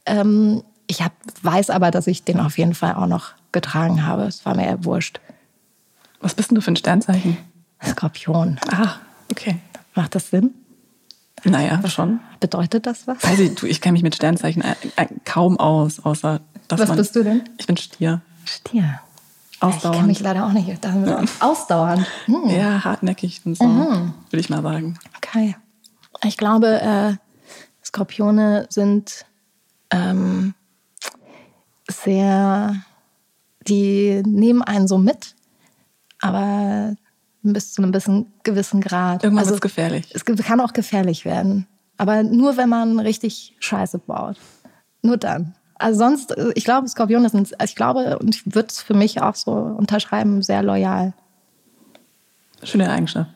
Ähm, 0.06 0.64
ich 0.88 1.02
hab, 1.02 1.12
weiß 1.42 1.70
aber, 1.70 1.92
dass 1.92 2.08
ich 2.08 2.24
den 2.24 2.40
auf 2.40 2.58
jeden 2.58 2.76
Fall 2.76 2.96
auch 2.96 3.08
noch 3.08 3.34
getragen 3.52 4.06
habe. 4.06 4.24
Es 4.24 4.46
war 4.46 4.56
mir 4.56 4.66
eher 4.66 4.84
wurscht. 4.86 5.20
Was 6.22 6.34
bist 6.34 6.52
denn 6.52 6.56
du 6.56 6.62
für 6.62 6.72
ein 6.72 6.76
Sternzeichen? 6.76 7.38
Skorpion. 7.84 8.60
Ah, 8.72 8.96
okay. 9.32 9.58
Macht 9.94 10.16
das 10.16 10.30
Sinn? 10.30 10.54
Naja, 11.44 11.88
schon. 11.88 12.20
Bedeutet 12.40 12.86
das 12.88 13.06
was? 13.08 13.24
Weiß 13.24 13.38
ich, 13.40 13.54
du, 13.56 13.68
ich 13.68 13.80
kenne 13.82 13.94
mich 13.94 14.02
mit 14.04 14.16
Sternzeichen 14.16 14.64
kaum 15.26 15.60
aus, 15.60 16.00
außer 16.00 16.42
dass 16.68 16.80
Was 16.80 16.88
man, 16.90 16.98
bist 16.98 17.16
du 17.16 17.24
denn? 17.24 17.44
Ich 17.60 17.68
bin 17.68 17.78
Stier. 17.78 18.22
Stier. 18.46 19.00
Ausdauernd. 19.60 19.84
Ich 19.86 19.92
kenne 20.00 20.08
mich 20.08 20.20
leider 20.22 20.46
auch 20.48 20.52
nicht 20.52 20.84
damit 20.84 21.10
aus. 21.10 21.30
Ausdauernd. 21.42 22.06
Hm. 22.26 22.50
Ja, 22.50 22.84
hartnäckig 22.84 23.42
und 23.46 23.56
so, 23.58 23.64
Mhm. 23.64 24.14
würde 24.30 24.40
ich 24.40 24.50
mal 24.50 24.62
sagen. 24.64 24.98
Okay. 25.18 25.56
Ich 26.24 26.38
glaube, 26.38 26.82
äh, 26.82 27.14
Skorpione 27.86 28.66
sind 28.70 29.26
ähm, 29.92 30.56
sehr, 32.06 32.76
die 33.68 34.22
nehmen 34.26 34.62
einen 34.62 34.88
so 34.88 34.98
mit, 34.98 35.36
aber 36.22 36.96
bis 37.42 37.74
zu 37.74 37.82
einem 37.82 37.92
bisschen 37.92 38.32
gewissen 38.44 38.82
Grad. 38.82 39.24
Irgendwann 39.24 39.44
Also 39.44 39.52
wird's 39.52 39.62
gefährlich. 39.62 40.10
Es 40.14 40.26
kann 40.26 40.62
auch 40.62 40.74
gefährlich 40.74 41.26
werden, 41.26 41.68
aber 41.98 42.24
nur 42.24 42.58
wenn 42.58 42.70
man 42.70 43.00
richtig 43.00 43.56
Scheiße 43.60 44.00
baut. 44.00 44.38
Nur 45.02 45.18
dann. 45.18 45.56
Also 45.78 46.00
sonst, 46.00 46.36
ich 46.56 46.64
glaube, 46.64 46.88
Skorpione 46.88 47.30
sind, 47.30 47.52
ich 47.64 47.76
glaube, 47.76 48.18
und 48.20 48.34
ich 48.34 48.46
würde 48.56 48.70
es 48.70 48.82
für 48.82 48.94
mich 48.94 49.22
auch 49.22 49.36
so 49.36 49.52
unterschreiben, 49.52 50.42
sehr 50.42 50.64
loyal. 50.64 51.14
Schöne 52.64 52.90
Eigenschaft. 52.90 53.30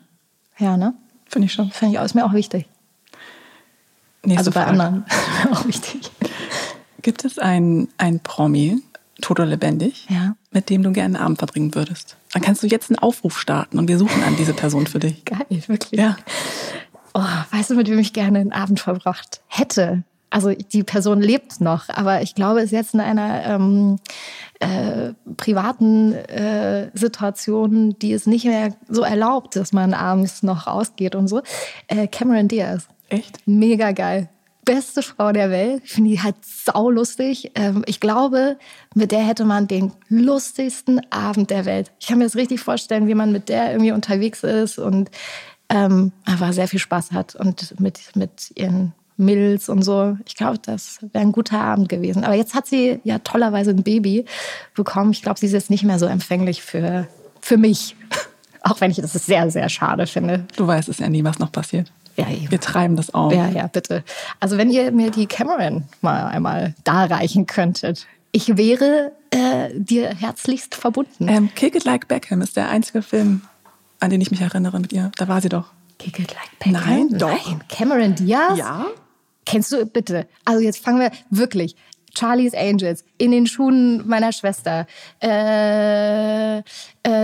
Ja, 0.58 0.78
ne? 0.78 0.94
Finde 1.26 1.48
ich 1.48 1.54
schon. 1.54 1.70
Finde 1.70 1.94
ich 1.94 2.00
auch, 2.00 2.06
ist 2.06 2.16
mir 2.16 2.26
auch 2.26 2.34
wichtig. 2.34 2.68
Nächste 4.24 4.40
also 4.40 4.52
bei 4.52 4.64
Frage. 4.64 4.72
anderen 4.72 5.06
auch 5.52 5.66
wichtig. 5.66 5.99
Gibt 7.02 7.26
es 7.26 7.40
ein, 7.40 7.88
ein 7.98 8.20
Promi, 8.20 8.82
tot 9.22 9.40
oder 9.40 9.46
lebendig, 9.50 10.06
Ja. 10.10 10.36
mit 10.52 10.70
dem 10.70 10.84
du 10.84 10.92
gerne 10.92 11.18
einen 11.18 11.26
Abend 11.26 11.38
verbringen 11.40 11.76
würdest? 11.76 12.16
Dann 12.34 12.42
kannst 12.42 12.64
du 12.64 12.68
jetzt 12.68 12.90
einen 12.90 13.00
Aufruf 13.00 13.40
starten 13.40 13.80
und 13.80 13.88
wir 13.88 13.98
suchen 13.98 14.24
an 14.24 14.36
diese 14.38 14.54
Person 14.54 14.88
für 14.88 15.00
dich. 15.00 15.26
Geil, 15.26 15.46
wirklich. 15.68 16.00
Ja. 16.00 16.18
Oh, 17.14 17.22
weißt 17.52 17.72
du, 17.72 17.76
mit 17.76 17.90
wem 17.90 18.00
ich 18.00 18.14
gerne 18.14 18.40
einen 18.40 18.52
Abend 18.52 18.80
verbracht 18.80 19.42
hätte? 19.48 20.04
Also 20.32 20.52
die 20.52 20.84
Person 20.84 21.22
lebt 21.22 21.60
noch, 21.60 21.90
aber 21.90 22.22
ich 22.22 22.36
glaube, 22.36 22.62
ist 22.62 22.70
jetzt 22.72 22.94
in 22.94 23.00
einer 23.00 23.44
ähm, 23.48 23.98
äh, 24.60 25.14
privaten 25.38 26.14
äh, 26.14 26.92
Situation, 26.94 27.98
die 27.98 28.14
es 28.14 28.28
nicht 28.28 28.46
mehr 28.46 28.76
so 28.88 29.02
erlaubt, 29.02 29.56
dass 29.56 29.74
man 29.74 29.96
abends 29.96 30.44
noch 30.44 30.68
rausgeht 30.68 31.16
und 31.16 31.28
so. 31.28 31.42
Äh, 31.88 32.08
Cameron 32.08 32.48
Diaz. 32.48 32.88
Echt? 33.10 33.40
Mega 33.48 33.92
geil. 33.92 34.30
Beste 34.66 35.02
Frau 35.02 35.32
der 35.32 35.50
Welt. 35.50 35.82
Ich 35.86 35.94
finde 35.94 36.12
die 36.12 36.22
halt 36.22 36.36
saulustig. 36.44 37.52
Ähm, 37.56 37.84
ich 37.88 38.00
glaube, 38.00 38.58
mit 38.94 39.12
der 39.12 39.22
hätte 39.22 39.46
man 39.46 39.68
den 39.68 39.92
lustigsten 40.10 41.02
Abend 41.12 41.50
der 41.50 41.66
Welt. 41.66 41.92
Ich 42.00 42.08
kann 42.08 42.20
mir 42.20 42.26
das 42.26 42.36
richtig 42.36 42.60
vorstellen, 42.60 43.08
wie 43.08 43.16
man 43.16 43.32
mit 43.32 43.50
der 43.50 43.72
irgendwie 43.72 43.92
unterwegs 43.92 44.44
ist 44.44 44.78
und 44.78 45.10
ähm, 45.70 46.12
einfach 46.26 46.54
sehr 46.54 46.68
viel 46.68 46.80
Spaß 46.80 47.12
hat 47.12 47.36
und 47.36 47.80
mit, 47.80 48.16
mit 48.16 48.52
ihren 48.56 48.94
Mädels 49.20 49.70
und 49.70 49.84
so. 49.84 50.18
Ich 50.26 50.36
glaube, 50.36 50.60
das 50.60 51.00
wäre 51.02 51.24
ein 51.24 51.32
guter 51.32 51.60
Abend 51.60 51.90
gewesen. 51.90 52.24
Aber 52.24 52.36
jetzt 52.36 52.56
hat 52.56 52.66
sie 52.66 53.00
ja 53.04 53.20
tollerweise 53.20 53.72
ein 53.72 53.84
Baby 53.84 54.26
bekommen. 54.74 55.12
Ich 55.12 55.22
glaube, 55.22 55.40
sie 55.40 55.46
ist 55.46 55.54
jetzt 55.54 55.70
nicht 55.70 55.84
mehr 55.84 56.00
so 56.00 56.06
empfänglich 56.06 56.62
für, 56.64 57.08
für 57.42 57.58
mich. 57.58 57.96
Auch 58.62 58.82
wenn 58.82 58.92
ich 58.92 58.98
das 58.98 59.14
sehr, 59.14 59.50
sehr 59.52 59.70
schade 59.70 60.08
finde. 60.08 60.46
Du 60.56 60.68
weißt 60.68 60.90
es 60.90 61.00
ja 61.00 61.10
nie, 61.10 61.24
was 61.24 61.40
noch 61.40 61.52
passiert. 61.52 61.92
Ja, 62.20 62.30
eben. 62.30 62.52
Wir 62.52 62.60
treiben 62.60 62.96
das 62.96 63.14
auf. 63.14 63.34
Ja, 63.34 63.50
ja, 63.50 63.68
bitte. 63.68 64.04
Also 64.40 64.58
wenn 64.58 64.70
ihr 64.70 64.92
mir 64.92 65.12
die 65.12 65.28
Cameron 65.28 65.86
mal 66.02 66.28
einmal 66.28 66.76
darreichen 66.84 67.46
könntet, 67.46 68.08
ich 68.32 68.58
wäre 68.58 69.12
äh, 69.32 69.70
dir 69.74 70.14
herzlichst 70.16 70.76
verbunden. 70.76 71.28
Ähm, 71.28 71.50
Kick 71.56 71.76
It 71.76 71.86
Like 71.86 72.08
Beckham 72.08 72.42
ist 72.42 72.56
der 72.56 72.70
einzige 72.70 73.02
Film, 73.02 73.42
an 74.00 74.10
den 74.10 74.22
ich 74.22 74.32
mich 74.32 74.42
erinnere 74.42 74.80
mit 74.80 74.94
ihr. 74.94 75.12
Da 75.18 75.28
war 75.28 75.42
sie 75.42 75.50
doch. 75.50 75.72
Kick 75.98 76.20
it 76.20 76.34
like 76.34 76.60
Beckham. 76.60 77.08
Nein, 77.10 77.18
doch. 77.18 77.46
Nein. 77.46 77.64
Cameron 77.70 78.16
Diaz? 78.16 78.58
Ja? 78.58 78.86
Kennst 79.46 79.72
du 79.72 79.86
bitte? 79.86 80.28
Also 80.46 80.62
jetzt 80.62 80.84
fangen 80.84 81.00
wir 81.00 81.12
wirklich. 81.30 81.76
Charlie's 82.18 82.54
Angels 82.54 83.04
in 83.18 83.32
den 83.32 83.48
Schuhen 83.48 84.08
meiner 84.08 84.32
Schwester. 84.32 84.86
Äh, 85.22 86.58
äh, 86.60 86.62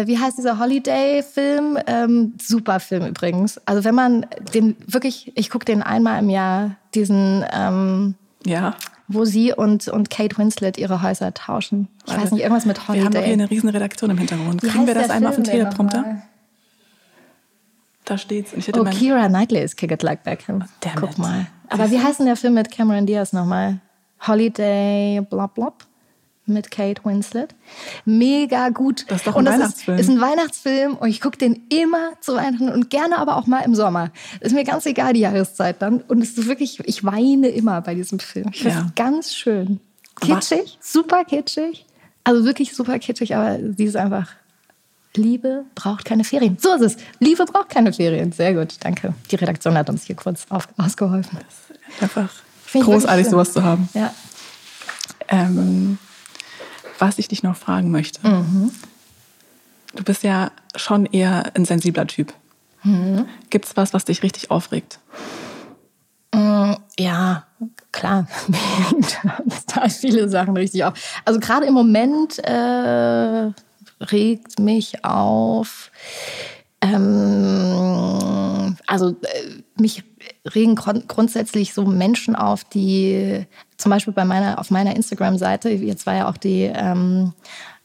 wie 0.08 0.17
heißt 0.17 0.38
dieser 0.38 0.60
Holiday-Film? 0.60 1.78
Ähm, 1.88 2.34
super 2.41 2.80
Film 2.80 3.06
übrigens. 3.06 3.60
Also 3.65 3.84
wenn 3.84 3.95
man 3.95 4.26
den 4.54 4.76
wirklich, 4.88 5.32
ich 5.36 5.50
gucke 5.50 5.65
den 5.65 5.82
einmal 5.84 6.19
im 6.21 6.30
Jahr, 6.30 6.76
diesen 6.93 7.43
ähm, 7.52 8.15
Ja. 8.45 8.76
wo 9.08 9.26
sie 9.26 9.54
und, 9.54 9.88
und 9.88 10.10
Kate 10.10 10.38
Winslet 10.38 10.78
ihre 10.78 11.02
Häuser 11.02 11.34
tauschen. 11.34 11.88
Ich 12.08 12.15
weiß 12.15 12.32
nicht, 12.32 12.41
irgendwas 12.41 12.65
mit 12.65 12.78
Wir 12.78 13.04
haben 13.04 13.12
doch 13.13 13.19
hier 13.19 13.19
Holiday. 13.21 13.34
eine 13.34 13.50
riesen 13.50 13.69
Redaktion 13.69 14.10
im 14.12 14.17
Hintergrund. 14.17 14.63
Wie 14.63 14.67
Kriegen 14.69 14.88
wir 14.88 14.93
das 14.95 15.10
einmal 15.10 15.30
auf 15.32 15.36
den 15.36 15.45
Film 15.45 15.58
Teleprompter? 15.60 16.21
Da 18.06 18.17
steht's. 18.19 18.54
Ich 18.54 18.67
hätte 18.67 18.80
Oh, 18.82 18.84
Kira 18.86 19.28
Knightley 19.28 19.63
ist 19.63 19.78
Kick 19.78 19.91
It 19.91 20.04
Like 20.04 20.24
Beckham. 20.24 20.63
damn 20.82 20.95
Guck 20.95 21.17
mal. 21.17 21.48
Aber 21.69 21.89
wie 21.89 22.00
heißt 22.00 22.19
denn 22.19 22.28
der 22.28 22.36
Film 22.36 22.54
mit 22.54 22.69
Cameron 22.71 23.08
Diaz 23.08 23.34
nochmal? 23.34 23.80
Holiday 24.21 25.21
blop 25.30 25.56
blop 25.56 25.86
mit 26.47 26.69
Kate 26.69 27.04
Winslet. 27.04 27.56
Mega 28.06 28.69
gut. 28.69 29.06
Das 29.08 29.17
ist 29.17 29.28
doch 29.28 29.34
ein 29.36 29.39
und 29.39 29.45
das 29.45 29.56
Weihnachtsfilm. 29.56 29.97
Ist, 29.97 30.04
ist 30.04 30.10
ein 30.15 30.21
Weihnachtsfilm 30.21 30.95
und 30.95 31.10
ich 31.10 31.21
gucke 31.21 31.38
den 31.38 31.63
immer 31.69 32.12
zu 32.21 32.36
Weihnachten 32.36 32.69
und 32.69 32.89
gerne 32.89 33.17
aber 33.17 33.38
auch 33.38 33.47
mal 33.47 33.62
im 33.62 33.73
Sommer. 33.73 34.12
Ist 34.41 34.54
mir 34.54 34.63
ganz 34.63 34.86
egal 34.86 35.13
die 35.13 35.21
Jahreszeit 35.21 35.82
dann. 35.82 36.01
Und 36.01 36.21
es 36.21 36.38
ist 36.38 36.47
wirklich, 36.47 36.80
ich 36.86 37.04
weine 37.04 37.47
immer 37.49 37.82
bei 37.82 37.95
diesem 37.95 38.19
Film. 38.19 38.49
Ich 38.54 38.62
finde 38.62 38.78
Ja. 38.78 38.86
es 38.88 38.95
ganz 38.95 39.34
schön. 39.34 39.80
Was? 40.21 40.49
Kitschig, 40.49 40.78
super 40.82 41.25
kitschig. 41.25 41.86
Also 42.23 42.45
wirklich 42.45 42.75
super 42.75 42.99
kitschig, 42.99 43.36
aber 43.36 43.58
sie 43.75 43.86
ist 43.86 43.95
einfach 43.95 44.30
Liebe 45.15 45.63
braucht 45.75 46.04
keine 46.06 46.23
Ferien. 46.25 46.58
So 46.60 46.73
ist 46.73 46.82
es. 46.82 46.97
Liebe 47.19 47.45
braucht 47.45 47.69
keine 47.69 47.93
Ferien. 47.93 48.32
Sehr 48.34 48.54
gut, 48.54 48.75
danke. 48.82 49.13
Die 49.32 49.36
Redaktion 49.36 49.78
hat 49.78 49.89
uns 49.89 50.04
hier 50.04 50.15
kurz 50.15 50.45
auf, 50.49 50.67
ausgeholfen. 50.78 51.39
einfach 52.01 52.30
Find 52.75 52.85
großartig, 52.85 53.27
sowas 53.27 53.53
zu 53.53 53.63
haben. 53.63 53.89
Ja. 53.93 54.13
Ähm, 55.27 55.97
was 56.99 57.17
ich 57.17 57.27
dich 57.27 57.43
noch 57.43 57.55
fragen 57.55 57.91
möchte. 57.91 58.25
Mhm. 58.27 58.71
Du 59.95 60.03
bist 60.03 60.23
ja 60.23 60.51
schon 60.75 61.05
eher 61.05 61.51
ein 61.55 61.65
sensibler 61.65 62.07
Typ. 62.07 62.33
Mhm. 62.83 63.25
Gibt 63.49 63.65
es 63.65 63.77
was, 63.77 63.93
was 63.93 64.05
dich 64.05 64.23
richtig 64.23 64.51
aufregt? 64.51 64.99
Ja, 66.97 67.43
klar. 67.91 68.27
da 69.75 69.89
viele 69.89 70.29
Sachen 70.29 70.55
richtig 70.55 70.85
auf. 70.85 70.93
Also 71.25 71.39
gerade 71.39 71.65
im 71.65 71.73
Moment 71.73 72.39
äh, 72.39 73.51
regt 73.99 74.59
mich 74.59 75.03
auf. 75.03 75.91
Ähm, 76.86 78.78
also 78.88 79.10
äh, 79.10 79.62
mich 79.80 80.04
regen 80.54 80.76
grund 80.76 81.08
grundsätzlich 81.08 81.74
so 81.74 81.86
Menschen 81.86 82.36
auf, 82.36 82.63
die 82.63 83.45
zum 83.78 83.89
Beispiel 83.89 84.13
bei 84.13 84.26
meiner 84.26 84.60
auf 84.60 84.69
meiner 84.71 84.95
Instagram-Seite 84.95 85.69
jetzt 85.69 86.06
war 86.06 86.15
ja 86.15 86.30
auch 86.30 86.38
die 86.38 86.63
ähm, 86.63 87.34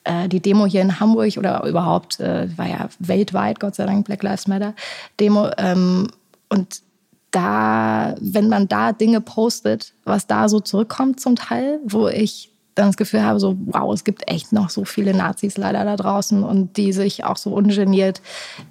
äh, 0.05 0.29
die 0.29 0.41
Demo 0.41 0.67
hier 0.67 0.83
in 0.83 1.01
Hamburg 1.01 1.37
oder 1.39 1.65
überhaupt 1.65 2.21
äh, 2.21 2.49
war 2.57 2.69
ja 2.69 2.89
weltweit 2.99 3.61
Gott 3.61 3.75
sei 3.77 3.87
Dank 3.87 4.07
Black 4.07 4.23
Lives 4.23 4.47
Matter 4.47 4.75
Demo 5.19 5.51
ähm, 5.57 6.09
und 6.49 6.83
da, 7.31 8.15
wenn 8.21 8.49
man 8.49 8.67
da 8.67 8.93
Dinge 8.93 9.21
postet, 9.21 9.95
was 10.05 10.27
da 10.27 10.49
so 10.49 10.61
zurückkommt 10.61 11.21
zum 11.21 11.37
Teil, 11.37 11.79
wo 11.85 12.09
ich 12.09 12.50
dann 12.81 12.89
das 12.89 12.97
Gefühl 12.97 13.23
habe, 13.23 13.39
so, 13.41 13.57
wow, 13.67 13.93
es 13.93 14.05
gibt 14.05 14.29
echt 14.31 14.53
noch 14.53 14.71
so 14.71 14.85
viele 14.85 15.15
Nazis 15.15 15.57
leider 15.57 15.85
da 15.85 15.97
draußen 15.97 16.43
und 16.43 16.77
die 16.77 16.93
sich 16.93 17.25
auch 17.25 17.37
so 17.37 17.51
ungeniert 17.51 18.21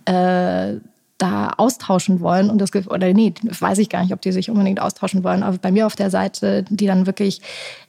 äh, 0.06 0.76
da 1.19 1.50
austauschen 1.58 2.22
wollen 2.22 2.50
und 2.50 2.60
das 2.60 2.72
Gefühl, 2.72 2.93
oder 2.93 3.13
nee, 3.13 3.34
weiß 3.43 3.78
ich 3.80 3.89
gar 3.89 4.02
nicht, 4.02 4.13
ob 4.13 4.22
die 4.22 4.32
sich 4.32 4.50
unbedingt 4.50 4.82
austauschen 4.82 5.24
wollen, 5.24 5.43
aber 5.43 5.58
bei 5.58 5.72
mir 5.72 5.86
auf 5.86 5.95
der 5.95 6.10
Seite, 6.10 6.63
die 6.69 6.88
dann 6.88 7.06
wirklich 7.06 7.41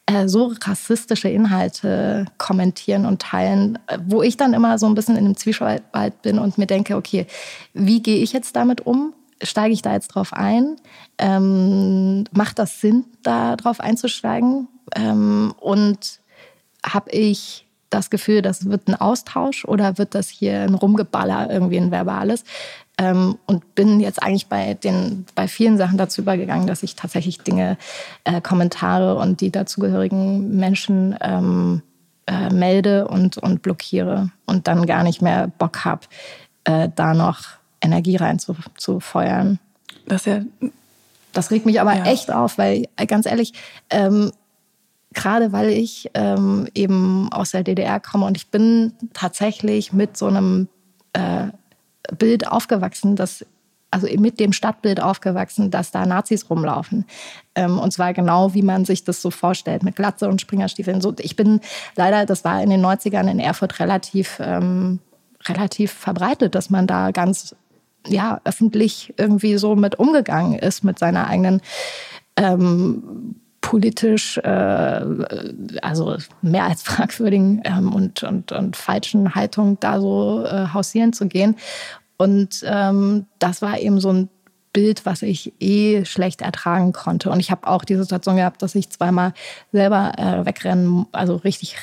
äh, 0.06 0.26
so 0.26 0.52
rassistische 0.62 1.28
Inhalte 1.28 2.26
kommentieren 2.38 3.06
und 3.06 3.22
teilen, 3.22 3.78
wo 4.04 4.22
ich 4.22 4.36
dann 4.36 4.52
immer 4.52 4.78
so 4.78 4.86
ein 4.86 4.94
bisschen 4.94 5.16
in 5.16 5.24
einem 5.24 5.36
Zwiespalt 5.36 6.22
bin 6.22 6.40
und 6.40 6.58
mir 6.58 6.66
denke, 6.66 6.96
okay, 6.96 7.26
wie 7.72 8.02
gehe 8.02 8.18
ich 8.18 8.32
jetzt 8.32 8.56
damit 8.56 8.84
um? 8.84 9.14
Steige 9.42 9.72
ich 9.72 9.82
da 9.82 9.92
jetzt 9.92 10.08
drauf 10.08 10.32
ein? 10.32 10.76
Ähm, 11.18 12.24
macht 12.32 12.58
das 12.58 12.80
Sinn, 12.80 13.04
da 13.22 13.54
drauf 13.54 13.78
einzusteigen? 13.78 14.66
Ähm, 14.94 15.54
und 15.58 16.20
habe 16.84 17.10
ich 17.10 17.66
das 17.90 18.08
Gefühl, 18.08 18.40
das 18.40 18.66
wird 18.66 18.88
ein 18.88 18.94
Austausch 18.94 19.64
oder 19.64 19.98
wird 19.98 20.14
das 20.14 20.28
hier 20.28 20.60
ein 20.60 20.74
Rumgeballer, 20.74 21.50
irgendwie 21.50 21.76
ein 21.78 21.90
verbales? 21.90 22.44
Ähm, 22.98 23.36
und 23.46 23.74
bin 23.74 23.98
jetzt 24.00 24.22
eigentlich 24.22 24.46
bei, 24.46 24.74
den, 24.74 25.26
bei 25.34 25.48
vielen 25.48 25.76
Sachen 25.76 25.98
dazu 25.98 26.20
übergegangen, 26.20 26.66
dass 26.66 26.82
ich 26.82 26.94
tatsächlich 26.94 27.38
Dinge, 27.40 27.76
äh, 28.24 28.40
Kommentare 28.40 29.16
und 29.16 29.40
die 29.40 29.50
dazugehörigen 29.50 30.56
Menschen 30.56 31.16
ähm, 31.20 31.82
äh, 32.26 32.50
melde 32.50 33.08
und, 33.08 33.38
und 33.38 33.62
blockiere 33.62 34.30
und 34.46 34.68
dann 34.68 34.86
gar 34.86 35.02
nicht 35.02 35.20
mehr 35.22 35.48
Bock 35.58 35.84
habe, 35.84 36.02
äh, 36.64 36.88
da 36.94 37.14
noch 37.14 37.40
Energie 37.80 38.16
rein 38.16 38.38
zu, 38.38 38.54
zu 38.76 39.00
feuern. 39.00 39.58
Das 40.06 40.26
ja, 40.26 40.42
Das 41.32 41.50
regt 41.50 41.66
mich 41.66 41.80
aber 41.80 41.94
Ja. 41.96 42.04
echt 42.04 42.30
auf, 42.30 42.58
weil 42.58 42.86
äh, 42.96 43.06
ganz 43.06 43.26
ehrlich, 43.26 43.52
ähm, 43.88 44.30
gerade 45.12 45.52
weil 45.52 45.70
ich 45.70 46.10
ähm, 46.14 46.68
eben 46.74 47.32
aus 47.32 47.50
der 47.50 47.64
DDR 47.64 48.00
komme 48.00 48.26
und 48.26 48.36
ich 48.36 48.48
bin 48.48 48.92
tatsächlich 49.12 49.92
mit 49.92 50.16
so 50.16 50.26
einem 50.26 50.68
äh, 51.12 51.48
Bild 52.16 52.46
aufgewachsen, 52.46 53.16
dass 53.16 53.44
also 53.90 54.06
mit 54.18 54.38
dem 54.38 54.52
Stadtbild 54.52 55.02
aufgewachsen, 55.02 55.70
dass 55.72 55.90
da 55.90 56.06
Nazis 56.06 56.48
rumlaufen. 56.48 57.06
Ähm, 57.56 57.78
und 57.78 57.92
zwar 57.92 58.14
genau, 58.14 58.54
wie 58.54 58.62
man 58.62 58.84
sich 58.84 59.02
das 59.02 59.20
so 59.20 59.32
vorstellt, 59.32 59.82
mit 59.82 59.96
Glatze 59.96 60.28
und 60.28 60.40
Springerstiefeln. 60.40 61.02
Ich 61.18 61.34
bin 61.34 61.60
leider, 61.96 62.24
das 62.24 62.44
war 62.44 62.62
in 62.62 62.70
den 62.70 62.84
90ern 62.84 63.28
in 63.28 63.40
Erfurt 63.40 63.80
relativ, 63.80 64.38
ähm, 64.40 65.00
relativ 65.48 65.92
verbreitet, 65.92 66.54
dass 66.54 66.70
man 66.70 66.86
da 66.86 67.10
ganz 67.10 67.56
ja, 68.06 68.40
öffentlich 68.44 69.12
irgendwie 69.16 69.58
so 69.58 69.74
mit 69.74 69.98
umgegangen 69.98 70.58
ist, 70.58 70.84
mit 70.84 70.98
seiner 70.98 71.26
eigenen 71.26 71.60
ähm, 72.36 73.34
politisch, 73.60 74.38
äh, 74.38 75.04
also 75.82 76.16
mehr 76.42 76.64
als 76.64 76.82
fragwürdigen 76.82 77.62
ähm, 77.64 77.92
und, 77.92 78.22
und, 78.22 78.52
und 78.52 78.76
falschen 78.76 79.34
Haltung 79.34 79.78
da 79.80 80.00
so 80.00 80.44
äh, 80.44 80.68
hausieren 80.72 81.12
zu 81.12 81.26
gehen. 81.26 81.56
Und 82.16 82.62
ähm, 82.64 83.26
das 83.38 83.62
war 83.62 83.78
eben 83.78 84.00
so 84.00 84.12
ein 84.12 84.28
Bild, 84.72 85.04
was 85.04 85.22
ich 85.22 85.52
eh 85.60 86.04
schlecht 86.04 86.42
ertragen 86.42 86.92
konnte. 86.92 87.30
Und 87.30 87.40
ich 87.40 87.50
habe 87.50 87.66
auch 87.66 87.84
die 87.84 87.96
Situation 87.96 88.36
gehabt, 88.36 88.62
dass 88.62 88.74
ich 88.74 88.90
zweimal 88.90 89.32
selber 89.72 90.12
äh, 90.16 90.46
wegrennen, 90.46 91.06
also 91.12 91.36
richtig 91.36 91.76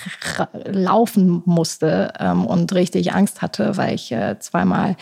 laufen 0.66 1.42
musste 1.46 2.14
ähm, 2.20 2.46
und 2.46 2.74
richtig 2.74 3.14
Angst 3.14 3.42
hatte, 3.42 3.76
weil 3.76 3.96
ich 3.96 4.12
äh, 4.12 4.40
zweimal 4.40 4.96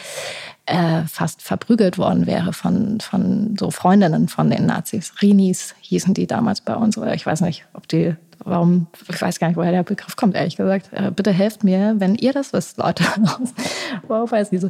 äh, 0.65 1.03
fast 1.03 1.43
verprügelt 1.43 1.97
worden 1.99 2.25
wäre 2.25 2.53
von, 2.53 2.99
von 2.99 3.55
so 3.59 3.69
Freundinnen 3.69 4.29
von 4.29 4.49
den 4.49 4.65
Nazis. 4.65 5.13
Rinis 5.21 5.75
hießen 5.81 6.15
die 6.15 6.25
damals 6.25 6.61
bei 6.61 6.75
uns. 6.75 6.97
Oder 6.97 7.13
ich 7.13 7.25
weiß 7.25 7.41
nicht, 7.41 7.65
ob 7.73 7.87
die 7.87 8.15
warum, 8.43 8.87
ich 9.09 9.21
weiß 9.21 9.39
gar 9.39 9.47
nicht, 9.47 9.57
woher 9.57 9.71
der 9.71 9.83
Begriff 9.83 10.15
kommt, 10.15 10.35
ehrlich 10.35 10.57
gesagt. 10.57 10.89
Äh, 10.91 11.11
bitte 11.11 11.31
helft 11.31 11.63
mir, 11.63 11.95
wenn 11.97 12.15
ihr 12.15 12.33
das 12.33 12.53
wisst, 12.53 12.77
Leute. 12.77 13.03
Weiß 14.07 14.51
ich 14.51 14.61
so? 14.61 14.69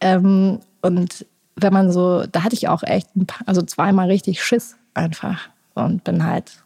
Ähm, 0.00 0.60
und 0.82 1.26
wenn 1.60 1.72
man 1.72 1.92
so, 1.92 2.24
da 2.26 2.44
hatte 2.44 2.54
ich 2.54 2.68
auch 2.68 2.82
echt 2.82 3.14
ein 3.16 3.26
paar, 3.26 3.46
also 3.46 3.62
zweimal 3.62 4.08
richtig 4.08 4.42
Schiss 4.42 4.76
einfach 4.94 5.48
und 5.74 6.04
bin 6.04 6.24
halt. 6.24 6.62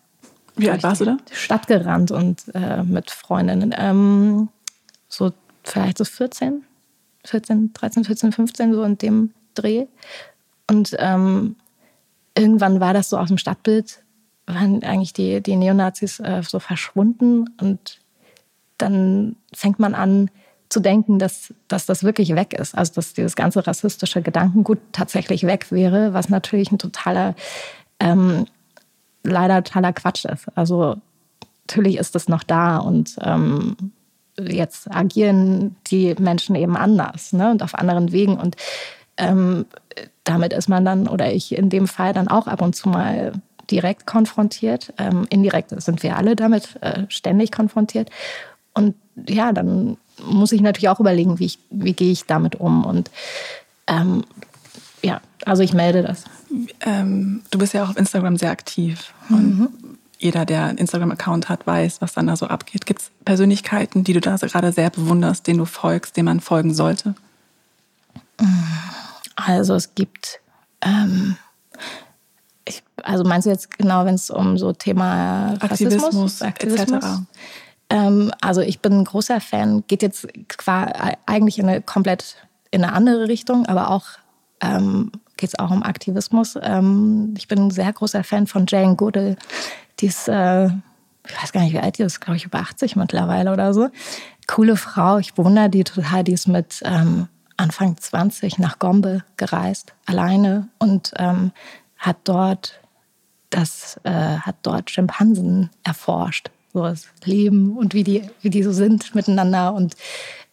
Wie 0.57 0.71
alt 0.71 0.83
warst 0.83 1.01
du 1.01 1.07
da? 1.07 1.17
Stadt 1.31 1.67
gerannt 1.67 2.11
und 2.11 2.45
äh, 2.55 2.83
mit 2.83 3.11
Freundinnen. 3.11 3.75
Ähm, 3.77 4.49
so 5.09 5.33
vielleicht 5.65 5.99
so 5.99 6.05
14, 6.05 6.65
14, 7.25 7.73
13, 7.73 8.05
14, 8.05 8.33
15, 8.33 8.75
so 8.75 8.83
in 8.83 8.99
dem 8.99 9.31
Dreh. 9.55 9.87
Und 10.69 10.95
ähm, 10.99 11.57
irgendwann 12.37 12.81
war 12.81 12.93
das 12.93 13.09
so 13.09 13.19
aus 13.19 13.29
dem 13.29 13.39
Stadtbild 13.39 14.03
waren 14.47 14.83
eigentlich 14.83 15.13
die, 15.13 15.41
die 15.41 15.57
Neonazis 15.57 16.21
äh, 16.21 16.43
so 16.43 16.59
verschwunden 16.59 17.49
und 17.61 18.01
dann 18.79 19.37
fängt 19.55 19.79
man 19.79 19.95
an 19.95 20.31
zu 20.73 20.81
denken, 20.81 21.19
dass, 21.19 21.53
dass 21.69 21.87
das 21.87 22.03
wirklich 22.03 22.35
weg 22.35 22.55
ist. 22.55 22.77
Also 22.77 22.95
dass 22.95 23.13
dieses 23.13 23.37
ganze 23.37 23.67
rassistische 23.67 24.23
Gedankengut 24.23 24.79
tatsächlich 24.93 25.47
weg 25.47 25.71
wäre, 25.71 26.15
was 26.15 26.29
natürlich 26.29 26.73
ein 26.73 26.79
totaler, 26.79 27.35
ähm, 28.01 28.47
leider 29.23 29.63
totaler 29.63 29.93
Quatsch 29.93 30.25
ist. 30.25 30.47
Also 30.57 30.97
natürlich 31.69 31.99
ist 31.99 32.17
es 32.17 32.29
noch 32.29 32.43
da 32.43 32.79
und 32.79 33.17
ähm, 33.21 33.77
jetzt 34.39 34.91
agieren 34.91 35.77
die 35.89 36.15
Menschen 36.19 36.57
eben 36.57 36.77
anders 36.77 37.33
ne, 37.33 37.51
und 37.51 37.63
auf 37.63 37.75
anderen 37.75 38.13
Wegen. 38.13 38.39
Und 38.39 38.57
ähm, 39.19 39.67
damit 40.25 40.55
ist 40.55 40.69
man 40.69 40.85
dann, 40.85 41.07
oder 41.07 41.33
ich 41.33 41.55
in 41.55 41.69
dem 41.69 41.87
Fall 41.87 42.15
dann 42.15 42.29
auch 42.29 42.47
ab 42.47 42.63
und 42.63 42.75
zu 42.75 42.89
mal 42.89 43.33
direkt 43.71 44.07
konfrontiert. 44.07 44.93
Ähm, 44.99 45.27
indirekt 45.29 45.71
sind 45.83 46.03
wir 46.03 46.17
alle 46.17 46.35
damit 46.35 46.79
äh, 46.81 47.05
ständig 47.09 47.53
konfrontiert. 47.53 48.11
Und 48.75 48.95
ja, 49.29 49.53
dann 49.53 49.99
muss 50.25 50.53
ich 50.53 50.61
natürlich 50.61 50.89
auch 50.89 51.01
überlegen, 51.01 51.39
wie, 51.39 51.47
ich, 51.47 51.59
wie 51.71 51.93
gehe 51.93 52.13
ich 52.13 52.27
damit 52.27 52.57
um. 52.57 52.85
Und 52.85 53.11
ähm, 53.87 54.25
ja, 55.03 55.21
also 55.45 55.63
ich 55.63 55.73
melde 55.73 56.03
das. 56.03 56.25
Ähm, 56.81 57.43
du 57.51 57.59
bist 57.59 57.75
ja 57.75 57.85
auch 57.85 57.91
auf 57.91 57.97
Instagram 57.97 58.37
sehr 58.37 58.51
aktiv. 58.51 59.13
Und 59.29 59.59
mhm. 59.59 59.69
jeder, 60.19 60.45
der 60.45 60.65
einen 60.65 60.79
Instagram-Account 60.79 61.49
hat, 61.49 61.67
weiß, 61.67 62.01
was 62.01 62.13
dann 62.13 62.27
da 62.27 62.37
so 62.37 62.47
abgeht. 62.47 62.87
Gibt 62.87 63.03
es 63.03 63.11
Persönlichkeiten, 63.25 64.05
die 64.05 64.13
du 64.13 64.21
da 64.21 64.37
gerade 64.37 64.73
sehr 64.73 64.91
bewunderst, 64.91 65.47
denen 65.47 65.59
du 65.59 65.65
folgst, 65.65 66.17
denen 66.17 66.27
man 66.27 66.41
folgen 66.41 66.75
sollte? 66.75 67.15
Also 69.37 69.75
es 69.75 69.95
gibt 69.95 70.41
ähm, 70.83 71.37
ich, 72.65 72.83
also 73.03 73.25
meinst 73.25 73.47
du 73.47 73.51
jetzt 73.51 73.77
genau, 73.77 74.05
wenn 74.05 74.15
es 74.15 74.31
um 74.31 74.59
so 74.59 74.73
Thema 74.73 75.55
Rassismus, 75.61 76.43
Aktivismus, 76.43 76.43
Aktivismus? 76.43 76.93
etc. 76.93 77.07
Ähm, 77.93 78.33
also 78.41 78.63
ich 78.63 78.81
bin 78.81 79.01
ein 79.01 79.05
großer 79.05 79.41
Fan, 79.41 79.85
geht 79.87 80.01
jetzt 80.01 80.27
eigentlich 81.27 81.59
in 81.59 81.69
eine 81.69 81.83
komplett 81.83 82.37
in 82.71 82.83
eine 82.83 82.95
andere 82.95 83.29
Richtung, 83.29 83.67
aber 83.67 83.91
auch 83.91 84.07
ähm, 84.63 85.13
geht 85.37 85.51
es 85.51 85.59
auch 85.59 85.71
um 85.71 85.83
Aktivismus. 85.83 86.59
Ähm, 86.63 87.35
ich 87.37 87.49
bin 87.49 87.67
ein 87.67 87.71
sehr 87.71 87.93
großer 87.93 88.25
Fan 88.25 88.47
von 88.47 88.65
Jane 88.67 88.97
Goodall. 88.97 89.37
Die 90.01 90.07
ist, 90.07 90.27
äh, 90.27 90.69
ich 90.69 91.43
weiß 91.43 91.53
gar 91.53 91.61
nicht, 91.61 91.75
wie 91.75 91.81
alt 91.81 91.99
die 91.99 92.03
ist, 92.03 92.21
glaube 92.21 92.39
ich, 92.39 92.47
über 92.47 92.61
80 92.61 92.97
mittlerweile 92.97 93.53
oder 93.53 93.75
so. 93.75 93.91
Coole 94.47 94.77
Frau, 94.77 95.19
ich 95.19 95.35
bewundere 95.35 95.69
die 95.69 95.85
total. 95.85 96.25
Die 96.25 96.33
ist 96.33 96.49
mit 96.49 96.81
ähm, 96.87 97.29
Anfang 97.59 97.99
20 97.99 98.59
nach 98.59 98.79
Gombe 98.79 99.23
gereist, 99.37 99.93
alleine 100.07 100.69
und 100.79 101.13
ähm, 101.19 101.53
hat 101.99 102.17
dort 102.25 102.81
das 103.51 104.01
äh, 104.05 104.39
hat 104.39 104.57
dort 104.63 104.91
Schimpansen 104.91 105.69
erforscht, 105.85 106.51
so 106.73 106.83
das 106.83 107.07
Leben 107.25 107.77
und 107.77 107.95
wie 107.95 108.05
die 108.05 108.23
wie 108.41 108.51
die 108.51 108.63
so 108.63 108.73
sind 108.73 109.15
miteinander 109.15 109.75
und 109.75 109.95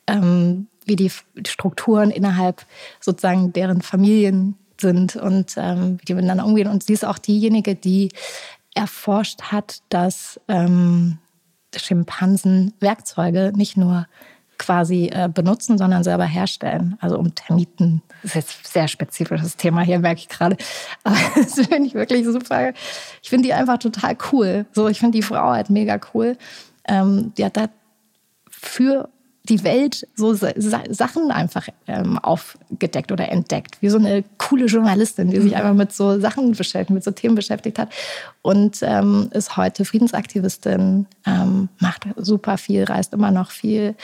ähm, 0.07 0.67
wie 0.85 0.95
die 0.95 1.11
Strukturen 1.47 2.11
innerhalb 2.11 2.65
sozusagen 2.99 3.53
deren 3.53 3.81
Familien 3.81 4.55
sind 4.79 5.15
und 5.15 5.53
ähm, 5.57 5.99
wie 5.99 6.05
die 6.05 6.13
miteinander 6.13 6.45
umgehen. 6.45 6.67
Und 6.67 6.83
sie 6.83 6.93
ist 6.93 7.05
auch 7.05 7.17
diejenige, 7.17 7.75
die 7.75 8.09
erforscht 8.73 9.41
hat, 9.43 9.79
dass 9.89 10.39
ähm, 10.47 11.19
Schimpansen 11.75 12.73
Werkzeuge 12.79 13.51
nicht 13.55 13.77
nur 13.77 14.07
quasi 14.59 15.09
äh, 15.11 15.27
benutzen, 15.33 15.79
sondern 15.79 16.03
selber 16.03 16.25
herstellen. 16.25 16.97
Also 17.01 17.17
um 17.17 17.33
Termiten. 17.33 18.03
Das 18.21 18.31
ist 18.31 18.35
jetzt 18.35 18.51
ein 18.51 18.71
sehr 18.71 18.87
spezifisches 18.87 19.57
Thema 19.57 19.81
hier, 19.81 19.97
merke 19.97 20.19
ich 20.19 20.29
gerade. 20.29 20.57
Aber 21.03 21.17
das 21.35 21.55
finde 21.55 21.87
ich 21.87 21.95
wirklich 21.95 22.25
super. 22.25 22.73
Ich 23.23 23.29
finde 23.29 23.47
die 23.47 23.53
einfach 23.53 23.79
total 23.79 24.15
cool. 24.31 24.67
So, 24.73 24.87
ich 24.87 24.99
finde 24.99 25.17
die 25.17 25.23
Frau 25.23 25.51
halt 25.51 25.71
mega 25.71 25.99
cool. 26.13 26.37
Ähm, 26.87 27.33
die 27.37 27.45
hat 27.45 27.57
da 27.57 27.69
für 28.51 29.09
die 29.49 29.63
Welt 29.63 30.07
so 30.15 30.33
Sachen 30.33 31.31
einfach 31.31 31.67
ähm, 31.87 32.19
aufgedeckt 32.19 33.11
oder 33.11 33.29
entdeckt. 33.29 33.81
Wie 33.81 33.89
so 33.89 33.97
eine 33.97 34.23
coole 34.37 34.65
Journalistin, 34.65 35.31
die 35.31 35.41
sich 35.41 35.51
mhm. 35.51 35.57
einfach 35.57 35.73
mit 35.73 35.91
so 35.91 36.19
Sachen 36.19 36.51
beschäftigt, 36.51 36.91
mit 36.91 37.03
so 37.03 37.11
Themen 37.11 37.35
beschäftigt 37.35 37.79
hat. 37.79 37.89
Und 38.41 38.77
ähm, 38.81 39.29
ist 39.33 39.57
heute 39.57 39.85
Friedensaktivistin, 39.85 41.07
ähm, 41.25 41.69
macht 41.79 42.07
super 42.17 42.57
viel, 42.57 42.83
reist 42.83 43.13
immer 43.13 43.31
noch 43.31 43.49
viel 43.51 43.95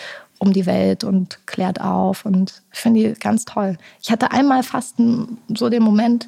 um 0.46 0.54
die 0.54 0.66
Welt 0.66 1.04
und 1.04 1.46
klärt 1.48 1.82
auf 1.82 2.26
und 2.26 2.64
ich 2.72 2.80
finde 2.80 3.00
die 3.02 3.20
ganz 3.20 3.46
toll. 3.46 3.78
Ich 4.02 4.12
hatte 4.12 4.32
einmal 4.32 4.64
fast 4.64 4.96
so 5.50 5.70
den 5.70 5.84
Moment, 5.84 6.28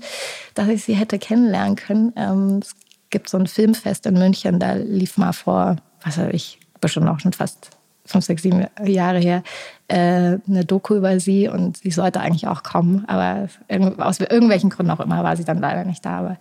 dass 0.55 0.68
ich 0.68 0.84
sie 0.84 0.95
hätte 0.95 1.20
kennenlernen 1.20 1.76
können. 1.76 2.13
Ähm, 2.15 2.59
es 2.61 2.76
gibt 3.09 3.30
so 3.30 3.38
ein 3.38 3.47
Filmfest 3.47 4.05
in 4.05 4.15
München, 4.15 4.59
da 4.59 4.74
lief 4.74 5.18
mal 5.18 5.34
vor, 5.34 5.78
was 6.03 6.18
weiß 6.18 6.34
ich, 6.34 6.59
bestimmt 6.82 7.07
auch 7.07 7.20
schon 7.20 7.34
fast 7.34 7.72
fünf, 8.05 8.26
sechs, 8.26 8.41
sieben 8.41 8.65
Jahre 8.86 9.20
her, 9.20 9.43
äh, 9.88 10.38
eine 10.47 10.65
Doku 10.65 10.95
über 10.95 11.20
sie 11.20 11.47
und 11.47 11.78
sie 11.78 11.91
sollte 11.91 12.22
eigentlich 12.22 12.47
auch 12.47 12.63
kommen, 12.63 13.05
aber 13.07 13.49
aus 13.97 14.20
irgendwelchen 14.20 14.70
Gründen 14.70 14.91
auch 14.91 15.01
immer 15.01 15.24
war 15.24 15.36
sie 15.36 15.43
dann 15.43 15.59
leider 15.59 15.84
nicht 15.84 16.05
da. 16.05 16.20
Aber 16.20 16.38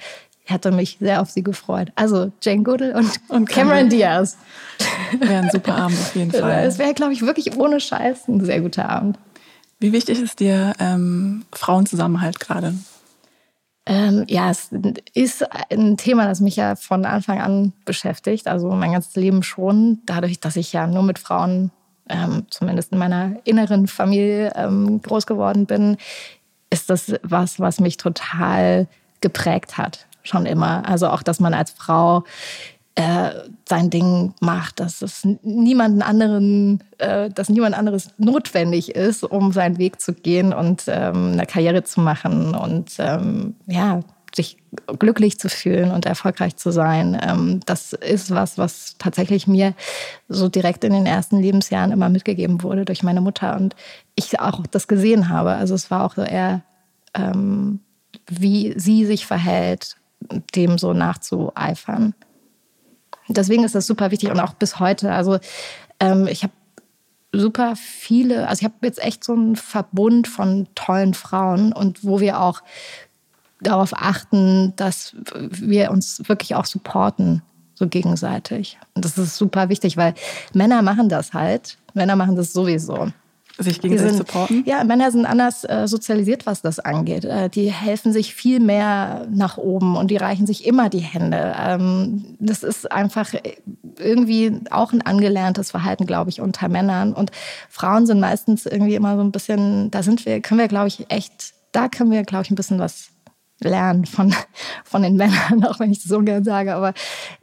ich 0.47 0.53
hatte 0.53 0.71
mich 0.71 0.99
sehr 1.01 1.21
auf 1.21 1.31
sie 1.31 1.43
gefreut. 1.43 1.91
Also 1.97 2.31
Jane 2.41 2.63
Goodall 2.63 2.93
und, 2.93 3.11
und 3.29 3.49
Cameron 3.49 3.89
Diaz. 3.89 4.39
Wäre 5.19 5.43
ein 5.43 5.51
super 5.51 5.75
Abend 5.75 5.99
auf 5.99 6.15
jeden 6.15 6.31
Fall. 6.31 6.65
Es 6.65 6.79
wäre, 6.79 6.95
glaube 6.95 7.13
ich, 7.13 7.23
wirklich 7.23 7.57
ohne 7.57 7.81
Scheiß 7.81 8.29
ein 8.29 8.45
sehr 8.45 8.61
guter 8.61 8.89
Abend. 8.89 9.19
Wie 9.81 9.93
wichtig 9.93 10.21
ist 10.21 10.39
dir 10.39 10.73
ähm, 10.79 11.45
Frauenzusammenhalt 11.53 12.39
gerade? 12.39 12.75
Ähm, 13.87 14.25
ja, 14.29 14.51
es 14.51 14.71
ist 15.15 15.45
ein 15.71 15.97
Thema, 15.97 16.27
das 16.27 16.41
mich 16.41 16.55
ja 16.55 16.77
von 16.77 17.05
Anfang 17.05 17.41
an 17.41 17.73
beschäftigt. 17.85 18.47
Also 18.47 18.71
mein 18.71 18.93
ganzes 18.93 19.17
Leben 19.17 19.43
schon. 19.43 19.99
Dadurch, 20.07 20.39
dass 20.39 20.55
ich 20.55 20.73
ja 20.73 20.87
nur 20.87 21.03
mit 21.03 21.19
Frauen, 21.19 21.73
ähm, 22.09 22.47
zumindest 22.51 22.93
in 22.93 22.99
meiner 22.99 23.33
inneren 23.43 23.89
Familie, 23.89 24.53
ähm, 24.55 25.03
groß 25.03 25.27
geworden 25.27 25.67
bin, 25.67 25.97
ist 26.71 26.89
das 26.89 27.15
was, 27.23 27.59
was 27.59 27.81
mich 27.81 27.97
total 27.97 28.87
geprägt 29.21 29.77
hat 29.77 30.07
schon 30.29 30.47
immer. 30.47 30.89
Also 30.89 31.09
auch, 31.09 31.23
dass 31.23 31.41
man 31.41 31.55
als 31.55 31.71
Frau 31.71 32.25
äh, 32.95 33.31
sein 33.69 33.91
Ding 33.91 34.33
macht, 34.41 34.81
dass 34.81 35.03
es 35.03 35.27
niemanden 35.43 36.03
anderen, 36.03 36.83
äh, 36.99 37.29
dass 37.31 37.49
niemand 37.49 37.77
anderes 37.77 38.11
notwendig 38.17 38.95
ist, 38.95 39.23
um 39.23 39.53
seinen 39.53 39.79
Weg 39.79 40.01
zu 40.01 40.15
gehen 40.15 40.55
und 40.55 40.85
ähm, 40.87 41.33
eine 41.33 41.47
Karriere 41.47 41.85
zu 41.85 42.01
machen 42.01 42.55
und 42.55 42.93
ähm, 42.99 43.55
ja, 43.67 44.01
sich 44.35 44.57
glücklich 44.99 45.39
zu 45.39 45.49
fühlen 45.49 45.91
und 45.91 46.07
erfolgreich 46.07 46.57
zu 46.57 46.71
sein. 46.71 47.19
Ähm, 47.23 47.61
das 47.67 47.93
ist 47.93 48.31
was, 48.31 48.57
was 48.57 48.97
tatsächlich 48.99 49.47
mir 49.47 49.75
so 50.29 50.49
direkt 50.49 50.85
in 50.85 50.93
den 50.93 51.07
ersten 51.07 51.41
Lebensjahren 51.41 51.93
immer 51.93 52.09
mitgegeben 52.09 52.63
wurde 52.63 52.85
durch 52.85 53.03
meine 53.03 53.21
Mutter 53.21 53.57
und 53.57 53.77
ich 54.15 54.41
auch 54.41 54.67
das 54.71 54.89
gesehen 54.89 55.29
habe. 55.29 55.53
Also 55.53 55.75
es 55.75 55.91
war 55.91 56.05
auch 56.05 56.15
so 56.15 56.23
eher 56.23 56.63
ähm, 57.15 57.81
wie 58.29 58.75
sie 58.77 59.05
sich 59.05 59.27
verhält, 59.27 59.97
dem 60.55 60.79
so 60.79 60.93
nachzueifern. 60.93 62.15
Deswegen 63.29 63.65
ist 63.65 63.75
das 63.75 63.87
super 63.87 64.11
wichtig 64.11 64.31
und 64.31 64.41
auch 64.41 64.55
bis 64.55 64.79
heute. 64.79 65.13
Also 65.13 65.39
ähm, 66.01 66.27
ich 66.27 66.43
habe 66.43 66.53
super 67.33 67.75
viele, 67.77 68.49
also 68.49 68.61
ich 68.61 68.65
habe 68.65 68.75
jetzt 68.83 69.03
echt 69.03 69.25
so 69.25 69.33
einen 69.33 69.57
Verbund 69.57 70.29
von 70.29 70.69
tollen 70.75 71.15
Frauen 71.15 71.73
und 71.73 72.05
wo 72.05 72.21
wir 72.21 72.41
auch 72.41 72.63
darauf 73.61 73.93
achten, 73.95 74.75
dass 74.77 75.17
wir 75.35 75.91
uns 75.91 76.23
wirklich 76.29 76.55
auch 76.55 76.67
supporten, 76.67 77.43
so 77.75 77.89
gegenseitig. 77.89 78.79
Und 78.95 79.05
das 79.05 79.19
ist 79.19 79.37
super 79.37 79.69
wichtig, 79.69 79.97
weil 79.97 80.15
Männer 80.53 80.83
machen 80.83 81.09
das 81.09 81.33
halt. 81.33 81.79
Männer 81.95 82.17
machen 82.17 82.37
das 82.37 82.53
sowieso. 82.53 83.09
Sich 83.59 83.81
gegenseitig 83.81 84.17
sind, 84.17 84.27
supporten? 84.27 84.63
Ja, 84.67 84.85
Männer 84.85 85.11
sind 85.11 85.25
anders 85.25 85.65
äh, 85.65 85.89
sozialisiert, 85.89 86.45
was 86.45 86.61
das 86.61 86.79
angeht. 86.79 87.25
Äh, 87.25 87.49
die 87.49 87.73
helfen 87.73 88.13
sich 88.13 88.35
viel 88.35 88.61
mehr 88.61 89.27
nach 89.31 89.57
oben 89.57 89.97
und 89.97 90.11
die 90.11 90.19
reichen 90.19 90.47
sich 90.47 90.67
immer 90.67 90.91
die 90.91 90.99
Hände. 90.99 91.55
Ähm, 91.59 92.37
das 92.39 92.63
ist 92.63 92.91
einfach 92.93 93.33
irgendwie 93.99 94.61
auch 94.71 94.93
ein 94.93 95.01
angelerntes 95.01 95.71
Verhalten, 95.71 96.07
glaube 96.07 96.29
ich, 96.29 96.43
unter 96.43 96.69
Männern. 96.69 97.15
Und 97.15 97.31
Frauen 97.71 98.07
sind 98.07 98.21
meistens 98.21 98.67
irgendwie 98.67 98.95
immer 98.95 99.17
so 99.17 99.23
ein 99.23 99.33
bisschen, 99.33 99.91
da 99.91 100.03
sind 100.03 100.27
wir, 100.27 100.41
können 100.43 100.61
wir, 100.61 100.69
glaube 100.69 100.89
ich, 100.89 101.11
echt, 101.11 101.55
da 101.73 101.89
können 101.89 102.11
wir, 102.11 102.25
glaube 102.25 102.45
ich, 102.45 102.51
ein 102.51 102.57
bisschen 102.57 102.79
was 102.79 103.09
lernen 103.61 104.05
von, 104.05 104.35
von 104.85 105.03
den 105.03 105.17
Männern, 105.17 105.65
auch 105.69 105.81
wenn 105.81 105.91
ich 105.91 106.03
das 106.03 106.09
so 106.09 106.21
gern 106.21 106.45
sage, 106.45 106.75
aber 106.75 106.93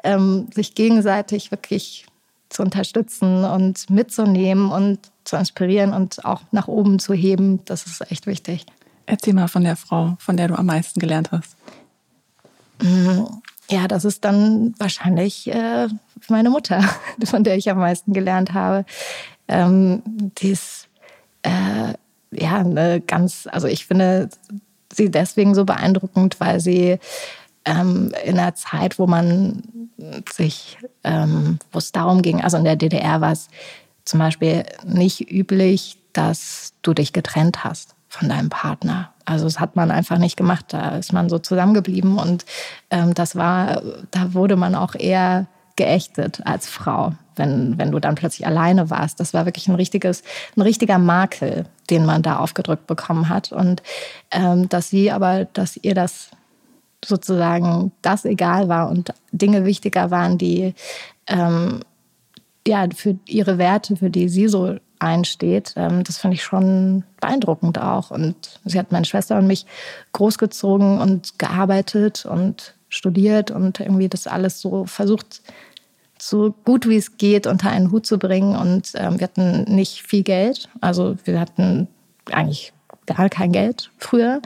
ähm, 0.03 0.47
sich 0.53 0.75
gegenseitig 0.75 1.49
wirklich 1.49 2.05
zu 2.49 2.61
unterstützen 2.61 3.43
und 3.45 3.89
mitzunehmen 3.89 4.71
und 4.71 4.99
zu 5.33 5.39
inspirieren 5.39 5.93
und 5.93 6.23
auch 6.25 6.41
nach 6.51 6.67
oben 6.67 6.99
zu 6.99 7.13
heben, 7.13 7.65
das 7.65 7.87
ist 7.87 8.11
echt 8.11 8.27
wichtig. 8.27 8.65
Erzähl 9.07 9.33
mal 9.33 9.47
von 9.47 9.63
der 9.63 9.75
Frau, 9.75 10.15
von 10.19 10.37
der 10.37 10.47
du 10.47 10.55
am 10.55 10.67
meisten 10.67 10.99
gelernt 10.99 11.31
hast. 11.31 11.55
Mm, 12.81 13.23
ja, 13.69 13.87
das 13.87 14.05
ist 14.05 14.23
dann 14.23 14.75
wahrscheinlich 14.77 15.51
äh, 15.51 15.87
meine 16.29 16.51
Mutter, 16.51 16.83
von 17.25 17.43
der 17.43 17.57
ich 17.57 17.69
am 17.69 17.79
meisten 17.79 18.13
gelernt 18.13 18.53
habe. 18.53 18.85
Ähm, 19.47 20.03
die 20.05 20.49
ist 20.49 20.87
äh, 21.41 21.93
ja 22.31 22.59
eine 22.59 23.01
ganz, 23.01 23.47
also 23.51 23.67
ich 23.67 23.87
finde 23.87 24.29
sie 24.93 25.09
deswegen 25.09 25.55
so 25.55 25.65
beeindruckend, 25.65 26.39
weil 26.39 26.59
sie 26.59 26.99
ähm, 27.65 28.13
in 28.23 28.37
einer 28.37 28.53
Zeit, 28.53 28.99
wo 28.99 29.07
man 29.07 29.63
sich, 30.31 30.77
ähm, 31.03 31.57
wo 31.71 31.79
es 31.79 31.91
darum 31.91 32.21
ging, 32.21 32.41
also 32.41 32.57
in 32.57 32.65
der 32.65 32.75
DDR 32.75 33.19
war 33.19 33.31
es 33.31 33.49
zum 34.05 34.19
Beispiel 34.19 34.65
nicht 34.85 35.31
üblich, 35.31 35.97
dass 36.13 36.73
du 36.81 36.93
dich 36.93 37.13
getrennt 37.13 37.63
hast 37.63 37.95
von 38.07 38.29
deinem 38.29 38.49
Partner. 38.49 39.11
Also 39.25 39.45
das 39.45 39.59
hat 39.59 39.75
man 39.75 39.89
einfach 39.89 40.17
nicht 40.17 40.37
gemacht. 40.37 40.65
Da 40.69 40.97
ist 40.97 41.13
man 41.13 41.29
so 41.29 41.39
zusammengeblieben 41.39 42.17
und 42.17 42.45
ähm, 42.91 43.13
das 43.13 43.35
war, 43.35 43.81
da 44.11 44.33
wurde 44.33 44.55
man 44.55 44.75
auch 44.75 44.95
eher 44.95 45.47
geächtet 45.75 46.41
als 46.45 46.67
Frau, 46.67 47.13
wenn, 47.35 47.77
wenn 47.79 47.91
du 47.91 47.99
dann 47.99 48.15
plötzlich 48.15 48.45
alleine 48.45 48.89
warst. 48.89 49.19
Das 49.19 49.33
war 49.33 49.45
wirklich 49.45 49.67
ein 49.67 49.75
richtiges, 49.75 50.21
ein 50.55 50.61
richtiger 50.61 50.99
Makel, 50.99 51.65
den 51.89 52.05
man 52.05 52.21
da 52.21 52.37
aufgedrückt 52.37 52.85
bekommen 52.85 53.29
hat. 53.29 53.51
Und 53.51 53.81
ähm, 54.31 54.69
dass 54.69 54.89
sie 54.89 55.11
aber, 55.11 55.45
dass 55.45 55.77
ihr 55.77 55.95
das 55.95 56.29
sozusagen 57.03 57.91
das 58.01 58.25
egal 58.25 58.69
war 58.69 58.89
und 58.89 59.13
Dinge 59.31 59.65
wichtiger 59.65 60.11
waren, 60.11 60.37
die 60.37 60.75
ähm, 61.27 61.79
ja 62.67 62.87
für 62.95 63.17
ihre 63.27 63.57
Werte, 63.57 63.95
für 63.95 64.09
die 64.09 64.29
sie 64.29 64.47
so 64.47 64.77
einsteht, 64.99 65.73
ähm, 65.75 66.03
das 66.03 66.17
fand 66.17 66.33
ich 66.33 66.43
schon 66.43 67.03
beeindruckend 67.19 67.79
auch. 67.79 68.11
Und 68.11 68.59
sie 68.65 68.79
hat 68.79 68.91
meine 68.91 69.05
Schwester 69.05 69.37
und 69.37 69.47
mich 69.47 69.65
großgezogen 70.13 70.99
und 70.99 71.37
gearbeitet 71.37 72.25
und 72.25 72.75
studiert 72.89 73.51
und 73.51 73.79
irgendwie 73.79 74.07
das 74.07 74.27
alles 74.27 74.61
so 74.61 74.85
versucht, 74.85 75.41
so 76.19 76.53
gut 76.63 76.87
wie 76.87 76.95
es 76.95 77.17
geht 77.17 77.47
unter 77.47 77.69
einen 77.69 77.91
Hut 77.91 78.05
zu 78.05 78.17
bringen. 78.17 78.55
Und 78.55 78.91
ähm, 78.95 79.19
wir 79.19 79.25
hatten 79.25 79.63
nicht 79.63 80.01
viel 80.03 80.23
Geld. 80.23 80.69
Also 80.79 81.17
wir 81.25 81.39
hatten 81.39 81.87
eigentlich 82.31 82.71
gar 83.05 83.29
kein 83.29 83.51
Geld 83.51 83.91
früher. 83.97 84.41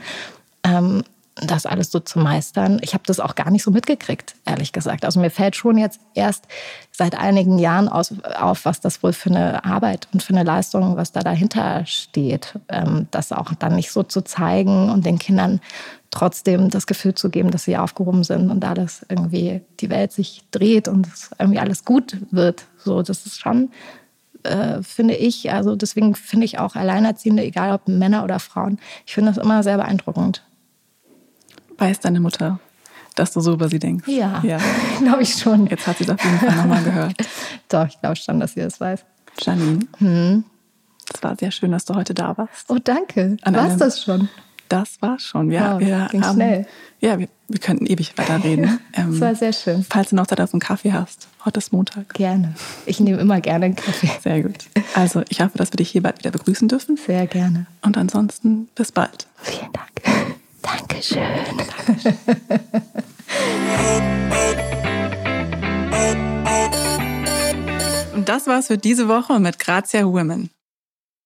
Ähm, 0.64 1.04
das 1.42 1.66
alles 1.66 1.90
so 1.90 2.00
zu 2.00 2.18
meistern. 2.18 2.78
Ich 2.82 2.94
habe 2.94 3.04
das 3.06 3.20
auch 3.20 3.34
gar 3.34 3.50
nicht 3.50 3.62
so 3.62 3.70
mitgekriegt, 3.70 4.34
ehrlich 4.44 4.72
gesagt. 4.72 5.04
Also 5.04 5.20
mir 5.20 5.30
fällt 5.30 5.56
schon 5.56 5.78
jetzt 5.78 6.00
erst 6.14 6.46
seit 6.90 7.18
einigen 7.18 7.58
Jahren 7.58 7.88
aus, 7.88 8.14
auf, 8.38 8.64
was 8.64 8.80
das 8.80 9.02
wohl 9.02 9.12
für 9.12 9.30
eine 9.30 9.64
Arbeit 9.64 10.08
und 10.12 10.22
für 10.22 10.34
eine 10.34 10.44
Leistung, 10.44 10.96
was 10.96 11.12
da 11.12 11.20
dahinter 11.20 11.86
steht. 11.86 12.58
Ähm, 12.68 13.06
das 13.10 13.32
auch 13.32 13.54
dann 13.54 13.76
nicht 13.76 13.92
so 13.92 14.02
zu 14.02 14.22
zeigen 14.22 14.90
und 14.90 15.06
den 15.06 15.18
Kindern 15.18 15.60
trotzdem 16.10 16.70
das 16.70 16.86
Gefühl 16.86 17.14
zu 17.14 17.30
geben, 17.30 17.50
dass 17.50 17.64
sie 17.64 17.76
aufgehoben 17.76 18.24
sind 18.24 18.50
und 18.50 18.64
alles 18.64 19.04
irgendwie 19.08 19.60
die 19.80 19.90
Welt 19.90 20.12
sich 20.12 20.42
dreht 20.50 20.88
und 20.88 21.08
irgendwie 21.38 21.60
alles 21.60 21.84
gut 21.84 22.16
wird. 22.30 22.64
So, 22.78 23.02
das 23.02 23.26
ist 23.26 23.40
schon 23.40 23.70
äh, 24.44 24.82
finde 24.82 25.14
ich, 25.14 25.52
also 25.52 25.76
deswegen 25.76 26.14
finde 26.14 26.46
ich 26.46 26.58
auch 26.58 26.76
Alleinerziehende, 26.76 27.42
egal 27.42 27.72
ob 27.72 27.88
Männer 27.88 28.24
oder 28.24 28.38
Frauen, 28.38 28.78
ich 29.04 29.14
finde 29.14 29.32
das 29.32 29.42
immer 29.42 29.62
sehr 29.62 29.76
beeindruckend. 29.76 30.42
Weiß 31.78 32.00
deine 32.00 32.20
Mutter, 32.20 32.58
dass 33.14 33.32
du 33.32 33.40
so 33.40 33.52
über 33.52 33.68
sie 33.68 33.78
denkst? 33.78 34.08
Ja, 34.08 34.42
ja. 34.44 34.58
glaube 34.98 35.22
ich 35.22 35.34
schon. 35.34 35.66
Jetzt 35.68 35.86
hat 35.86 35.98
sie 35.98 36.04
es 36.04 36.10
auf 36.10 36.22
jeden 36.22 36.38
Fall 36.38 36.56
nochmal 36.56 36.82
gehört. 36.82 37.14
Doch, 37.68 37.86
ich 37.86 38.00
glaube 38.00 38.16
schon, 38.16 38.40
dass 38.40 38.54
sie 38.54 38.60
das 38.60 38.80
weiß. 38.80 39.04
Janine, 39.40 39.80
hm. 39.98 40.44
es 41.14 41.22
war 41.22 41.36
sehr 41.36 41.52
schön, 41.52 41.70
dass 41.70 41.84
du 41.84 41.94
heute 41.94 42.12
da 42.12 42.36
warst. 42.36 42.68
Oh, 42.68 42.78
danke. 42.82 43.36
War 43.44 43.76
das 43.76 44.02
schon? 44.02 44.28
Das 44.68 45.00
war 45.00 45.18
schon. 45.18 45.50
Wir, 45.50 45.60
wow, 45.60 45.80
wir 45.80 46.08
ging 46.10 46.22
haben, 46.22 46.34
schnell. 46.34 46.66
Ja, 47.00 47.18
wir, 47.18 47.28
wir 47.46 47.60
könnten 47.60 47.86
ewig 47.86 48.16
weiterreden. 48.16 48.80
Ähm, 48.94 49.12
das 49.12 49.20
war 49.20 49.34
sehr 49.34 49.52
schön. 49.52 49.84
Falls 49.88 50.10
du 50.10 50.16
noch 50.16 50.26
Zeit 50.26 50.40
auf 50.40 50.52
einen 50.52 50.60
Kaffee 50.60 50.92
hast. 50.92 51.28
Heute 51.44 51.58
ist 51.58 51.72
Montag. 51.72 52.14
Gerne. 52.14 52.54
Ich 52.86 52.98
nehme 52.98 53.18
immer 53.18 53.40
gerne 53.40 53.66
einen 53.66 53.76
Kaffee. 53.76 54.10
Sehr 54.20 54.42
gut. 54.42 54.66
Also, 54.94 55.22
ich 55.28 55.40
hoffe, 55.40 55.56
dass 55.56 55.72
wir 55.72 55.76
dich 55.76 55.90
hier 55.90 56.02
bald 56.02 56.18
wieder 56.18 56.32
begrüßen 56.32 56.66
dürfen. 56.66 56.96
Sehr 56.96 57.26
gerne. 57.26 57.66
Und 57.82 57.96
ansonsten 57.96 58.68
bis 58.74 58.90
bald. 58.90 59.28
Vielen 59.42 59.72
Dank. 59.72 60.36
Dankeschön. 60.76 61.22
Und 68.14 68.28
das 68.28 68.46
war's 68.46 68.66
für 68.66 68.78
diese 68.78 69.08
Woche 69.08 69.38
mit 69.38 69.58
Grazia 69.58 70.04
Women. 70.04 70.50